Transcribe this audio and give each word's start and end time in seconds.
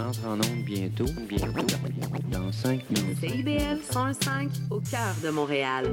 entre 0.00 0.26
en 0.26 0.34
onde 0.34 0.64
bientôt. 0.64 1.06
Bientôt. 1.28 1.66
Dans 2.30 2.52
5 2.52 2.90
minutes. 2.90 3.18
C'est 3.20 3.28
IBL 3.28 3.80
105 3.90 4.50
au 4.70 4.80
cœur 4.80 5.14
de 5.22 5.30
Montréal. 5.30 5.86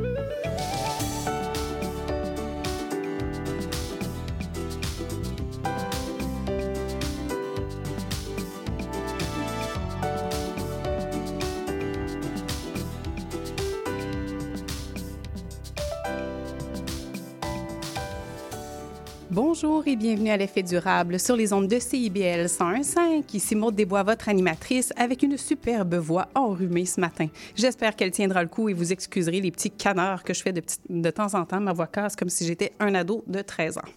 Bienvenue 20.08 20.30
à 20.30 20.38
l'effet 20.38 20.64
durable 20.64 21.20
sur 21.20 21.36
les 21.36 21.52
ondes 21.52 21.68
de 21.68 21.80
CIBL 21.80 22.46
101.5. 22.46 23.26
Ici 23.34 23.56
Maude 23.58 23.76
Desbois, 23.76 24.04
votre 24.04 24.30
animatrice, 24.30 24.94
avec 24.96 25.22
une 25.22 25.36
superbe 25.36 25.96
voix 25.96 26.30
enrhumée 26.34 26.86
ce 26.86 27.02
matin. 27.02 27.28
J'espère 27.58 27.94
qu'elle 27.94 28.12
tiendra 28.12 28.42
le 28.42 28.48
coup 28.48 28.70
et 28.70 28.74
vous 28.74 28.94
excuserez 28.94 29.42
les 29.42 29.52
petits 29.52 29.70
canards 29.70 30.24
que 30.24 30.34
je 30.34 30.42
fais 30.42 30.54
de, 30.54 31.10
temps 31.10 31.34
en 31.34 31.44
temps. 31.44 31.60
Ma 31.60 31.74
voix 31.74 31.88
casse 31.88 32.16
comme 32.16 32.30
si 32.30 32.48
j'étais 32.48 32.72
un 32.80 32.96
ado 32.96 33.26
de 33.28 33.42
13 33.42 33.80
ans. 33.80 33.90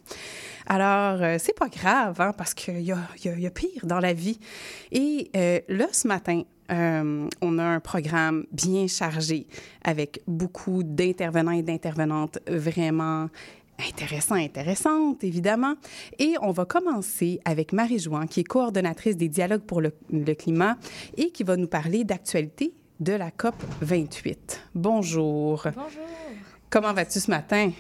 Alors, 0.66 1.22
euh, 1.22 1.36
c'est 1.38 1.56
pas 1.56 1.68
grave, 1.68 2.20
hein, 2.20 2.32
parce 2.36 2.54
qu'il 2.54 2.80
y 2.80 2.90
a, 2.90 3.50
pire 3.54 3.84
dans 3.84 4.00
la 4.00 4.12
vie. 4.12 4.40
Et 4.90 5.30
euh, 5.36 5.60
là, 5.68 5.86
ce 5.92 6.08
matin, 6.08 6.42
euh, 6.72 7.28
on 7.40 7.58
a 7.58 7.64
un 7.64 7.80
programme 7.80 8.46
bien 8.52 8.86
chargé 8.86 9.46
avec 9.84 10.22
beaucoup 10.26 10.82
d'intervenants 10.82 11.52
et 11.52 11.62
d'intervenantes 11.62 12.38
vraiment 12.48 13.28
intéressant, 13.88 14.34
intéressante, 14.34 15.24
évidemment. 15.24 15.74
Et 16.18 16.34
on 16.42 16.52
va 16.52 16.64
commencer 16.64 17.40
avec 17.44 17.72
Marie 17.72 17.98
Jouan, 17.98 18.26
qui 18.26 18.40
est 18.40 18.44
coordonnatrice 18.44 19.16
des 19.16 19.28
dialogues 19.28 19.62
pour 19.62 19.80
le, 19.80 19.92
le 20.10 20.34
climat 20.34 20.76
et 21.16 21.30
qui 21.30 21.44
va 21.44 21.56
nous 21.56 21.68
parler 21.68 22.04
d'actualité 22.04 22.74
de 23.00 23.12
la 23.12 23.30
COP 23.30 23.54
28. 23.80 24.62
Bonjour. 24.74 25.62
Bonjour. 25.64 25.90
Comment 26.68 26.92
vas-tu 26.92 27.18
ce 27.18 27.30
matin? 27.30 27.70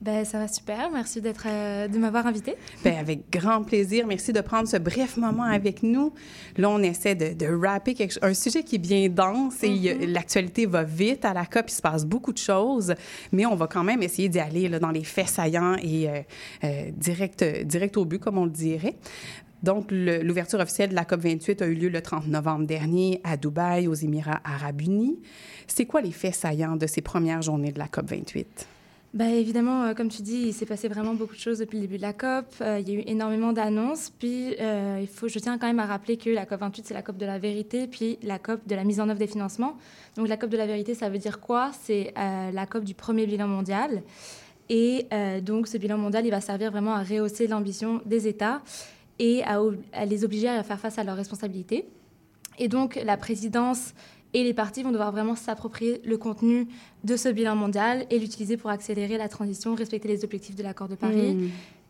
Ben, 0.00 0.24
ça 0.24 0.38
va 0.38 0.48
super. 0.48 0.90
Merci 0.90 1.20
d'être, 1.20 1.44
euh, 1.46 1.86
de 1.86 1.98
m'avoir 1.98 2.26
invité. 2.26 2.54
Ben, 2.82 2.96
avec 2.96 3.30
grand 3.30 3.62
plaisir. 3.62 4.06
Merci 4.06 4.32
de 4.32 4.40
prendre 4.40 4.66
ce 4.66 4.78
bref 4.78 5.18
moment 5.18 5.42
avec 5.42 5.82
nous. 5.82 6.14
Là, 6.56 6.70
on 6.70 6.82
essaie 6.82 7.14
de, 7.14 7.34
de 7.34 7.46
rapper 7.54 7.92
quelque, 7.92 8.14
un 8.22 8.32
sujet 8.32 8.62
qui 8.62 8.76
est 8.76 8.78
bien 8.78 9.10
dense 9.10 9.62
et 9.62 9.68
mm 9.68 9.74
-hmm. 9.74 10.06
l'actualité 10.06 10.64
va 10.64 10.84
vite. 10.84 11.26
À 11.26 11.34
la 11.34 11.44
COP, 11.44 11.66
il 11.68 11.74
se 11.74 11.82
passe 11.82 12.06
beaucoup 12.06 12.32
de 12.32 12.38
choses, 12.38 12.94
mais 13.30 13.44
on 13.44 13.56
va 13.56 13.66
quand 13.66 13.84
même 13.84 14.02
essayer 14.02 14.30
d'y 14.30 14.40
aller 14.40 14.68
là, 14.70 14.78
dans 14.78 14.90
les 14.90 15.04
faits 15.04 15.28
saillants 15.28 15.76
et 15.82 16.08
euh, 16.08 16.22
euh, 16.64 16.90
direct, 16.96 17.44
direct 17.64 17.96
au 17.98 18.06
but, 18.06 18.20
comme 18.20 18.38
on 18.38 18.46
le 18.46 18.50
dirait. 18.50 18.96
Donc, 19.62 19.90
l'ouverture 19.90 20.60
officielle 20.60 20.88
de 20.88 20.94
la 20.94 21.04
COP 21.04 21.20
28 21.20 21.60
a 21.60 21.66
eu 21.66 21.74
lieu 21.74 21.90
le 21.90 22.00
30 22.00 22.26
novembre 22.28 22.66
dernier 22.66 23.20
à 23.24 23.36
Dubaï, 23.36 23.86
aux 23.88 23.94
Émirats 24.06 24.40
arabes 24.44 24.80
unis. 24.80 25.18
C'est 25.66 25.84
quoi 25.84 26.00
les 26.00 26.12
faits 26.12 26.34
saillants 26.34 26.76
de 26.76 26.86
ces 26.86 27.02
premières 27.02 27.42
journées 27.42 27.72
de 27.72 27.78
la 27.78 27.86
COP 27.86 28.08
28? 28.08 28.79
Bah, 29.12 29.28
évidemment, 29.28 29.82
euh, 29.82 29.94
comme 29.94 30.08
tu 30.08 30.22
dis, 30.22 30.40
il 30.46 30.54
s'est 30.54 30.66
passé 30.66 30.86
vraiment 30.86 31.14
beaucoup 31.14 31.34
de 31.34 31.40
choses 31.40 31.58
depuis 31.58 31.78
le 31.78 31.82
début 31.82 31.96
de 31.96 32.02
la 32.02 32.12
COP. 32.12 32.46
Euh, 32.60 32.78
il 32.78 32.88
y 32.88 32.92
a 32.92 33.00
eu 33.00 33.02
énormément 33.06 33.52
d'annonces. 33.52 34.10
Puis, 34.10 34.54
euh, 34.60 34.98
il 35.00 35.08
faut, 35.08 35.26
je 35.26 35.36
tiens 35.40 35.58
quand 35.58 35.66
même 35.66 35.80
à 35.80 35.86
rappeler 35.86 36.16
que 36.16 36.30
la 36.30 36.46
COP 36.46 36.60
28, 36.60 36.86
c'est 36.86 36.94
la 36.94 37.02
COP 37.02 37.16
de 37.16 37.26
la 37.26 37.40
vérité, 37.40 37.88
puis 37.88 38.20
la 38.22 38.38
COP 38.38 38.60
de 38.68 38.74
la 38.76 38.84
mise 38.84 39.00
en 39.00 39.08
œuvre 39.08 39.18
des 39.18 39.26
financements. 39.26 39.76
Donc, 40.16 40.28
la 40.28 40.36
COP 40.36 40.50
de 40.50 40.56
la 40.56 40.66
vérité, 40.66 40.94
ça 40.94 41.08
veut 41.08 41.18
dire 41.18 41.40
quoi? 41.40 41.72
C'est 41.82 42.14
la 42.16 42.66
COP 42.66 42.84
du 42.84 42.94
premier 42.94 43.26
bilan 43.26 43.48
mondial. 43.48 44.02
Et 44.68 45.06
donc, 45.42 45.66
ce 45.66 45.76
bilan 45.76 45.98
mondial, 45.98 46.24
il 46.24 46.30
va 46.30 46.40
servir 46.40 46.70
vraiment 46.70 46.94
à 46.94 47.02
rehausser 47.02 47.48
l'ambition 47.48 48.00
des 48.06 48.28
États 48.28 48.62
et 49.18 49.42
à, 49.42 49.60
à 49.92 50.04
les 50.04 50.24
obliger 50.24 50.48
à 50.48 50.62
faire 50.62 50.78
face 50.78 50.98
à 50.98 51.04
leurs 51.04 51.16
responsabilités. 51.16 51.88
Et 52.58 52.68
donc, 52.68 53.00
la 53.04 53.16
présidence 53.16 53.92
et 54.32 54.44
les 54.44 54.54
partis 54.54 54.82
vont 54.82 54.92
devoir 54.92 55.12
vraiment 55.12 55.34
s'approprier 55.34 56.00
le 56.04 56.16
contenu 56.16 56.68
de 57.04 57.16
ce 57.16 57.28
bilan 57.28 57.56
mondial 57.56 58.06
et 58.10 58.18
l'utiliser 58.18 58.56
pour 58.56 58.70
accélérer 58.70 59.18
la 59.18 59.28
transition, 59.28 59.74
respecter 59.74 60.08
les 60.08 60.24
objectifs 60.24 60.54
de 60.54 60.62
l'accord 60.62 60.88
de 60.88 60.94
Paris 60.94 61.34
mmh. 61.34 61.48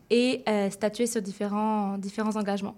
et 0.09 0.43
euh, 0.47 0.69
statuer 0.69 1.07
sur 1.07 1.21
différents, 1.21 1.97
différents 1.97 2.35
engagements. 2.35 2.75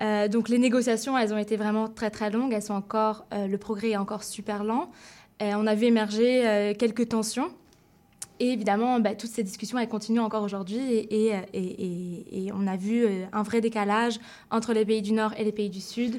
Euh, 0.00 0.26
donc 0.26 0.48
les 0.48 0.58
négociations, 0.58 1.16
elles 1.16 1.32
ont 1.32 1.38
été 1.38 1.56
vraiment 1.56 1.88
très 1.88 2.10
très 2.10 2.30
longues. 2.30 2.52
Elles 2.52 2.62
sont 2.62 2.74
encore, 2.74 3.26
euh, 3.32 3.46
le 3.46 3.58
progrès 3.58 3.90
est 3.90 3.96
encore 3.96 4.24
super 4.24 4.64
lent. 4.64 4.90
on 5.40 5.66
a 5.66 5.74
vu 5.74 5.86
émerger 5.86 6.74
quelques 6.78 7.08
tensions. 7.08 7.50
Et 8.40 8.48
évidemment, 8.48 8.98
bah, 8.98 9.14
toutes 9.14 9.30
ces 9.30 9.44
discussions, 9.44 9.78
elles 9.78 9.88
continuent 9.88 10.20
encore 10.20 10.42
aujourd'hui. 10.42 10.80
Et, 10.80 11.28
et, 11.28 11.34
et, 11.52 12.46
et, 12.46 12.52
on 12.52 12.66
a 12.66 12.76
vu 12.76 13.06
un 13.32 13.42
vrai 13.42 13.60
décalage 13.60 14.18
entre 14.50 14.72
les 14.72 14.84
pays 14.84 15.02
du 15.02 15.12
Nord 15.12 15.32
et 15.38 15.44
les 15.44 15.52
pays 15.52 15.70
du 15.70 15.80
Sud. 15.80 16.18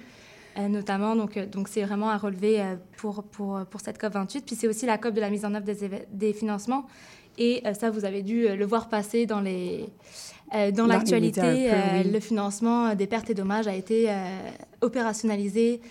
Euh, 0.57 0.69
notamment. 0.69 1.17
Donc, 1.17 1.35
euh, 1.35 1.45
donc 1.45 1.67
c'est 1.67 1.83
vraiment 1.83 2.09
à 2.09 2.17
relever 2.17 2.61
euh, 2.61 2.75
pour, 2.95 3.23
pour, 3.23 3.59
pour 3.69 3.81
cette 3.81 3.99
COP28. 3.99 4.43
Puis 4.45 4.55
c'est 4.55 4.69
aussi 4.69 4.85
la 4.85 4.97
COP 4.97 5.13
de 5.13 5.19
la 5.19 5.29
mise 5.29 5.43
en 5.43 5.53
œuvre 5.53 5.65
des, 5.65 5.75
des 6.09 6.33
financements. 6.33 6.85
Et 7.37 7.61
ça, 7.77 7.89
vous 7.91 8.05
avez 8.05 8.21
dû 8.21 8.47
le 8.47 8.65
voir 8.65 8.87
passer 8.87 9.25
dans 9.25 9.41
les... 9.41 9.89
Euh, 10.53 10.71
dans, 10.71 10.87
l'actualité, 10.87 11.41
oui. 11.41 12.09
le 12.09 12.19
financement 12.21 12.95
des 12.95 13.07
pertes 13.07 13.29
et 13.29 13.33
dommages 13.33 13.67
a 13.67 13.75
été 13.75 14.09
opérationnalisé 14.79 15.81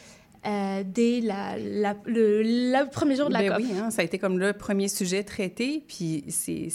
euh, 0.46 0.82
dès 0.84 1.20
la, 1.20 1.56
la, 1.56 1.94
le, 2.04 2.42
le, 2.42 2.90
premier 2.90 3.16
jour 3.16 3.28
de 3.28 3.32
la 3.32 3.40
ben 3.40 3.52
COP. 3.52 3.58
Oui, 3.58 3.68
hein, 3.78 3.90
ça 3.90 4.02
a 4.02 4.04
été 4.04 4.18
comme 4.18 4.38
le 4.38 4.52
premier 4.52 4.88
sujet 4.88 5.22
traité, 5.22 5.82
puis 5.86 6.24
c'est 6.28 6.68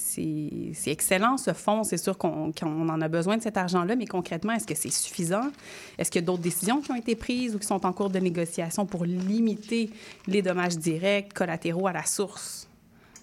excellent 0.87 1.37
ce 1.37 1.53
fonds. 1.53 1.83
C'est 1.83 1.97
sûr 1.97 2.17
qu'on 2.17 2.51
qu 2.51 2.65
en 2.65 3.01
a 3.01 3.07
besoin 3.07 3.37
de 3.37 3.43
cet 3.43 3.57
argent-là, 3.57 3.95
mais 3.95 4.07
concrètement, 4.07 4.53
est-ce 4.53 4.65
que 4.65 4.75
c'est 4.75 4.91
suffisant? 4.91 5.51
Est-ce 5.97 6.09
qu'il 6.09 6.21
y 6.21 6.23
a 6.23 6.25
d'autres 6.25 6.41
décisions 6.41 6.81
qui 6.81 6.91
ont 6.91 6.95
été 6.95 7.15
prises 7.15 7.55
ou 7.55 7.59
qui 7.59 7.67
sont 7.67 7.85
en 7.85 7.93
cours 7.93 8.09
de 8.09 8.19
négociation 8.19 8.85
pour 8.85 9.05
limiter 9.05 9.91
les 10.27 10.41
dommages 10.41 10.77
directs, 10.77 11.33
collatéraux 11.33 11.87
à 11.87 11.93
la 11.93 12.03
source? 12.03 12.67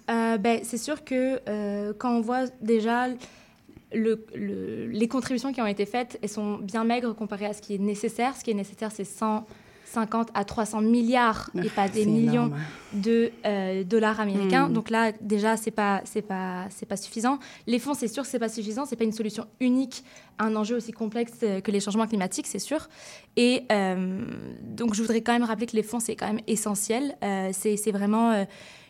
Euh, 0.08 0.38
ben, 0.38 0.60
c'est 0.62 0.78
sûr 0.78 1.04
que 1.04 1.40
euh, 1.48 1.92
quand 1.98 2.16
on 2.16 2.20
voit 2.20 2.44
déjà 2.60 3.08
le, 3.92 4.24
le, 4.34 4.86
les 4.86 5.08
contributions 5.08 5.52
qui 5.52 5.60
ont 5.60 5.66
été 5.66 5.86
faites, 5.86 6.18
elles 6.22 6.28
sont 6.28 6.58
bien 6.58 6.84
maigres 6.84 7.14
comparées 7.14 7.46
à 7.46 7.52
ce 7.52 7.62
qui 7.62 7.74
est 7.74 7.78
nécessaire. 7.78 8.36
Ce 8.36 8.44
qui 8.44 8.52
est 8.52 8.54
nécessaire, 8.54 8.92
c'est 8.92 9.04
100 9.04 9.44
50 9.96 10.28
à 10.34 10.44
300 10.44 10.82
milliards 10.82 11.50
et 11.62 11.70
pas 11.70 11.88
des 11.88 12.04
millions 12.04 12.46
énorme. 12.46 12.60
de 12.92 13.32
euh, 13.46 13.82
dollars 13.82 14.20
américains. 14.20 14.68
Mmh. 14.68 14.72
Donc 14.74 14.90
là, 14.90 15.12
déjà, 15.22 15.56
c'est 15.56 15.70
pas 15.70 16.02
c'est 16.04 16.22
pas 16.22 16.66
c'est 16.68 16.86
pas 16.86 16.98
suffisant. 16.98 17.38
Les 17.66 17.78
fonds, 17.78 17.94
c'est 17.94 18.08
sûr 18.08 18.22
que 18.24 18.28
c'est 18.28 18.38
pas 18.38 18.50
suffisant. 18.50 18.84
C'est 18.84 18.96
pas 18.96 19.04
une 19.04 19.12
solution 19.12 19.46
unique 19.60 20.04
à 20.38 20.44
un 20.44 20.54
enjeu 20.54 20.76
aussi 20.76 20.92
complexe 20.92 21.38
que 21.64 21.70
les 21.70 21.80
changements 21.80 22.06
climatiques, 22.06 22.46
c'est 22.46 22.58
sûr. 22.58 22.88
Et 23.36 23.62
euh, 23.72 24.20
donc, 24.62 24.94
je 24.94 25.00
voudrais 25.00 25.22
quand 25.22 25.32
même 25.32 25.44
rappeler 25.44 25.66
que 25.66 25.76
les 25.76 25.82
fonds, 25.82 26.00
c'est 26.00 26.16
quand 26.16 26.26
même 26.26 26.44
essentiel. 26.46 27.16
Euh, 27.22 27.50
c'est 27.52 27.92
vraiment 27.92 28.32
euh, 28.32 28.44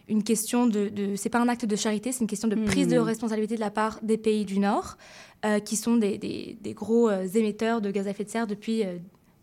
une 0.09 0.23
question 0.23 0.67
de, 0.67 0.89
de 0.89 1.17
c'est 1.17 1.31
pas 1.31 1.41
un 1.41 1.49
acte 1.49 1.65
de 1.65 1.77
charité, 1.77 2.13
c'est 2.13 2.21
une 2.21 2.27
question 2.27 2.49
de 2.49 2.57
prise 2.57 2.89
mmh. 2.89 2.93
de 2.93 2.99
responsabilité 2.99 3.55
de 3.57 3.61
la 3.61 3.71
part 3.71 3.99
des 4.03 4.19
pays 4.19 4.45
du 4.45 4.59
Nord, 4.59 4.97
euh, 5.45 5.59
qui 5.59 5.77
sont 5.77 5.97
des, 5.97 6.19
des, 6.19 6.57
des 6.61 6.75
gros 6.75 7.09
euh, 7.09 7.27
émetteurs 7.35 7.81
de 7.81 7.91
gaz 7.91 8.07
à 8.07 8.11
effet 8.11 8.25
de 8.25 8.31
serre 8.31 8.47
depuis 8.47 8.83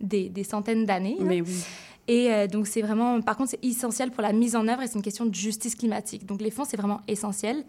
des, 0.01 0.29
des 0.29 0.43
centaines 0.43 0.85
d'années. 0.85 1.17
Mais 1.19 1.41
oui. 1.41 1.63
Et 2.07 2.31
euh, 2.31 2.47
donc, 2.47 2.67
c'est 2.67 2.81
vraiment, 2.81 3.21
par 3.21 3.37
contre, 3.37 3.51
c'est 3.51 3.63
essentiel 3.63 4.11
pour 4.11 4.21
la 4.21 4.33
mise 4.33 4.55
en 4.55 4.67
œuvre 4.67 4.81
et 4.81 4.87
c'est 4.87 4.95
une 4.95 5.01
question 5.01 5.25
de 5.25 5.33
justice 5.33 5.75
climatique. 5.75 6.25
Donc, 6.25 6.41
les 6.41 6.51
fonds, 6.51 6.65
c'est 6.65 6.77
vraiment 6.77 7.01
essentiel. 7.07 7.63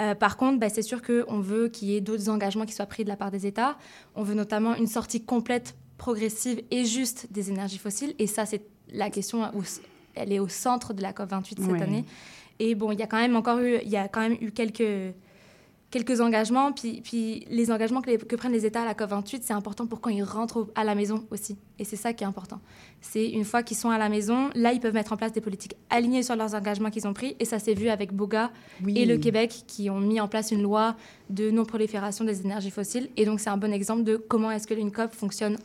Euh, 0.00 0.14
par 0.14 0.36
contre, 0.36 0.58
bah, 0.58 0.68
c'est 0.68 0.82
sûr 0.82 1.02
qu'on 1.02 1.40
veut 1.40 1.68
qu'il 1.68 1.88
y 1.88 1.96
ait 1.96 2.00
d'autres 2.00 2.28
engagements 2.28 2.66
qui 2.66 2.74
soient 2.74 2.86
pris 2.86 3.04
de 3.04 3.08
la 3.08 3.16
part 3.16 3.30
des 3.30 3.46
États. 3.46 3.78
On 4.14 4.22
veut 4.22 4.34
notamment 4.34 4.74
une 4.74 4.88
sortie 4.88 5.24
complète, 5.24 5.76
progressive 5.98 6.62
et 6.70 6.84
juste 6.84 7.28
des 7.30 7.50
énergies 7.50 7.78
fossiles. 7.78 8.14
Et 8.18 8.26
ça, 8.26 8.44
c'est 8.44 8.62
la 8.92 9.08
question, 9.08 9.44
où 9.54 9.62
elle 10.14 10.32
est 10.32 10.38
au 10.38 10.48
centre 10.48 10.92
de 10.92 11.02
la 11.02 11.12
COP28 11.12 11.72
cette 11.72 11.82
année. 11.82 12.04
Et 12.58 12.74
bon, 12.74 12.90
il 12.90 12.98
y 12.98 13.02
a 13.02 13.06
quand 13.06 13.18
même 13.18 13.36
encore 13.36 13.58
eu, 13.58 13.78
il 13.82 13.88
y 13.88 13.96
a 13.96 14.08
quand 14.08 14.20
même 14.20 14.36
eu 14.40 14.50
quelques 14.50 15.14
quelques 15.90 16.20
engagements. 16.20 16.72
Puis, 16.72 17.00
puis 17.02 17.46
les 17.50 17.70
engagements 17.70 18.00
que, 18.00 18.10
les, 18.10 18.18
que, 18.18 18.36
prennent 18.36 18.52
les 18.52 18.66
États 18.66 18.82
à 18.82 18.84
la 18.84 18.94
COP28, 18.94 19.40
c'est 19.42 19.52
important 19.52 19.86
pour 19.86 20.00
quand 20.00 20.10
ils 20.10 20.22
rentrent 20.22 20.68
à 20.74 20.84
la 20.84 20.94
maison 20.94 21.26
aussi. 21.30 21.56
Et 21.78 21.84
c'est 21.84 21.96
ça 21.96 22.12
qui 22.12 22.24
est 22.24 22.26
important. 22.26 22.60
C'est 23.00 23.28
une 23.28 23.44
fois 23.44 23.62
qu'ils 23.62 23.76
sont 23.76 23.90
à 23.90 23.98
la 23.98 24.08
maison, 24.08 24.50
là, 24.54 24.72
ils 24.72 24.80
peuvent 24.80 24.94
mettre 24.94 25.12
en 25.12 25.16
place 25.16 25.32
des 25.32 25.40
politiques 25.40 25.76
alignées 25.90 26.22
sur 26.22 26.36
leurs 26.36 26.54
engagements 26.54 26.90
qu'ils 26.90 27.06
ont 27.06 27.14
pris. 27.14 27.36
Et 27.40 27.44
ça 27.44 27.58
s'est 27.58 27.74
vu 27.74 27.88
avec 27.88 28.12
Boga 28.12 28.50
oui. 28.84 28.98
et 28.98 29.06
le 29.06 29.18
Québec 29.18 29.64
qui 29.66 29.90
ont 29.90 30.00
mis 30.00 30.20
en 30.20 30.28
place 30.28 30.50
une 30.50 30.62
loi 30.62 30.96
de 31.30 31.50
non-prolifération 31.50 32.24
des 32.24 32.40
énergies 32.42 32.70
fossiles. 32.70 33.08
Et 33.16 33.24
donc, 33.24 33.40
c'est 33.40 33.50
un 33.50 33.56
bon 33.56 33.72
exemple 33.72 34.04
de 34.04 34.16
comment 34.16 34.50
est-ce 34.50 34.66
que 34.66 34.74
une 34.74 34.92
COP 34.92 35.14
fonctionne 35.14 35.56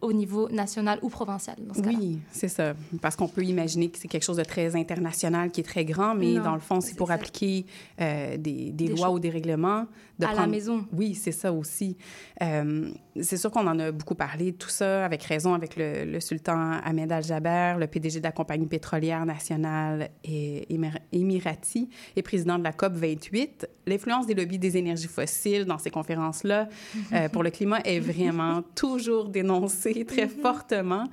au 0.00 0.12
niveau 0.12 0.48
national 0.48 0.98
ou 1.02 1.08
provincial. 1.08 1.56
Dans 1.60 1.74
ce 1.74 1.80
oui, 1.80 2.18
c'est 2.30 2.48
ça. 2.48 2.74
Parce 3.00 3.16
qu'on 3.16 3.28
peut 3.28 3.44
imaginer 3.44 3.88
que 3.88 3.98
c'est 3.98 4.08
quelque 4.08 4.24
chose 4.24 4.36
de 4.36 4.44
très 4.44 4.76
international, 4.76 5.50
qui 5.50 5.60
est 5.60 5.64
très 5.64 5.84
grand, 5.84 6.14
mais 6.14 6.34
dans 6.34 6.54
le 6.54 6.60
fond, 6.60 6.80
c'est 6.80 6.96
pour 6.96 7.10
appliquer 7.10 7.66
euh, 8.00 8.36
des, 8.36 8.70
des, 8.70 8.88
lois 8.88 9.10
ou 9.10 9.18
des 9.18 9.30
règlements. 9.30 9.86
De 10.18 10.26
à 10.26 10.32
la 10.32 10.46
maison. 10.46 10.84
Oui, 10.92 11.14
c'est 11.14 11.32
ça 11.32 11.52
aussi. 11.52 11.96
Euh, 12.42 12.90
c'est 13.20 13.36
sûr 13.36 13.50
qu'on 13.50 13.66
en 13.66 13.78
a 13.78 13.92
beaucoup 13.92 14.16
parlé, 14.16 14.52
tout 14.52 14.68
ça, 14.68 15.04
avec 15.04 15.22
raison, 15.22 15.54
avec 15.54 15.74
le, 15.76 16.18
sultan 16.20 16.72
Ahmed 16.84 17.12
Al-Jaber, 17.12 17.76
le 17.78 17.86
PDG 17.86 18.18
de 18.18 18.24
la 18.24 18.32
compagnie 18.32 18.66
pétrolière 18.66 19.24
nationale 19.24 20.10
et 20.24 20.66
émirati 21.12 21.88
et 22.16 22.22
président 22.22 22.58
de 22.58 22.64
la 22.64 22.72
COP 22.72 22.94
28. 22.94 23.68
L'influence 23.86 24.26
des 24.26 24.34
lobbies 24.34 24.58
des 24.58 24.76
énergies 24.76 25.06
fossiles 25.06 25.64
dans 25.64 25.78
ces 25.78 25.90
conférences-là 25.90 26.68
euh, 27.12 27.28
pour 27.32 27.42
le 27.42 27.50
climat 27.50 27.80
est 27.84 28.00
vraiment 28.00 28.62
toujours 28.74 29.28
dénoncée 29.28 30.04
très 30.04 30.26
mm-hmm. 30.26 30.40
fortement. 30.42 31.04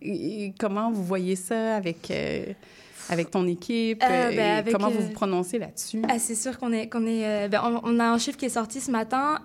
Et 0.00 0.54
comment 0.58 0.90
vous 0.90 1.04
voyez 1.04 1.36
ça 1.36 1.76
avec... 1.76 2.10
Euh, 2.10 2.46
avec 3.08 3.30
ton 3.30 3.46
équipe, 3.46 4.02
euh, 4.02 4.30
ben, 4.34 4.64
comment 4.72 4.90
vous 4.90 5.00
vous 5.00 5.12
prononcez 5.12 5.58
là-dessus? 5.58 6.02
Ah, 6.08 6.18
c'est 6.18 6.34
sûr 6.34 6.58
qu'on 6.58 6.72
est, 6.72 6.88
qu'on 6.88 7.06
est 7.06 7.48
ben, 7.48 7.60
on, 7.64 7.80
on, 7.84 8.00
a 8.00 8.04
un 8.04 8.18
chiffre 8.18 8.38
qui 8.38 8.46
est 8.46 8.50
sorti 8.50 8.80
ce 8.80 8.90
matin, 8.90 9.40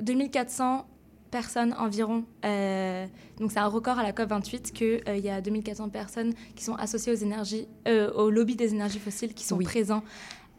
2400 0.00 0.86
personnes 1.30 1.74
environ. 1.78 2.24
Euh, 2.44 3.06
donc 3.38 3.52
c'est 3.52 3.58
un 3.58 3.66
record 3.66 3.98
à 3.98 4.02
la 4.02 4.12
COP 4.12 4.28
28 4.28 4.72
qu'il 4.72 5.02
euh, 5.08 5.16
y 5.16 5.28
a 5.28 5.40
2400 5.40 5.88
personnes 5.90 6.32
qui 6.54 6.64
sont 6.64 6.74
associées 6.76 7.12
aux 7.12 7.16
énergies, 7.16 7.68
euh, 7.86 8.10
au 8.12 8.30
lobby 8.30 8.56
des 8.56 8.72
énergies 8.72 8.98
fossiles 8.98 9.34
qui 9.34 9.44
sont 9.44 9.58
présents 9.58 10.02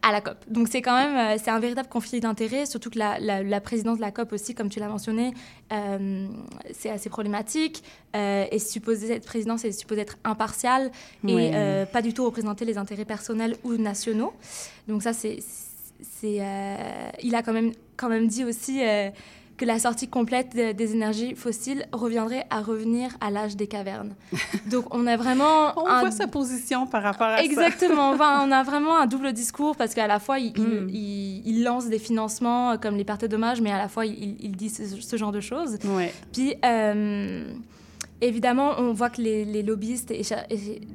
à 0.02 0.12
la 0.12 0.22
COP. 0.22 0.38
Donc 0.48 0.68
c'est 0.70 0.82
quand 0.82 0.96
même 0.96 1.38
c'est 1.38 1.52
un 1.52 1.60
véritable 1.60 1.90
conflit 1.90 2.20
d'intérêts, 2.20 2.66
surtout 2.66 2.90
que 2.90 3.00
la, 3.00 3.20
la, 3.20 3.62
présidence 3.62 3.98
de 3.98 4.02
la 4.02 4.12
COP 4.12 4.34
aussi, 4.34 4.56
comme 4.56 4.70
tu 4.70 4.80
l'as 4.80 4.88
mentionné, 4.88 5.34
c'est 6.72 6.90
assez 6.90 7.10
problématique. 7.10 7.84
et 8.14 8.60
supposé, 8.60 9.08
cette 9.08 9.26
présidence 9.26 9.66
est 9.66 9.72
supposée 9.72 10.02
être 10.02 10.18
impartiale 10.24 10.92
et 11.28 11.52
pas 11.92 12.02
du 12.02 12.14
tout 12.14 12.26
représenter 12.26 12.64
les 12.64 12.78
intérêts 12.78 13.06
personnels 13.06 13.58
ou 13.64 13.74
nationaux. 13.74 14.34
Donc 14.88 15.04
ça 15.04 15.14
c'est 15.14 15.40
c'est 16.02 16.42
il 17.24 17.36
a 17.36 17.44
quand 17.44 17.54
même 17.54 17.74
quand 17.98 18.10
même 18.10 18.28
dit 18.28 18.46
aussi 18.46 18.82
que 19.58 19.66
la 19.66 19.80
sortie 19.80 20.08
complète 20.08 20.56
des 20.56 20.94
énergies 20.94 21.36
fossiles 21.36 21.86
reviendrait 21.92 22.46
à 22.50 22.62
revenir 22.62 23.18
à 23.22 23.32
l'âge 23.32 23.56
des 23.56 23.68
cavernes. 23.68 24.16
Donc 24.72 24.94
on 24.94 25.08
a 25.08 25.18
vraiment... 25.18 25.74
on 25.78 26.00
voit 26.00 26.12
sa 26.12 26.28
position 26.28 26.86
par 26.86 27.04
rapport 27.04 27.28
à 27.28 27.44
Exactement, 27.44 28.18
ça. 28.18 28.44
on 28.46 28.52
a 28.52 28.64
vraiment 28.64 28.98
un 28.98 29.08
double 29.08 29.34
discours 29.34 29.76
parce 29.76 29.94
qu'à 29.94 30.08
la 30.08 30.20
fois, 30.20 30.40
il, 30.40 30.54
il, 30.94 31.60
hmm. 31.60 31.64
lance 31.64 31.88
des 31.88 32.00
financements 32.00 32.72
euh, 32.72 32.78
comme 32.78 32.96
les 32.96 33.04
pertes 33.04 33.26
dommages, 33.26 33.62
mais 33.62 33.72
à 33.72 33.78
la 33.78 33.88
fois, 33.88 34.06
il, 34.06 34.52
dit 34.56 34.70
ce, 34.70 35.18
genre 35.18 35.32
de 35.32 35.42
choses. 35.42 35.78
Ouais. 35.86 36.14
Puis... 36.32 36.56
Euh, 36.64 37.44
Évidemment, 38.20 38.74
on 38.80 38.94
voit 38.94 39.12
que 39.12 39.22
les, 39.22 39.62
lobbyistes 39.62 40.12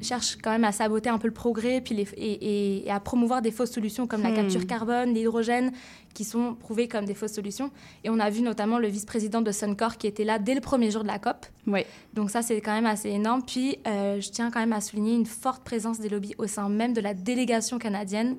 cherchent 0.01 0.37
quand 0.43 0.51
même 0.51 0.65
à 0.65 0.73
saboter 0.73 1.09
un 1.09 1.19
peu 1.19 1.29
le 1.29 1.33
progrès 1.33 1.81
puis 1.81 1.95
les, 1.95 2.09
et, 2.17 2.91
à 2.91 2.99
promouvoir 2.99 3.43
des 3.43 3.53
fausses 3.53 3.71
solutions 3.71 4.09
comme 4.09 4.23
la 4.23 4.31
hmm. 4.31 4.37
capture 4.37 4.67
carbone, 4.67 5.15
l'hydrogène, 5.15 5.71
qui 6.15 6.25
sont 6.25 6.55
prouvées 6.55 6.89
comme 6.89 7.05
des 7.05 7.15
fausses 7.15 7.35
solutions. 7.35 7.71
Et 8.03 8.11
on 8.11 8.19
a 8.19 8.29
vu 8.29 8.43
notamment 8.43 8.79
le 8.79 8.89
vice-président 8.89 9.41
de 9.41 9.53
Suncor 9.53 9.99
qui 9.99 10.09
était 10.09 10.25
là 10.25 10.41
dès 10.41 10.55
le 10.55 10.61
premier 10.61 10.91
jour 10.91 11.03
de 11.03 11.09
la 11.09 11.21
COP. 11.21 11.47
Oui. 11.69 11.85
Donc 12.13 12.31
ça, 12.31 12.43
c'est 12.43 12.61
quand 12.61 12.75
même 12.75 12.87
assez 12.87 13.11
énorme. 13.11 13.43
Puis, 13.47 13.79
euh, 13.87 14.21
je 14.21 14.31
tiens 14.31 14.51
quand 14.51 14.61
même 14.61 14.73
à 14.73 14.81
souligner 14.81 15.15
une 15.15 15.27
forte 15.27 15.63
présence 15.63 16.01
des 16.01 16.09
lobbies 16.09 16.35
au 16.39 16.49
sein 16.49 16.69
même 16.69 16.93
de 16.93 17.01
la 17.01 17.15
délégation 17.15 17.79
canadienne 17.79 18.37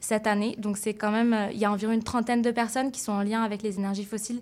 cette 0.00 0.26
année. 0.26 0.54
Donc 0.58 0.76
c'est 0.78 0.94
quand 0.94 1.10
même, 1.10 1.32
euh, 1.32 1.52
il 1.52 1.58
y 1.58 1.64
a 1.64 1.72
environ 1.72 1.92
une 1.92 2.02
trentaine 2.02 2.42
de 2.42 2.50
personnes 2.50 2.90
qui 2.90 3.00
sont 3.00 3.12
en 3.12 3.22
lien 3.22 3.42
avec 3.42 3.62
les 3.62 3.78
énergies 3.78 4.04
fossiles 4.04 4.40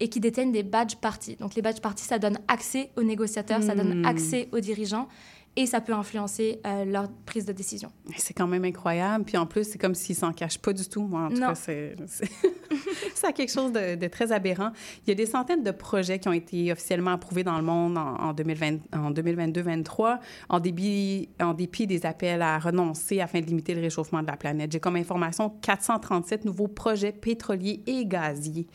et 0.00 0.08
qui 0.08 0.18
détiennent 0.20 0.52
des 0.52 0.62
badge 0.62 0.96
parties. 0.96 1.36
Donc 1.36 1.54
les 1.54 1.62
badge 1.62 1.80
parties, 1.80 2.04
ça 2.04 2.18
donne 2.18 2.38
accès 2.48 2.90
aux 2.96 3.02
négociateurs, 3.02 3.62
ça 3.62 3.74
donne 3.74 4.00
hmm. 4.00 4.04
accès 4.06 4.48
aux 4.52 4.60
dirigeants 4.60 5.08
et 5.56 5.66
ça 5.66 5.80
peut 5.80 5.92
influencer 5.92 6.60
euh, 6.64 6.84
leur 6.84 7.10
prise 7.26 7.44
de 7.44 7.52
décision. 7.52 7.90
C'est 8.16 8.34
quand 8.34 8.46
même 8.46 8.64
incroyable. 8.64 9.24
Puis 9.24 9.36
en 9.36 9.46
plus, 9.46 9.64
c'est 9.64 9.78
comme 9.78 9.96
s'ils 9.96 10.14
s'en 10.14 10.32
cachent 10.32 10.58
pas 10.58 10.72
du 10.72 10.88
tout. 10.88 11.02
Moi, 11.02 11.22
en 11.22 11.28
tout 11.28 11.40
cas, 11.40 11.54
c'est 11.54 11.96
quelque 13.34 13.50
chose 13.50 13.72
de, 13.72 14.06
très 14.06 14.30
aberrant. 14.30 14.70
Il 15.04 15.10
y 15.10 15.12
a 15.12 15.14
des 15.16 15.26
centaines 15.26 15.64
de 15.64 15.72
projets 15.72 16.20
qui 16.20 16.28
ont 16.28 16.32
été 16.32 16.70
officiellement 16.70 17.10
approuvés 17.10 17.42
dans 17.42 17.56
le 17.56 17.64
monde 17.64 17.98
en, 17.98 18.14
en 18.28 18.32
2022-2023, 18.32 20.18
en, 20.48 20.60
débit, 20.60 21.28
en 21.40 21.52
dépit 21.52 21.88
des 21.88 22.06
appels 22.06 22.42
à 22.42 22.58
renoncer 22.58 23.20
afin 23.20 23.40
de 23.40 23.46
limiter 23.46 23.74
le 23.74 23.80
réchauffement 23.80 24.22
de 24.22 24.28
la 24.28 24.36
planète. 24.36 24.70
J'ai 24.70 24.80
comme 24.80 24.96
information 24.96 25.50
437 25.62 26.44
nouveaux 26.44 26.68
projets 26.68 27.12
pétroliers 27.12 27.82
et 27.88 28.06
gaziers. 28.06 28.68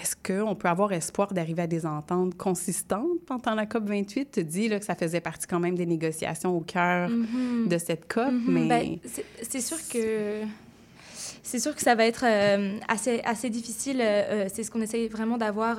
Est-ce 0.00 0.14
qu'on 0.14 0.54
peut 0.54 0.68
avoir 0.68 0.92
espoir 0.92 1.32
d'arriver 1.32 1.62
à 1.62 1.66
des 1.66 1.84
ententes 1.84 2.36
consistantes 2.36 3.18
pendant 3.26 3.54
la 3.54 3.66
COP 3.66 3.84
28? 3.84 4.30
Tu 4.30 4.44
dis 4.44 4.68
là, 4.68 4.78
que 4.78 4.84
ça 4.84 4.94
faisait 4.94 5.20
partie 5.20 5.46
quand 5.46 5.58
même 5.58 5.74
des 5.74 5.86
négociations 5.86 6.56
au 6.56 6.60
cœur 6.60 7.10
mm-hmm. 7.10 7.68
de 7.68 7.78
cette 7.78 8.12
COP, 8.12 8.26
mm-hmm. 8.26 8.48
mais... 8.48 8.68
Ben, 8.68 8.98
c'est 9.42 9.60
sûr 9.60 9.76
que... 9.92 10.42
C'est 11.42 11.58
sûr 11.58 11.74
que 11.74 11.80
ça 11.80 11.94
va 11.94 12.06
être 12.06 12.24
euh, 12.26 12.78
assez, 12.88 13.20
assez 13.24 13.48
difficile. 13.48 14.00
Euh, 14.02 14.04
euh, 14.04 14.48
c'est 14.52 14.62
ce 14.62 14.70
qu'on 14.70 14.82
essaye 14.82 15.08
vraiment 15.08 15.38
d'avoir, 15.38 15.78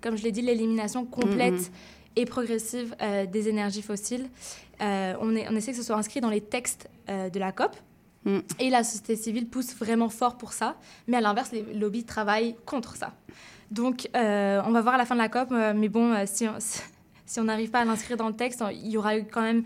comme 0.00 0.16
je 0.16 0.22
l'ai 0.22 0.32
dit, 0.32 0.40
l'élimination 0.40 1.04
complète 1.04 1.54
mm-hmm. 1.54 2.16
et 2.16 2.24
progressive 2.24 2.96
des 3.30 3.48
énergies 3.48 3.82
fossiles. 3.82 4.26
on, 4.80 5.36
est, 5.36 5.46
on 5.50 5.54
essaie 5.54 5.72
que 5.72 5.76
ce 5.76 5.82
soit 5.82 5.96
inscrit 5.96 6.20
dans 6.20 6.30
les 6.30 6.40
textes 6.40 6.88
de 7.08 7.38
la 7.38 7.52
COP. 7.52 7.76
Mm. 8.24 8.38
Et 8.58 8.70
la 8.70 8.84
société 8.84 9.16
civile 9.16 9.46
pousse 9.46 9.74
vraiment 9.74 10.08
fort 10.08 10.36
pour 10.36 10.52
ça. 10.52 10.76
Mais 11.08 11.16
à 11.16 11.20
l'inverse, 11.20 11.52
les 11.52 11.62
lobbies 11.74 12.04
travaillent 12.04 12.56
contre 12.66 12.96
ça. 12.96 13.12
Donc, 13.70 14.08
euh, 14.14 14.62
on 14.66 14.70
va 14.70 14.80
voir 14.82 14.94
à 14.94 14.98
la 14.98 15.04
fin 15.04 15.14
de 15.14 15.20
la 15.20 15.28
COP. 15.28 15.48
Euh, 15.52 15.72
mais 15.74 15.88
bon, 15.88 16.12
euh, 16.12 16.24
si 16.26 16.46
on 16.48 16.54
si 17.26 17.40
n'arrive 17.40 17.70
pas 17.70 17.80
à 17.80 17.84
l'inscrire 17.84 18.16
dans 18.16 18.28
le 18.28 18.34
texte, 18.34 18.62
il 18.72 18.90
y 18.90 18.96
aura 18.96 19.18
eu 19.18 19.24
quand 19.24 19.42
même 19.42 19.64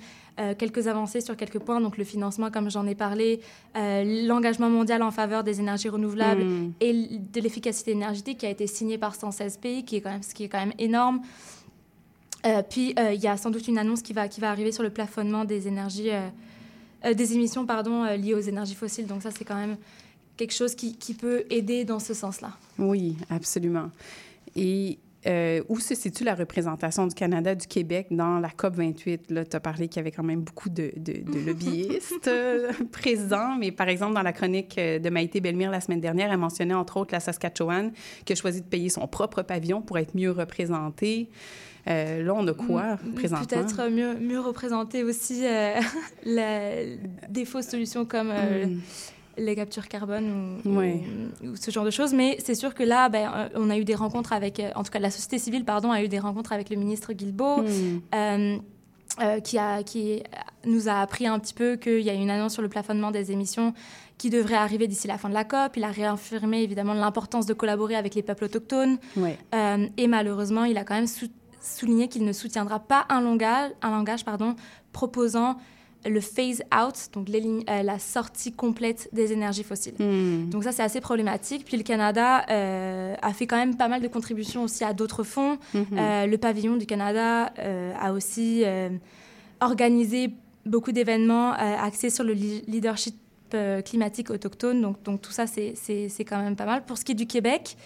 quelques 0.57 0.87
avancées 0.87 1.21
sur 1.21 1.37
quelques 1.37 1.59
points. 1.59 1.81
Donc, 1.81 1.99
le 1.99 2.05
financement, 2.05 2.49
comme 2.53 2.71
j'en 2.71 2.87
ai 2.87 2.95
parlé, 2.95 3.41
l'engagement 3.75 4.71
mondial 4.71 5.03
en 5.03 5.11
faveur 5.11 5.43
des 5.43 5.59
énergies 5.59 5.89
renouvelables 5.89 6.45
mm. 6.45 6.73
et 6.81 6.93
de 6.93 7.41
l'efficacité 7.41 7.91
énergétique 7.91 8.39
qui 8.39 8.47
a 8.47 8.51
été 8.51 8.69
signé 8.69 8.99
par 8.99 9.17
116 9.17 9.57
pays, 9.57 9.85
qui 9.85 9.97
est 9.97 10.01
quand 10.01 10.13
même, 10.13 10.23
ce 10.23 10.35
qui 10.35 10.45
est 10.45 10.49
quand 10.49 10.61
même 10.61 10.75
énorme. 10.79 11.23
puis, 12.71 12.95
il 12.97 13.21
y 13.21 13.27
a 13.27 13.37
sans 13.37 13.51
doute 13.51 13.67
une 13.67 13.79
annonce 13.79 14.01
qui 14.01 14.13
va, 14.13 14.29
qui 14.29 14.41
va 14.41 14.53
arriver 14.53 14.71
sur 14.71 14.85
le 14.85 14.91
plafonnement 14.91 15.45
des 15.45 15.67
énergies 15.67 16.11
euh, 17.09 17.15
des 17.15 17.35
émissions 17.35 17.67
euh, 17.69 18.17
liées 18.17 18.35
aux 18.35 18.41
énergies 18.41 18.75
fossiles. 18.75 19.07
Donc 19.07 19.23
ça, 19.23 19.31
c'est 19.31 19.45
quand 19.45 19.57
même 19.57 19.77
quelque 20.37 20.55
chose 20.55 20.75
qui, 20.75 20.97
qui 20.97 21.15
peut 21.15 21.45
aider 21.51 21.85
dans 21.85 21.99
ce 21.99 22.15
sens-là. 22.15 22.53
Oui, 22.79 23.17
absolument. 23.31 23.91
Et 24.55 24.99
euh, 25.27 25.63
où 25.69 25.81
se 25.81 25.95
situe 25.95 26.23
la 26.23 26.35
représentation 26.35 27.07
du 27.07 27.15
Canada, 27.15 27.55
du 27.55 27.67
Québec 27.67 28.07
dans 28.11 28.39
la 28.39 28.51
COP 28.51 28.77
28? 28.77 29.31
Là, 29.31 29.45
tu 29.45 29.57
as 29.57 29.61
parlé 29.61 29.89
qu'il 29.89 29.97
y 29.97 30.01
avait 30.01 30.13
quand 30.13 30.23
même 30.23 30.43
beaucoup 30.43 30.69
de, 30.69 30.93
de, 30.97 31.45
lobbyistes 31.45 32.31
présents, 32.93 33.57
mais 33.59 33.73
par 33.73 33.89
exemple, 33.89 34.15
dans 34.15 34.23
la 34.23 34.33
chronique 34.33 34.77
de 34.77 35.11
Maïté 35.11 35.41
Belmire 35.41 35.73
la 35.73 35.81
semaine 35.81 36.01
dernière, 36.01 36.31
elle 36.31 36.39
mentionnait 36.39 36.75
entre 36.75 36.99
autres 36.99 37.13
la 37.13 37.21
Saskatchewan 37.21 37.91
qui 38.25 38.33
a 38.33 38.37
choisi 38.37 38.61
de 38.61 38.67
payer 38.67 38.89
son 38.91 39.07
propre 39.09 39.43
pavillon 39.43 39.83
pour 39.83 39.99
être 39.99 40.15
mieux 40.15 40.31
représentée. 40.31 41.29
Euh, 41.89 42.23
là, 42.23 42.35
on 42.35 42.47
a 42.47 42.53
quoi 42.53 42.97
mm, 42.97 43.15
présentement? 43.15 43.47
Peut-être 43.47 43.89
mieux, 43.89 44.15
mieux 44.15 44.41
représenter 44.41 45.05
aussi 45.05 45.43
euh, 45.45 45.81
des 47.29 47.45
fausses 47.45 47.69
solutions 47.69 48.05
comme 48.05 48.31
euh, 48.31 48.67
mm. 48.67 48.81
les 49.39 49.55
captures 49.57 49.89
carbone 49.89 50.61
ou, 50.65 51.57
ce 51.57 51.71
genre 51.71 51.85
de 51.85 51.91
choses. 51.91 52.13
Mais 52.13 52.37
c'est 52.45 52.55
sûr 52.55 52.75
que 52.75 52.83
là, 52.83 53.09
ben, 53.09 53.51
on 53.55 53.71
a 53.71 53.79
eu 53.79 53.85
des 53.85 53.95
rencontres 53.95 54.33
avec, 54.33 54.63
en 54.75 54.83
tout 54.83 54.91
cas 54.91 54.99
la 54.99 55.11
société 55.11 55.39
civile, 55.39 55.65
pardon, 55.65 55.91
a 55.91 56.03
eu 56.03 56.09
des 56.09 56.19
rencontres 56.19 56.53
avec 56.53 56.71
le 56.71 56.77
ministre 56.77 57.13
Guilbeault. 57.13 57.63
Mm. 57.63 58.61
qui, 59.43 59.59
a, 59.59 59.83
qui 59.83 60.23
nous 60.65 60.89
a 60.89 61.01
appris 61.01 61.27
un 61.27 61.41
petit 61.41 61.55
peu 61.55 61.75
qu'il 61.75 62.03
y 62.03 62.11
a 62.11 62.13
une 62.13 62.31
annonce 62.31 62.53
sur 62.53 62.63
le 62.63 62.69
plafonnement 62.69 63.11
des 63.11 63.33
émissions 63.33 63.75
qui 64.17 64.31
devrait 64.31 64.55
arriver 64.55 64.87
d'ici 64.87 65.09
la 65.09 65.19
fin 65.19 65.29
de 65.29 65.35
la 65.35 65.45
COP. 65.45 65.77
Il 65.77 65.83
a 65.83 65.91
réaffirmé 65.91 66.63
évidemment 66.63 66.95
l'importance 66.95 67.47
de 67.47 67.55
collaborer 67.55 67.97
avec 67.97 68.15
les 68.15 68.23
peuples 68.23 68.45
autochtones. 68.45 68.99
et 69.53 70.07
malheureusement, 70.07 70.65
il 70.65 70.77
a 70.77 70.85
quand 70.85 70.95
même 70.95 71.07
soutenu 71.07 71.38
souligner 71.61 72.09
qu'il 72.09 72.25
ne 72.25 72.33
soutiendra 72.33 72.81
pas 72.81 73.07
un 73.09 73.21
langage, 73.21 73.71
un 73.83 73.91
langage 73.91 74.25
pardon, 74.25 74.57
proposant 74.93 75.57
le 76.07 76.21
phase 76.21 76.63
out, 76.75 76.95
donc 77.13 77.29
euh, 77.29 77.83
la 77.83 77.99
sortie 77.99 78.53
complète 78.53 79.09
des 79.13 79.33
énergies 79.33 79.65
fossiles. 79.65 79.95
Hmm. 79.99 80.49
Donc 80.49 80.65
ça, 80.65 80.73
c'est 80.73 80.83
assez 80.83 81.01
problématique. 81.01 81.65
Puis 81.65 81.77
le 81.77 81.83
Canada 81.83 82.45
euh, 82.51 83.15
a 83.21 83.33
fait 83.33 83.47
quand 83.47 83.57
même 83.57 83.77
pas 83.77 83.89
mal 83.89 84.01
de 84.01 84.09
contributions 84.09 84.63
aussi 84.63 84.85
à 84.85 84.93
d'autres 84.93 85.25
fonds. 85.25 85.59
Hmm. 85.75 85.83
Euh, 85.93 86.27
le 86.27 86.39
pavillon 86.39 86.77
du 86.77 86.87
Canada 86.87 87.53
a 88.01 88.13
aussi 88.13 88.65
organisé 89.61 90.31
beaucoup 90.65 90.93
d'événements 90.93 91.53
axés 91.53 92.11
sur 92.11 92.25
le 92.25 92.33
leadership 92.33 93.17
climatique 93.85 94.31
autochtone. 94.31 94.81
Donc, 94.81 95.03
donc 95.03 95.21
tout 95.21 95.33
ça, 95.33 95.47
c'est 95.47 95.75
quand 96.21 96.43
même 96.43 96.57
pas 96.57 96.67
mal. 96.67 96.85
Pour 96.85 96.99
ce 96.99 97.05
qui 97.05 97.13
est 97.13 97.17
du 97.17 97.27
Québec, 97.27 97.77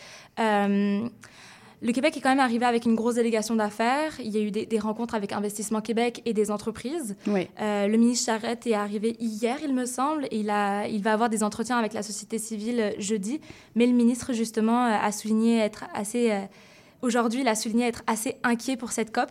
le 1.83 1.93
Québec 1.93 2.17
est 2.17 2.21
quand 2.21 2.29
même 2.29 2.41
arrivé 2.41 2.65
avec 2.65 2.85
une 2.85 2.95
grosse 2.95 3.17
délégation 3.17 3.57
d'affaires. 3.57 4.13
Il 4.21 4.31
y 4.31 4.39
a 4.39 4.41
eu 4.41 4.51
des, 4.51 4.79
rencontres 4.79 5.15
avec 5.15 5.33
Investissement 5.33 5.81
Québec 5.81 6.23
et 6.25 6.33
des 6.33 6.51
entreprises. 6.51 7.17
Euh, 7.27 7.87
le 7.89 7.97
ministre 7.99 8.27
Charette 8.27 8.67
est 8.67 8.75
arrivé 8.75 9.17
hier, 9.19 9.59
il 9.65 9.75
me 9.75 9.85
semble, 9.85 10.27
et 10.27 10.39
il, 10.39 10.51
a, 10.51 10.87
il 10.87 11.03
va 11.03 11.13
avoir 11.13 11.29
des 11.29 11.43
entretiens 11.43 11.79
avec 11.79 11.93
la 11.93 12.03
société 12.03 12.39
civile 12.39 12.95
jeudi. 12.99 13.41
Mais 13.75 13.87
le 13.87 13.93
ministre, 13.93 14.33
justement, 14.33 14.85
a 14.85 15.11
souligné 15.11 15.59
être 15.59 15.85
assez... 15.93 16.31
Euh, 16.31 16.41
aujourd'hui, 17.03 17.41
il 17.41 17.49
a 17.49 17.57
souligné 17.57 17.89
être 17.89 18.03
assez 18.07 18.37
inquiet 18.45 18.77
pour 18.77 18.93
cette 18.93 19.13
COP 19.13 19.31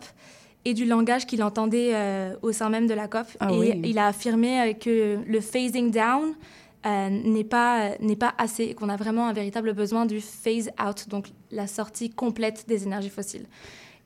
et 0.66 0.74
du 0.74 0.84
langage 0.84 1.26
qu'il 1.26 1.42
entendait 1.42 1.92
au 2.42 2.52
sein 2.52 2.68
même 2.68 2.86
de 2.86 2.94
la 2.94 3.08
COP. 3.08 3.26
Ah 3.40 3.50
et 3.50 3.58
oui. 3.58 3.80
il 3.82 3.98
a 3.98 4.06
affirmé 4.06 4.76
que 4.78 5.18
le 5.26 5.40
phasing 5.40 5.90
down 5.90 6.34
n'est 6.84 7.44
pas, 7.44 7.96
n'est 8.00 8.16
pas 8.16 8.34
assez, 8.38 8.64
et 8.64 8.74
qu'on 8.74 8.88
a 8.88 8.96
vraiment 8.96 9.26
un 9.28 9.32
véritable 9.32 9.72
besoin 9.72 10.06
du 10.06 10.20
phase 10.20 10.70
out, 10.84 11.08
donc 11.08 11.28
la 11.50 11.66
sortie 11.66 12.10
complète 12.10 12.64
des 12.68 12.84
énergies 12.84 13.10
fossiles. 13.10 13.46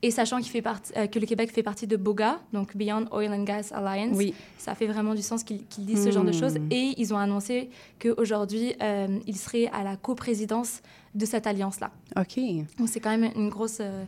Et 0.03 0.11
sachant 0.11 0.37
qu'il 0.37 0.51
fait 0.51 0.61
partie, 0.61 0.93
euh, 0.95 1.07
que 1.07 1.17
le 1.17 1.25
Québec 1.25 1.51
fait 1.51 1.63
partie 1.63 1.87
de 1.87 1.97
BOGA, 1.97 2.39
donc 2.53 2.77
Beyond 2.77 3.05
Oil 3.11 3.33
and 3.33 3.45
Gas 3.45 3.71
Alliance, 3.73 4.15
Oui. 4.15 4.35
ça 4.59 4.75
fait 4.75 4.85
vraiment 4.85 5.15
du 5.15 5.23
sens 5.23 5.43
qu'ils 5.43 5.65
disent 5.79 6.03
ce 6.03 6.11
genre 6.11 6.23
de 6.23 6.31
choses. 6.31 6.59
Hmm. 6.59 6.67
Et 6.71 6.93
ils 6.97 7.15
ont 7.15 7.17
annoncé 7.17 7.71
qu'aujourd'hui, 7.99 8.75
euh, 8.79 9.07
ils 9.25 9.37
seraient 9.37 9.65
à 9.73 9.83
la 9.83 9.95
coprésidence 9.95 10.81
de 11.15 11.25
cette 11.25 11.47
alliance-là. 11.47 11.89
OK. 12.15 12.39
Donc 12.77 12.89
c'est 12.89 12.99
quand 12.99 13.17
même 13.17 13.31
une 13.35 13.49
grosse... 13.49 13.79
euh, 13.81 14.03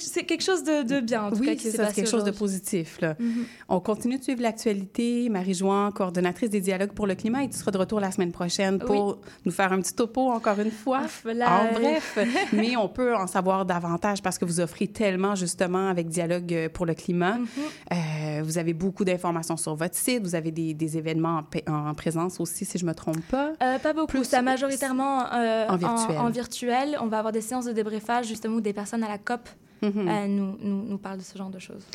C'est 0.00 0.24
quelque 0.24 0.42
chose 0.42 0.64
de, 0.64 0.82
de 0.82 1.00
bien, 1.00 1.24
en 1.24 1.30
tout 1.30 1.36
cas, 1.40 1.50
Oui, 1.50 1.56
qui 1.56 1.64
s'est 1.64 1.70
c'est 1.72 1.78
passé 1.78 1.94
quelque 1.94 2.10
chose 2.10 2.24
de 2.24 2.30
positif. 2.30 3.00
Là. 3.00 3.14
Mhm. 3.18 3.44
On 3.68 3.80
continue 3.80 4.18
de 4.18 4.22
suivre 4.22 4.42
l'actualité. 4.42 5.28
Marie-Joan, 5.28 5.92
coordonnatrice 5.92 6.50
des 6.50 6.60
dialogues 6.60 6.92
pour 6.92 7.06
le 7.06 7.14
climat, 7.14 7.44
et 7.44 7.48
tu 7.48 7.56
seras 7.58 7.70
de 7.70 7.78
retour 7.78 8.00
la 8.00 8.10
semaine 8.10 8.32
prochaine 8.32 8.78
pour 8.78 9.18
nous 9.44 9.52
faire 9.52 9.72
un 9.72 9.80
petit 9.80 9.94
topo 9.94 10.30
encore 10.30 10.58
une 10.60 10.70
fois. 10.70 11.02
Ah. 11.42 11.62
En 11.70 11.72
bref, 11.78 12.18
mais 12.52 12.76
on 12.76 12.88
peut 12.88 13.14
en 13.14 13.26
savoir 13.26 13.64
davantage 13.64 14.22
parce 14.22 14.38
que 14.38 14.44
vous 14.44 14.60
offrez 14.60 14.86
tellement 14.88 15.34
justement 15.34 15.88
avec 15.88 16.08
Dialogue 16.08 16.68
pour 16.72 16.86
le 16.86 16.94
climat. 16.94 17.34
Mhm. 17.38 17.46
Euh, 17.92 18.42
vous 18.42 18.58
avez 18.58 18.74
beaucoup 18.74 19.04
d'informations 19.04 19.56
sur 19.56 19.74
votre 19.74 19.96
site. 19.96 20.22
Vous 20.22 20.34
avez 20.34 20.50
des, 20.50 20.74
des 20.74 20.98
événements 20.98 21.42
en, 21.68 21.72
en 21.90 21.94
présence 21.94 22.40
aussi, 22.40 22.64
si 22.64 22.78
je 22.78 22.84
me 22.86 22.94
trompe 22.94 23.20
pas. 23.30 23.52
Euh, 23.62 23.78
pas 23.78 23.92
beaucoup. 23.92 24.06
Plus- 24.06 24.24
C'est 24.24 24.42
majoritairement 24.42 25.32
euh, 25.32 25.66
En 25.68 25.76
virtuel. 25.76 26.18
en 26.18 26.30
virtuel. 26.30 26.98
On 27.00 27.06
va 27.06 27.18
avoir 27.18 27.32
des 27.32 27.40
séances 27.40 27.64
de 27.66 27.72
débriefage, 27.72 28.26
justement, 28.26 28.56
où 28.56 28.60
des 28.60 28.72
personnes 28.72 29.02
à 29.04 29.08
la 29.08 29.18
COP 29.18 29.48
Mhm. 29.84 30.08
euh, 30.08 30.26
nous, 30.26 30.56
nous, 30.60 30.84
nous 30.84 30.98
parlent 30.98 31.18
de 31.18 31.22
ce 31.22 31.36
genre 31.36 31.50
de 31.50 31.58
choses. 31.58 31.86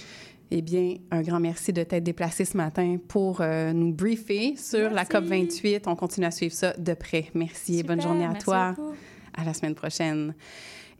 Eh 0.51 0.61
bien, 0.63 0.95
un 1.11 1.21
grand 1.21 1.39
merci 1.39 1.71
de 1.73 1.83
t'être 1.83 2.03
déplacé 2.03 2.43
ce 2.43 2.57
matin 2.57 2.97
pour 3.07 3.41
euh, 3.41 3.71
nous 3.71 3.93
briefer 3.93 4.55
sur 4.55 4.89
la 4.89 5.05
Merci. 5.09 5.11
COP28. 5.13 5.81
On 5.85 5.95
continue 5.95 6.25
à 6.25 6.31
suivre 6.31 6.53
ça 6.55 6.73
de 6.75 6.93
près. 6.95 7.27
Merci 7.35 7.79
et 7.79 7.83
bonne 7.83 7.99
Super, 7.99 8.11
journée 8.13 8.25
à 8.25 8.29
merci 8.29 8.45
toi. 8.45 8.71
beaucoup. 8.75 8.93
À 9.35 9.43
la 9.43 9.53
semaine 9.53 9.75
prochaine. 9.75 10.33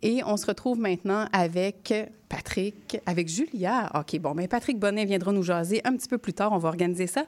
Et 0.04 0.22
on 0.26 0.38
se 0.38 0.46
retrouve 0.46 0.80
maintenant 0.80 1.26
avec 1.34 1.94
Patrick, 2.30 3.00
avec 3.08 3.28
Julia. 3.28 3.92
OK, 3.96 4.20
bon, 4.20 4.34
mais 4.36 4.48
Patrick 4.48 4.78
Bonnet 4.80 5.04
viendra 5.06 5.32
nous 5.34 5.44
jaser 5.44 5.82
un 5.84 5.96
petit 5.98 6.08
peu 6.08 6.18
plus 6.20 6.34
tard. 6.34 6.52
On 6.54 6.58
va 6.60 6.70
organiser 6.70 7.08
ça. 7.08 7.26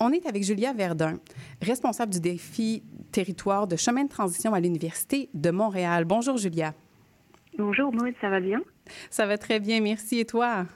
On 0.00 0.12
est 0.12 0.24
avec 0.26 0.44
Julia 0.44 0.72
Verdun, 0.72 1.18
responsable 1.60 2.12
du 2.12 2.20
défi 2.20 2.84
territoire 3.10 3.66
de 3.66 3.74
chemin 3.74 4.04
de 4.04 4.08
transition 4.08 4.54
à 4.54 4.60
l'Université 4.60 5.28
de 5.34 5.50
Montréal. 5.50 6.04
Bonjour, 6.04 6.36
Julia. 6.36 6.72
Bonjour 7.58 7.92
Maud, 7.92 8.14
ça 8.20 8.30
va 8.30 8.38
bien? 8.38 8.60
Ça 9.10 9.26
va 9.26 9.38
très 9.38 9.60
bien, 9.60 9.80
merci. 9.80 10.20
Et 10.20 10.24
toi? 10.24 10.66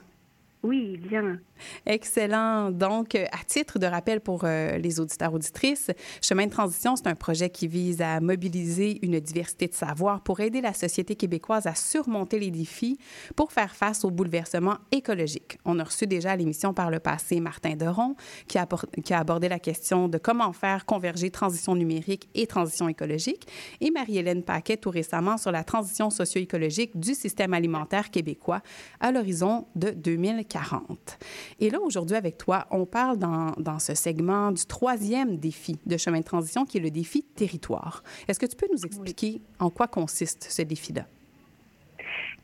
Oui, 0.63 0.97
bien. 0.97 1.39
Excellent. 1.85 2.71
Donc, 2.71 3.15
à 3.15 3.43
titre 3.45 3.79
de 3.79 3.85
rappel 3.85 4.21
pour 4.21 4.41
euh, 4.43 4.77
les 4.77 4.99
auditeurs 4.99 5.33
auditrices, 5.33 5.91
Chemin 6.21 6.45
de 6.45 6.51
transition, 6.51 6.95
c'est 6.95 7.07
un 7.07 7.15
projet 7.15 7.49
qui 7.49 7.67
vise 7.67 8.01
à 8.01 8.19
mobiliser 8.19 8.99
une 9.05 9.19
diversité 9.19 9.67
de 9.67 9.73
savoirs 9.73 10.21
pour 10.21 10.39
aider 10.39 10.61
la 10.61 10.73
société 10.73 11.15
québécoise 11.15 11.67
à 11.67 11.75
surmonter 11.75 12.39
les 12.39 12.51
défis 12.51 12.97
pour 13.35 13.51
faire 13.51 13.75
face 13.75 14.03
aux 14.05 14.11
bouleversements 14.11 14.77
écologiques. 14.91 15.57
On 15.65 15.79
a 15.79 15.83
reçu 15.83 16.07
déjà 16.07 16.31
à 16.31 16.35
l'émission 16.35 16.73
par 16.73 16.89
le 16.89 16.99
passé 16.99 17.39
Martin 17.39 17.75
Deron 17.75 18.15
qui 18.47 18.57
a, 18.57 18.67
qui 19.03 19.13
a 19.13 19.19
abordé 19.19 19.49
la 19.49 19.59
question 19.59 20.07
de 20.07 20.17
comment 20.17 20.53
faire 20.53 20.85
converger 20.85 21.31
transition 21.31 21.75
numérique 21.75 22.29
et 22.33 22.47
transition 22.47 22.87
écologique 22.87 23.47
et 23.81 23.91
Marie-Hélène 23.91 24.43
Paquet 24.43 24.77
tout 24.77 24.89
récemment 24.89 25.37
sur 25.37 25.51
la 25.51 25.63
transition 25.63 26.09
socio-écologique 26.09 26.99
du 26.99 27.13
système 27.13 27.53
alimentaire 27.53 28.11
québécois 28.11 28.61
à 28.99 29.11
l'horizon 29.11 29.67
de 29.75 29.91
2040. 29.91 31.17
Et 31.59 31.69
là, 31.69 31.79
aujourd'hui, 31.81 32.15
avec 32.15 32.37
toi, 32.37 32.65
on 32.71 32.85
parle 32.85 33.17
dans, 33.17 33.51
dans 33.57 33.79
ce 33.79 33.95
segment 33.95 34.51
du 34.51 34.65
troisième 34.65 35.37
défi 35.37 35.77
de 35.85 35.97
chemin 35.97 36.19
de 36.19 36.25
transition, 36.25 36.65
qui 36.65 36.77
est 36.77 36.81
le 36.81 36.91
défi 36.91 37.23
territoire. 37.35 38.03
Est-ce 38.27 38.39
que 38.39 38.45
tu 38.45 38.55
peux 38.55 38.67
nous 38.71 38.85
expliquer 38.85 39.41
en 39.59 39.69
quoi 39.69 39.87
consiste 39.87 40.47
ce 40.49 40.61
défi-là? 40.61 41.05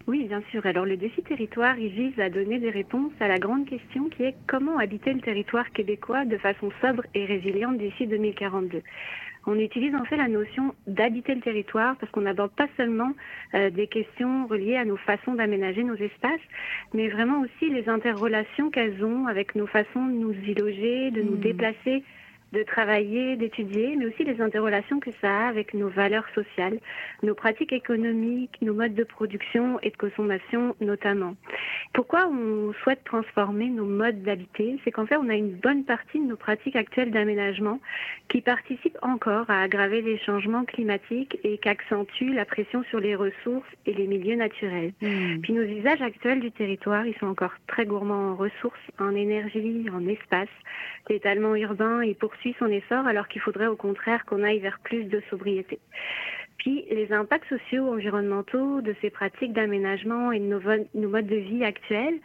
Oui, 0.09 0.23
bien 0.23 0.41
sûr. 0.49 0.65
Alors 0.65 0.85
le 0.85 0.97
défi 0.97 1.21
territoire, 1.21 1.77
il 1.77 1.89
vise 1.89 2.19
à 2.19 2.29
donner 2.29 2.57
des 2.57 2.71
réponses 2.71 3.11
à 3.19 3.27
la 3.27 3.37
grande 3.37 3.67
question 3.67 4.09
qui 4.09 4.23
est 4.23 4.35
comment 4.47 4.79
habiter 4.79 5.13
le 5.13 5.21
territoire 5.21 5.69
québécois 5.71 6.25
de 6.25 6.37
façon 6.37 6.71
sobre 6.81 7.03
et 7.13 7.25
résiliente 7.25 7.77
d'ici 7.77 8.07
2042. 8.07 8.81
On 9.45 9.57
utilise 9.57 9.95
en 9.95 10.03
fait 10.05 10.17
la 10.17 10.27
notion 10.27 10.75
d'habiter 10.87 11.33
le 11.33 11.41
territoire 11.41 11.95
parce 11.97 12.11
qu'on 12.11 12.21
n'aborde 12.21 12.51
pas 12.51 12.67
seulement 12.77 13.11
euh, 13.53 13.69
des 13.69 13.87
questions 13.87 14.47
reliées 14.47 14.75
à 14.75 14.85
nos 14.85 14.97
façons 14.97 15.33
d'aménager 15.33 15.83
nos 15.83 15.95
espaces, 15.95 16.41
mais 16.93 17.07
vraiment 17.09 17.41
aussi 17.41 17.69
les 17.69 17.87
interrelations 17.89 18.69
qu'elles 18.69 19.03
ont 19.03 19.27
avec 19.27 19.55
nos 19.55 19.67
façons 19.67 20.05
de 20.05 20.11
nous 20.13 20.33
y 20.33 20.53
loger, 20.53 21.11
de 21.11 21.21
nous 21.21 21.35
Hmm. 21.37 21.41
déplacer, 21.41 22.03
de 22.53 22.63
travailler, 22.63 23.35
d'étudier, 23.35 23.95
mais 23.95 24.07
aussi 24.07 24.23
les 24.23 24.41
interrelations 24.41 24.99
que 24.99 25.11
ça 25.21 25.45
a 25.45 25.47
avec 25.47 25.73
nos 25.73 25.89
valeurs 25.89 26.27
sociales, 26.33 26.79
nos 27.23 27.35
pratiques 27.35 27.73
économiques, 27.73 28.57
nos 28.61 28.73
modes 28.73 28.95
de 28.95 29.03
production 29.03 29.79
et 29.81 29.91
de 29.91 29.97
consommation 29.97 30.75
notamment. 30.81 31.35
Pourquoi 31.93 32.27
on 32.27 32.73
souhaite 32.83 33.03
transformer 33.03 33.67
nos 33.69 33.85
modes 33.85 34.23
d'habiter? 34.23 34.79
C'est 34.83 34.91
qu'en 34.91 35.05
fait, 35.05 35.17
on 35.17 35.29
a 35.29 35.35
une 35.35 35.51
bonne 35.51 35.83
partie 35.83 36.19
de 36.19 36.25
nos 36.25 36.37
pratiques 36.37 36.75
actuelles 36.75 37.11
d'aménagement 37.11 37.79
qui 38.27 38.41
participent 38.41 38.97
encore 39.01 39.49
à 39.49 39.61
aggraver 39.61 40.01
les 40.01 40.17
changements 40.19 40.65
climatiques 40.65 41.37
et 41.43 41.57
qui 41.57 41.69
accentuent 41.69 42.33
la 42.33 42.45
pression 42.45 42.83
sur 42.89 42.99
les 42.99 43.15
ressources 43.15 43.67
et 43.85 43.93
les 43.93 44.07
milieux 44.07 44.35
naturels. 44.35 44.93
Hmm. 45.01 45.39
Puis 45.41 45.53
nos 45.53 45.63
usages 45.63 46.01
actuels 46.01 46.39
du 46.39 46.51
territoire, 46.51 47.05
ils 47.05 47.15
sont 47.17 47.27
encore 47.27 47.53
très 47.67 47.85
gourmands 47.85 48.31
en 48.31 48.35
ressources, 48.35 48.79
en 48.99 49.15
énergie, 49.15 49.85
en 49.91 50.07
espace. 50.07 50.49
L'étalement 51.09 51.55
urbain, 51.55 52.03
il 52.03 52.15
poursuit 52.39 52.55
son 52.59 52.67
essor 52.67 53.05
alors 53.05 53.27
qu'il 53.27 53.41
faudrait 53.41 53.67
au 53.67 53.75
contraire 53.75 54.25
qu'on 54.25 54.43
aille 54.43 54.59
vers 54.59 54.79
plus 54.79 55.05
de 55.05 55.21
sobriété. 55.29 55.79
Puis 56.57 56.83
les 56.91 57.11
impacts 57.13 57.47
sociaux, 57.47 57.93
environnementaux 57.93 58.81
de 58.81 58.93
ces 59.01 59.09
pratiques 59.09 59.53
d'aménagement 59.53 60.33
et 60.33 60.39
de 60.39 60.45
nos, 60.45 61.09
modes 61.09 61.25
de 61.25 61.35
vie 61.35 61.63
actuels, 61.63 62.19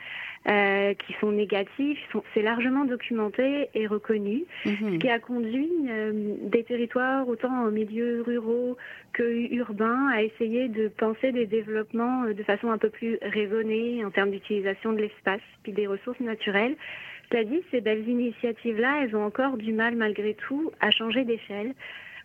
euh, 0.49 0.92
qui 0.94 1.14
sont 1.21 1.30
négatifs, 1.30 1.99
c'est 2.35 2.42
largement 2.42 2.85
documenté 2.85 3.68
et 3.75 3.87
reconnu 3.87 4.42
Mhm. 4.66 4.99
qui 4.99 5.09
a 5.09 5.18
conduit 5.18 5.71
euh, 5.88 6.35
des 6.42 6.64
territoires 6.64 7.26
autant 7.28 7.64
en 7.64 7.71
milieux 7.71 8.23
ruraux 8.26 8.76
que 9.12 9.23
urbains 9.54 10.09
à 10.09 10.23
essayer 10.23 10.68
de 10.68 10.88
penser 10.88 11.33
des 11.33 11.47
développements 11.47 12.25
euh, 12.25 12.35
de 12.35 12.42
façon 12.42 12.71
un 12.71 12.78
peu 12.78 12.90
plus 12.90 13.18
raisonnée 13.23 14.04
en 14.04 14.11
termes 14.11 14.33
d'utilisation 14.33 14.92
de 14.92 14.99
l'espace 14.99 15.40
puis 15.62 15.73
des 15.73 15.87
ressources 15.87 16.21
naturelles. 16.21 16.76
Dit, 17.43 17.62
ces 17.73 17.81
belles 17.81 18.09
initiatives-là, 18.09 19.03
elles 19.03 19.17
ont 19.17 19.25
encore 19.25 19.57
du 19.57 19.73
mal 19.73 19.97
malgré 19.97 20.35
tout 20.35 20.71
à 20.81 20.93
changer 20.93 21.25
d'échelle. 21.25 21.75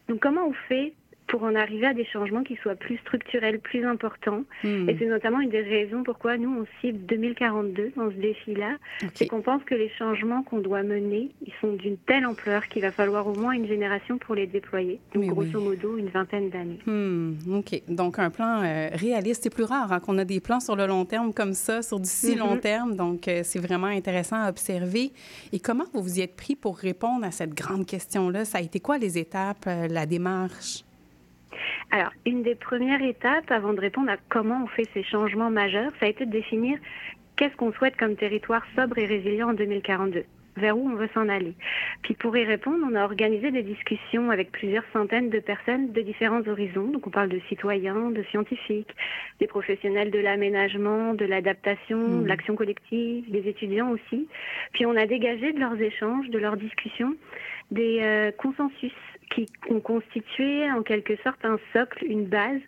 Donc 0.07 0.19
comment 0.19 0.47
on 0.47 0.53
fait 0.67 0.93
pour 1.29 1.43
en 1.43 1.55
arriver 1.55 1.85
à 1.87 1.93
des 1.93 2.05
changements 2.05 2.43
qui 2.43 2.55
soient 2.57 2.75
plus 2.75 2.97
structurels, 2.97 3.59
plus 3.59 3.85
importants 3.85 4.43
Hmm. 4.63 4.89
Et 4.89 4.95
c'est 4.99 5.05
notamment 5.05 5.39
une 5.39 5.49
des 5.49 5.61
raisons 5.61 6.03
pourquoi 6.03 6.37
nous, 6.37 6.49
on 6.61 6.65
cible 6.81 6.99
2042 7.05 7.93
dans 7.95 8.09
ce 8.11 8.15
défi-là. 8.15 8.75
C'est 9.13 9.27
qu'on 9.27 9.41
pense 9.41 9.63
que 9.63 9.75
les 9.75 9.89
changements 9.97 10.43
qu'on 10.43 10.59
doit 10.59 10.83
mener, 10.83 11.29
ils 11.45 11.53
sont 11.61 11.73
d'une 11.73 11.97
telle 11.97 12.25
ampleur 12.25 12.67
qu'il 12.67 12.81
va 12.81 12.91
falloir 12.91 13.25
au 13.27 13.33
moins 13.35 13.53
une 13.53 13.67
génération 13.67 14.17
pour 14.17 14.35
les 14.35 14.47
déployer. 14.47 14.99
Donc, 15.13 15.23
Mais 15.23 15.27
grosso 15.29 15.49
oui. 15.59 15.63
modo, 15.63 15.97
une 15.97 16.09
vingtaine 16.09 16.49
d'années. 16.49 16.79
Hmm, 16.85 17.33
OK. 17.53 17.81
Donc, 17.87 18.19
un 18.19 18.29
plan 18.29 18.61
euh, 18.63 18.89
réaliste. 18.93 19.43
C'est 19.43 19.53
plus 19.53 19.63
rare 19.63 19.91
hein, 19.93 19.99
qu'on 19.99 20.17
a 20.17 20.25
des 20.25 20.39
plans 20.41 20.59
sur 20.59 20.75
le 20.75 20.87
long 20.87 21.05
terme 21.05 21.33
comme 21.33 21.53
ça, 21.53 21.81
sur 21.81 21.99
du 21.99 22.09
si 22.09 22.33
Mhm. 22.33 22.39
long 22.39 22.57
terme. 22.57 22.95
Donc, 22.95 23.27
euh, 23.27 23.41
c'est 23.43 23.59
vraiment 23.59 23.87
intéressant 23.87 24.41
à 24.41 24.49
observer. 24.49 25.11
Et 25.53 25.59
comment 25.59 25.85
vous 25.93 26.01
vous 26.01 26.19
y 26.19 26.21
êtes 26.21 26.35
pris 26.35 26.55
pour 26.55 26.77
répondre 26.77 27.25
à 27.25 27.31
cette 27.31 27.53
grande 27.53 27.85
question-là? 27.85 28.45
Ça 28.45 28.57
a 28.57 28.61
été 28.61 28.79
quoi 28.79 28.97
les 28.97 29.17
étapes, 29.17 29.65
euh, 29.67 29.87
la 29.87 30.05
démarche? 30.05 30.83
Alors, 31.91 32.11
une 32.25 32.43
des 32.43 32.55
premières 32.55 33.01
étapes 33.01 33.51
avant 33.51 33.73
de 33.73 33.81
répondre 33.81 34.09
à 34.09 34.17
comment 34.29 34.63
on 34.63 34.67
fait 34.67 34.87
ces 34.93 35.03
changements 35.03 35.49
majeurs, 35.49 35.91
ça 35.99 36.05
a 36.05 36.09
été 36.09 36.25
de 36.25 36.31
définir 36.31 36.77
qu'est-ce 37.35 37.55
qu'on 37.55 37.71
souhaite 37.73 37.97
comme 37.97 38.15
territoire 38.15 38.63
sobre 38.75 38.97
et 38.97 39.05
résilient 39.05 39.49
en 39.49 39.53
2042 39.53 40.25
vers 40.59 40.77
où 40.77 40.89
on 40.89 40.95
veut 40.95 41.09
s'en 41.13 41.27
aller. 41.29 41.53
Puis 42.03 42.13
pour 42.13 42.35
y 42.37 42.43
répondre, 42.43 42.85
on 42.89 42.95
a 42.95 43.03
organisé 43.03 43.51
des 43.51 43.63
discussions 43.63 44.29
avec 44.29 44.51
plusieurs 44.51 44.83
centaines 44.93 45.29
de 45.29 45.39
personnes 45.39 45.91
de 45.91 46.01
différents 46.01 46.45
horizons. 46.47 46.87
Donc 46.87 47.07
on 47.07 47.09
parle 47.09 47.29
de 47.29 47.39
citoyens, 47.49 48.11
de 48.11 48.23
scientifiques, 48.23 48.93
des 49.39 49.47
professionnels 49.47 50.11
de 50.11 50.19
l'aménagement, 50.19 51.13
de 51.13 51.25
l'adaptation, 51.25 52.21
de 52.21 52.27
l'action 52.27 52.55
collective, 52.55 53.29
des 53.31 53.47
étudiants 53.47 53.91
aussi. 53.91 54.27
Puis 54.73 54.85
on 54.85 54.95
a 54.95 55.05
dégagé 55.05 55.53
de 55.53 55.59
leurs 55.59 55.79
échanges, 55.79 56.29
de 56.29 56.37
leurs 56.37 56.57
discussions, 56.57 57.15
des 57.71 57.99
euh, 58.01 58.31
consensus 58.31 58.93
qui 59.29 59.45
ont 59.69 59.79
constitué 59.79 60.69
en 60.71 60.81
quelque 60.81 61.15
sorte 61.23 61.43
un 61.43 61.59
socle, 61.73 62.05
une 62.05 62.25
base, 62.25 62.61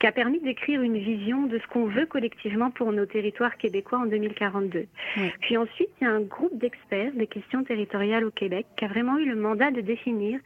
qui 0.00 0.06
a 0.06 0.12
permis 0.12 0.40
d'écrire 0.40 0.82
une 0.82 0.98
vision 0.98 1.46
de 1.46 1.58
ce 1.58 1.66
qu'on 1.68 1.86
veut 1.86 2.06
collectivement 2.06 2.70
pour 2.70 2.92
nos 2.92 3.06
territoires 3.06 3.56
québécois 3.56 3.98
en 3.98 4.06
2042. 4.06 4.86
Oui. 5.16 5.32
Puis 5.40 5.56
ensuite, 5.56 5.88
il 6.00 6.04
y 6.04 6.06
a 6.06 6.12
un 6.12 6.20
groupe 6.20 6.56
d'experts 6.58 7.12
des 7.12 7.26
questions 7.26 7.64
territoriales 7.64 8.24
au 8.24 8.30
Québec 8.30 8.66
qui 8.76 8.84
a 8.84 8.88
vraiment 8.88 9.18
eu 9.18 9.26
le 9.26 9.36
mandat 9.36 9.70
de 9.70 9.80
définir 9.80 10.40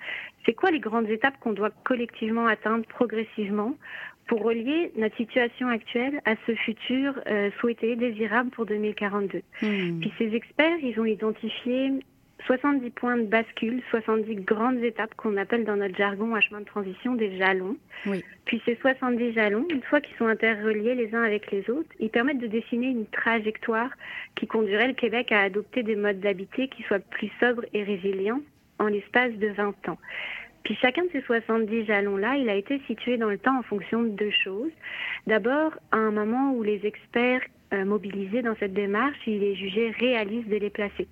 c'est 0.46 0.54
quoi 0.54 0.70
les 0.70 0.80
grandes 0.80 1.08
étapes 1.08 1.38
qu'on 1.40 1.52
doit 1.52 1.70
collectivement 1.84 2.46
atteindre 2.46 2.84
progressivement 2.86 3.74
pour 4.26 4.44
relier 4.44 4.92
notre 4.96 5.16
situation 5.16 5.68
actuelle 5.68 6.20
à 6.24 6.34
ce 6.46 6.54
futur 6.54 7.14
euh, 7.26 7.50
souhaité, 7.58 7.96
désirable 7.96 8.50
pour 8.50 8.64
2042. 8.64 9.42
Hmm. 9.60 10.00
Puis 10.00 10.12
ces 10.18 10.34
experts, 10.34 10.78
ils 10.82 10.98
ont 11.00 11.04
identifié 11.04 11.90
70 12.46 12.90
points 12.90 13.16
de 13.16 13.24
bascule, 13.24 13.82
70 13.90 14.34
grandes 14.36 14.82
étapes 14.82 15.14
qu'on 15.14 15.36
appelle 15.36 15.64
dans 15.64 15.76
notre 15.76 15.96
jargon 15.96 16.34
à 16.34 16.40
chemin 16.40 16.60
de 16.60 16.64
transition 16.64 17.14
des 17.14 17.36
jalons. 17.38 17.76
Oui. 18.06 18.24
Puis 18.44 18.62
ces 18.64 18.76
70 18.76 19.32
jalons, 19.32 19.66
une 19.70 19.82
fois 19.82 20.00
qu'ils 20.00 20.16
sont 20.16 20.26
interreliés 20.26 20.94
les 20.94 21.14
uns 21.14 21.22
avec 21.22 21.50
les 21.50 21.68
autres, 21.70 21.88
ils 21.98 22.10
permettent 22.10 22.38
de 22.38 22.46
dessiner 22.46 22.88
une 22.88 23.06
trajectoire 23.06 23.90
qui 24.34 24.46
conduirait 24.46 24.88
le 24.88 24.94
Québec 24.94 25.32
à 25.32 25.40
adopter 25.40 25.82
des 25.82 25.96
modes 25.96 26.20
d'habiter 26.20 26.68
qui 26.68 26.82
soient 26.84 26.98
plus 26.98 27.30
sobres 27.40 27.64
et 27.72 27.82
résilients 27.82 28.40
en 28.78 28.86
l'espace 28.86 29.32
de 29.34 29.48
20 29.48 29.88
ans. 29.88 29.98
Puis 30.64 30.76
chacun 30.80 31.04
de 31.04 31.10
ces 31.12 31.22
70 31.22 31.86
jalons-là, 31.86 32.36
il 32.36 32.48
a 32.48 32.54
été 32.54 32.80
situé 32.86 33.16
dans 33.16 33.30
le 33.30 33.38
temps 33.38 33.58
en 33.58 33.62
fonction 33.62 34.02
de 34.02 34.08
deux 34.10 34.30
choses. 34.30 34.72
D'abord, 35.26 35.72
à 35.90 35.96
un 35.96 36.10
moment 36.10 36.52
où 36.52 36.62
les 36.62 36.84
experts 36.84 37.42
mobilisés 37.72 38.42
dans 38.42 38.56
cette 38.58 38.74
démarche, 38.74 39.18
il 39.26 39.42
est 39.42 39.54
jugé 39.54 39.90
réaliste 39.90 40.48
de 40.48 40.56
les 40.56 40.70
placer. 40.70 41.06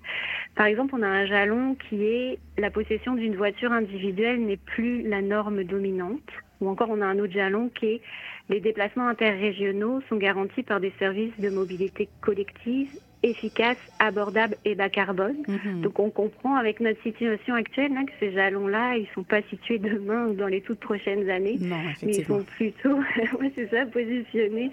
Par 0.55 0.65
exemple, 0.65 0.95
on 0.97 1.01
a 1.01 1.07
un 1.07 1.25
jalon 1.25 1.75
qui 1.75 2.03
est 2.03 2.39
la 2.57 2.69
possession 2.69 3.15
d'une 3.15 3.35
voiture 3.35 3.71
individuelle 3.71 4.45
n'est 4.45 4.57
plus 4.57 5.03
la 5.03 5.21
norme 5.21 5.63
dominante. 5.63 6.29
Ou 6.61 6.69
encore, 6.69 6.89
on 6.89 7.01
a 7.01 7.05
un 7.05 7.19
autre 7.19 7.33
jalon 7.33 7.69
qui 7.69 7.85
est 7.85 8.01
les 8.49 8.59
déplacements 8.59 9.07
interrégionaux 9.07 10.01
sont 10.09 10.17
garantis 10.17 10.63
par 10.63 10.79
des 10.79 10.91
services 10.97 11.37
de 11.39 11.49
mobilité 11.49 12.09
collective 12.21 12.89
efficaces, 13.23 13.77
abordables 13.99 14.55
et 14.65 14.75
bas 14.75 14.89
carbone. 14.89 15.37
Mhm. 15.47 15.81
Donc 15.81 15.99
on 15.99 16.09
comprend 16.09 16.55
avec 16.55 16.79
notre 16.79 17.01
situation 17.03 17.55
actuelle 17.55 17.93
là, 17.93 18.03
que 18.03 18.11
ces 18.19 18.31
jalons-là, 18.31 18.97
ils 18.97 19.07
sont 19.13 19.23
pas 19.23 19.41
situés 19.43 19.79
demain 19.79 20.27
ou 20.27 20.33
dans 20.33 20.47
les 20.47 20.61
toutes 20.61 20.79
prochaines 20.79 21.29
années, 21.29 21.57
Non, 21.59 21.77
mais 22.03 22.15
ils 22.15 22.25
sont 22.25 22.43
plutôt, 22.43 22.95
ouais, 23.39 23.51
c'est 23.55 23.69
ça, 23.69 23.85
positionnés 23.85 24.71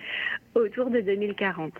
autour 0.54 0.90
de 0.90 1.00
2040. 1.00 1.72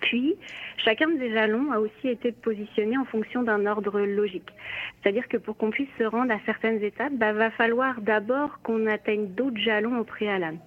Puis, 0.00 0.36
chacun 0.78 1.08
de 1.08 1.18
ces 1.18 1.32
jalons 1.32 1.72
a 1.72 1.78
aussi 1.78 2.08
été 2.08 2.32
positionné 2.32 2.96
en 2.98 3.04
fonction 3.04 3.42
d'un 3.42 3.66
ordre 3.66 4.00
logique. 4.00 4.48
C'est-à-dire 5.02 5.28
que 5.28 5.36
pour 5.36 5.56
qu'on 5.56 5.70
puisse 5.70 5.88
se 5.98 6.04
rendre 6.04 6.32
à 6.32 6.38
certaines 6.46 6.82
étapes, 6.82 7.12
bah, 7.14 7.32
va 7.32 7.50
falloir 7.50 8.00
d'abord 8.00 8.60
qu'on 8.62 8.86
atteigne 8.86 9.28
d'autres 9.28 9.58
jalons 9.58 9.98
au 9.98 10.04
préalable. 10.04 10.58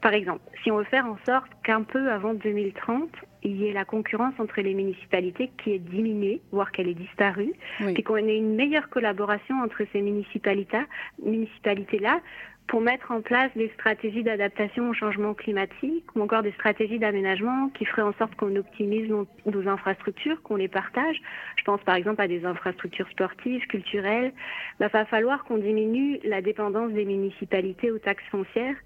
Par 0.00 0.14
exemple, 0.14 0.40
si 0.62 0.70
on 0.72 0.78
veut 0.78 0.84
faire 0.84 1.06
en 1.06 1.16
sorte 1.24 1.50
qu'un 1.62 1.82
peu 1.82 2.10
avant 2.10 2.34
2030, 2.34 3.08
il 3.44 3.56
y 3.56 3.68
ait 3.68 3.72
la 3.72 3.84
concurrence 3.84 4.34
entre 4.38 4.60
les 4.60 4.74
municipalités 4.74 5.50
qui 5.62 5.72
est 5.72 5.78
diminuée, 5.78 6.40
voire 6.50 6.72
qu'elle 6.72 6.88
est 6.88 6.94
disparue, 6.94 7.52
Oui. 7.80 7.94
puis 7.94 8.02
qu'on 8.02 8.16
ait 8.16 8.36
une 8.36 8.56
meilleure 8.56 8.88
collaboration 8.88 9.60
entre 9.62 9.82
ces 9.92 10.00
municipalités, 10.00 10.78
municipalités-là 11.24 12.20
pour 12.66 12.80
mettre 12.80 13.10
en 13.10 13.20
place 13.20 13.50
des 13.54 13.70
stratégies 13.74 14.22
d'adaptation 14.22 14.88
au 14.88 14.94
changement 14.94 15.34
climatique 15.34 16.04
ou 16.14 16.22
encore 16.22 16.42
des 16.42 16.52
stratégies 16.52 16.98
d'aménagement 16.98 17.68
qui 17.70 17.84
feraient 17.84 18.02
en 18.02 18.14
sorte 18.14 18.34
qu'on 18.36 18.56
optimise 18.56 19.08
nos, 19.10 19.26
nos 19.46 19.68
infrastructures, 19.68 20.42
qu'on 20.42 20.56
les 20.56 20.68
partage. 20.68 21.20
Je 21.56 21.64
pense 21.64 21.80
par 21.82 21.96
exemple 21.96 22.22
à 22.22 22.28
des 22.28 22.44
infrastructures 22.44 23.08
sportives, 23.10 23.66
culturelles. 23.66 24.32
Il 24.80 24.88
va 24.88 25.04
falloir 25.04 25.44
qu'on 25.44 25.58
diminue 25.58 26.18
la 26.24 26.40
dépendance 26.40 26.92
des 26.92 27.04
municipalités 27.04 27.90
aux 27.90 27.98
taxes 27.98 28.24
foncières 28.30 28.76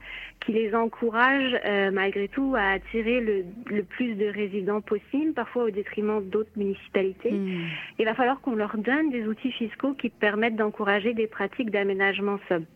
qui 0.40 0.52
les 0.52 0.75
encouragent 0.75 1.59
euh, 1.64 1.90
malgré 1.90 2.28
tout 2.28 2.54
à 2.56 2.73
attirer 2.73 3.21
le, 3.21 3.45
le 3.66 3.83
plus 3.83 4.14
de 4.14 4.26
résidents 4.26 4.80
possible, 4.80 5.33
parfois 5.33 5.64
au 5.64 5.71
détriment 5.71 6.23
d'autres 6.23 6.50
municipalités. 6.56 7.33
Hmm. 7.33 7.68
Il 7.99 8.04
va 8.04 8.14
falloir 8.14 8.40
qu'on 8.40 8.54
leur 8.54 8.76
donne 8.76 9.11
des 9.11 9.26
outils 9.26 9.52
fiscaux 9.52 9.95
qui 9.95 10.11
permettent 10.11 10.56
d'encourager 10.56 11.14
des 11.14 11.26
pratiques 11.26 11.71
d'aménagement 11.71 12.38
sobre. 12.49 12.66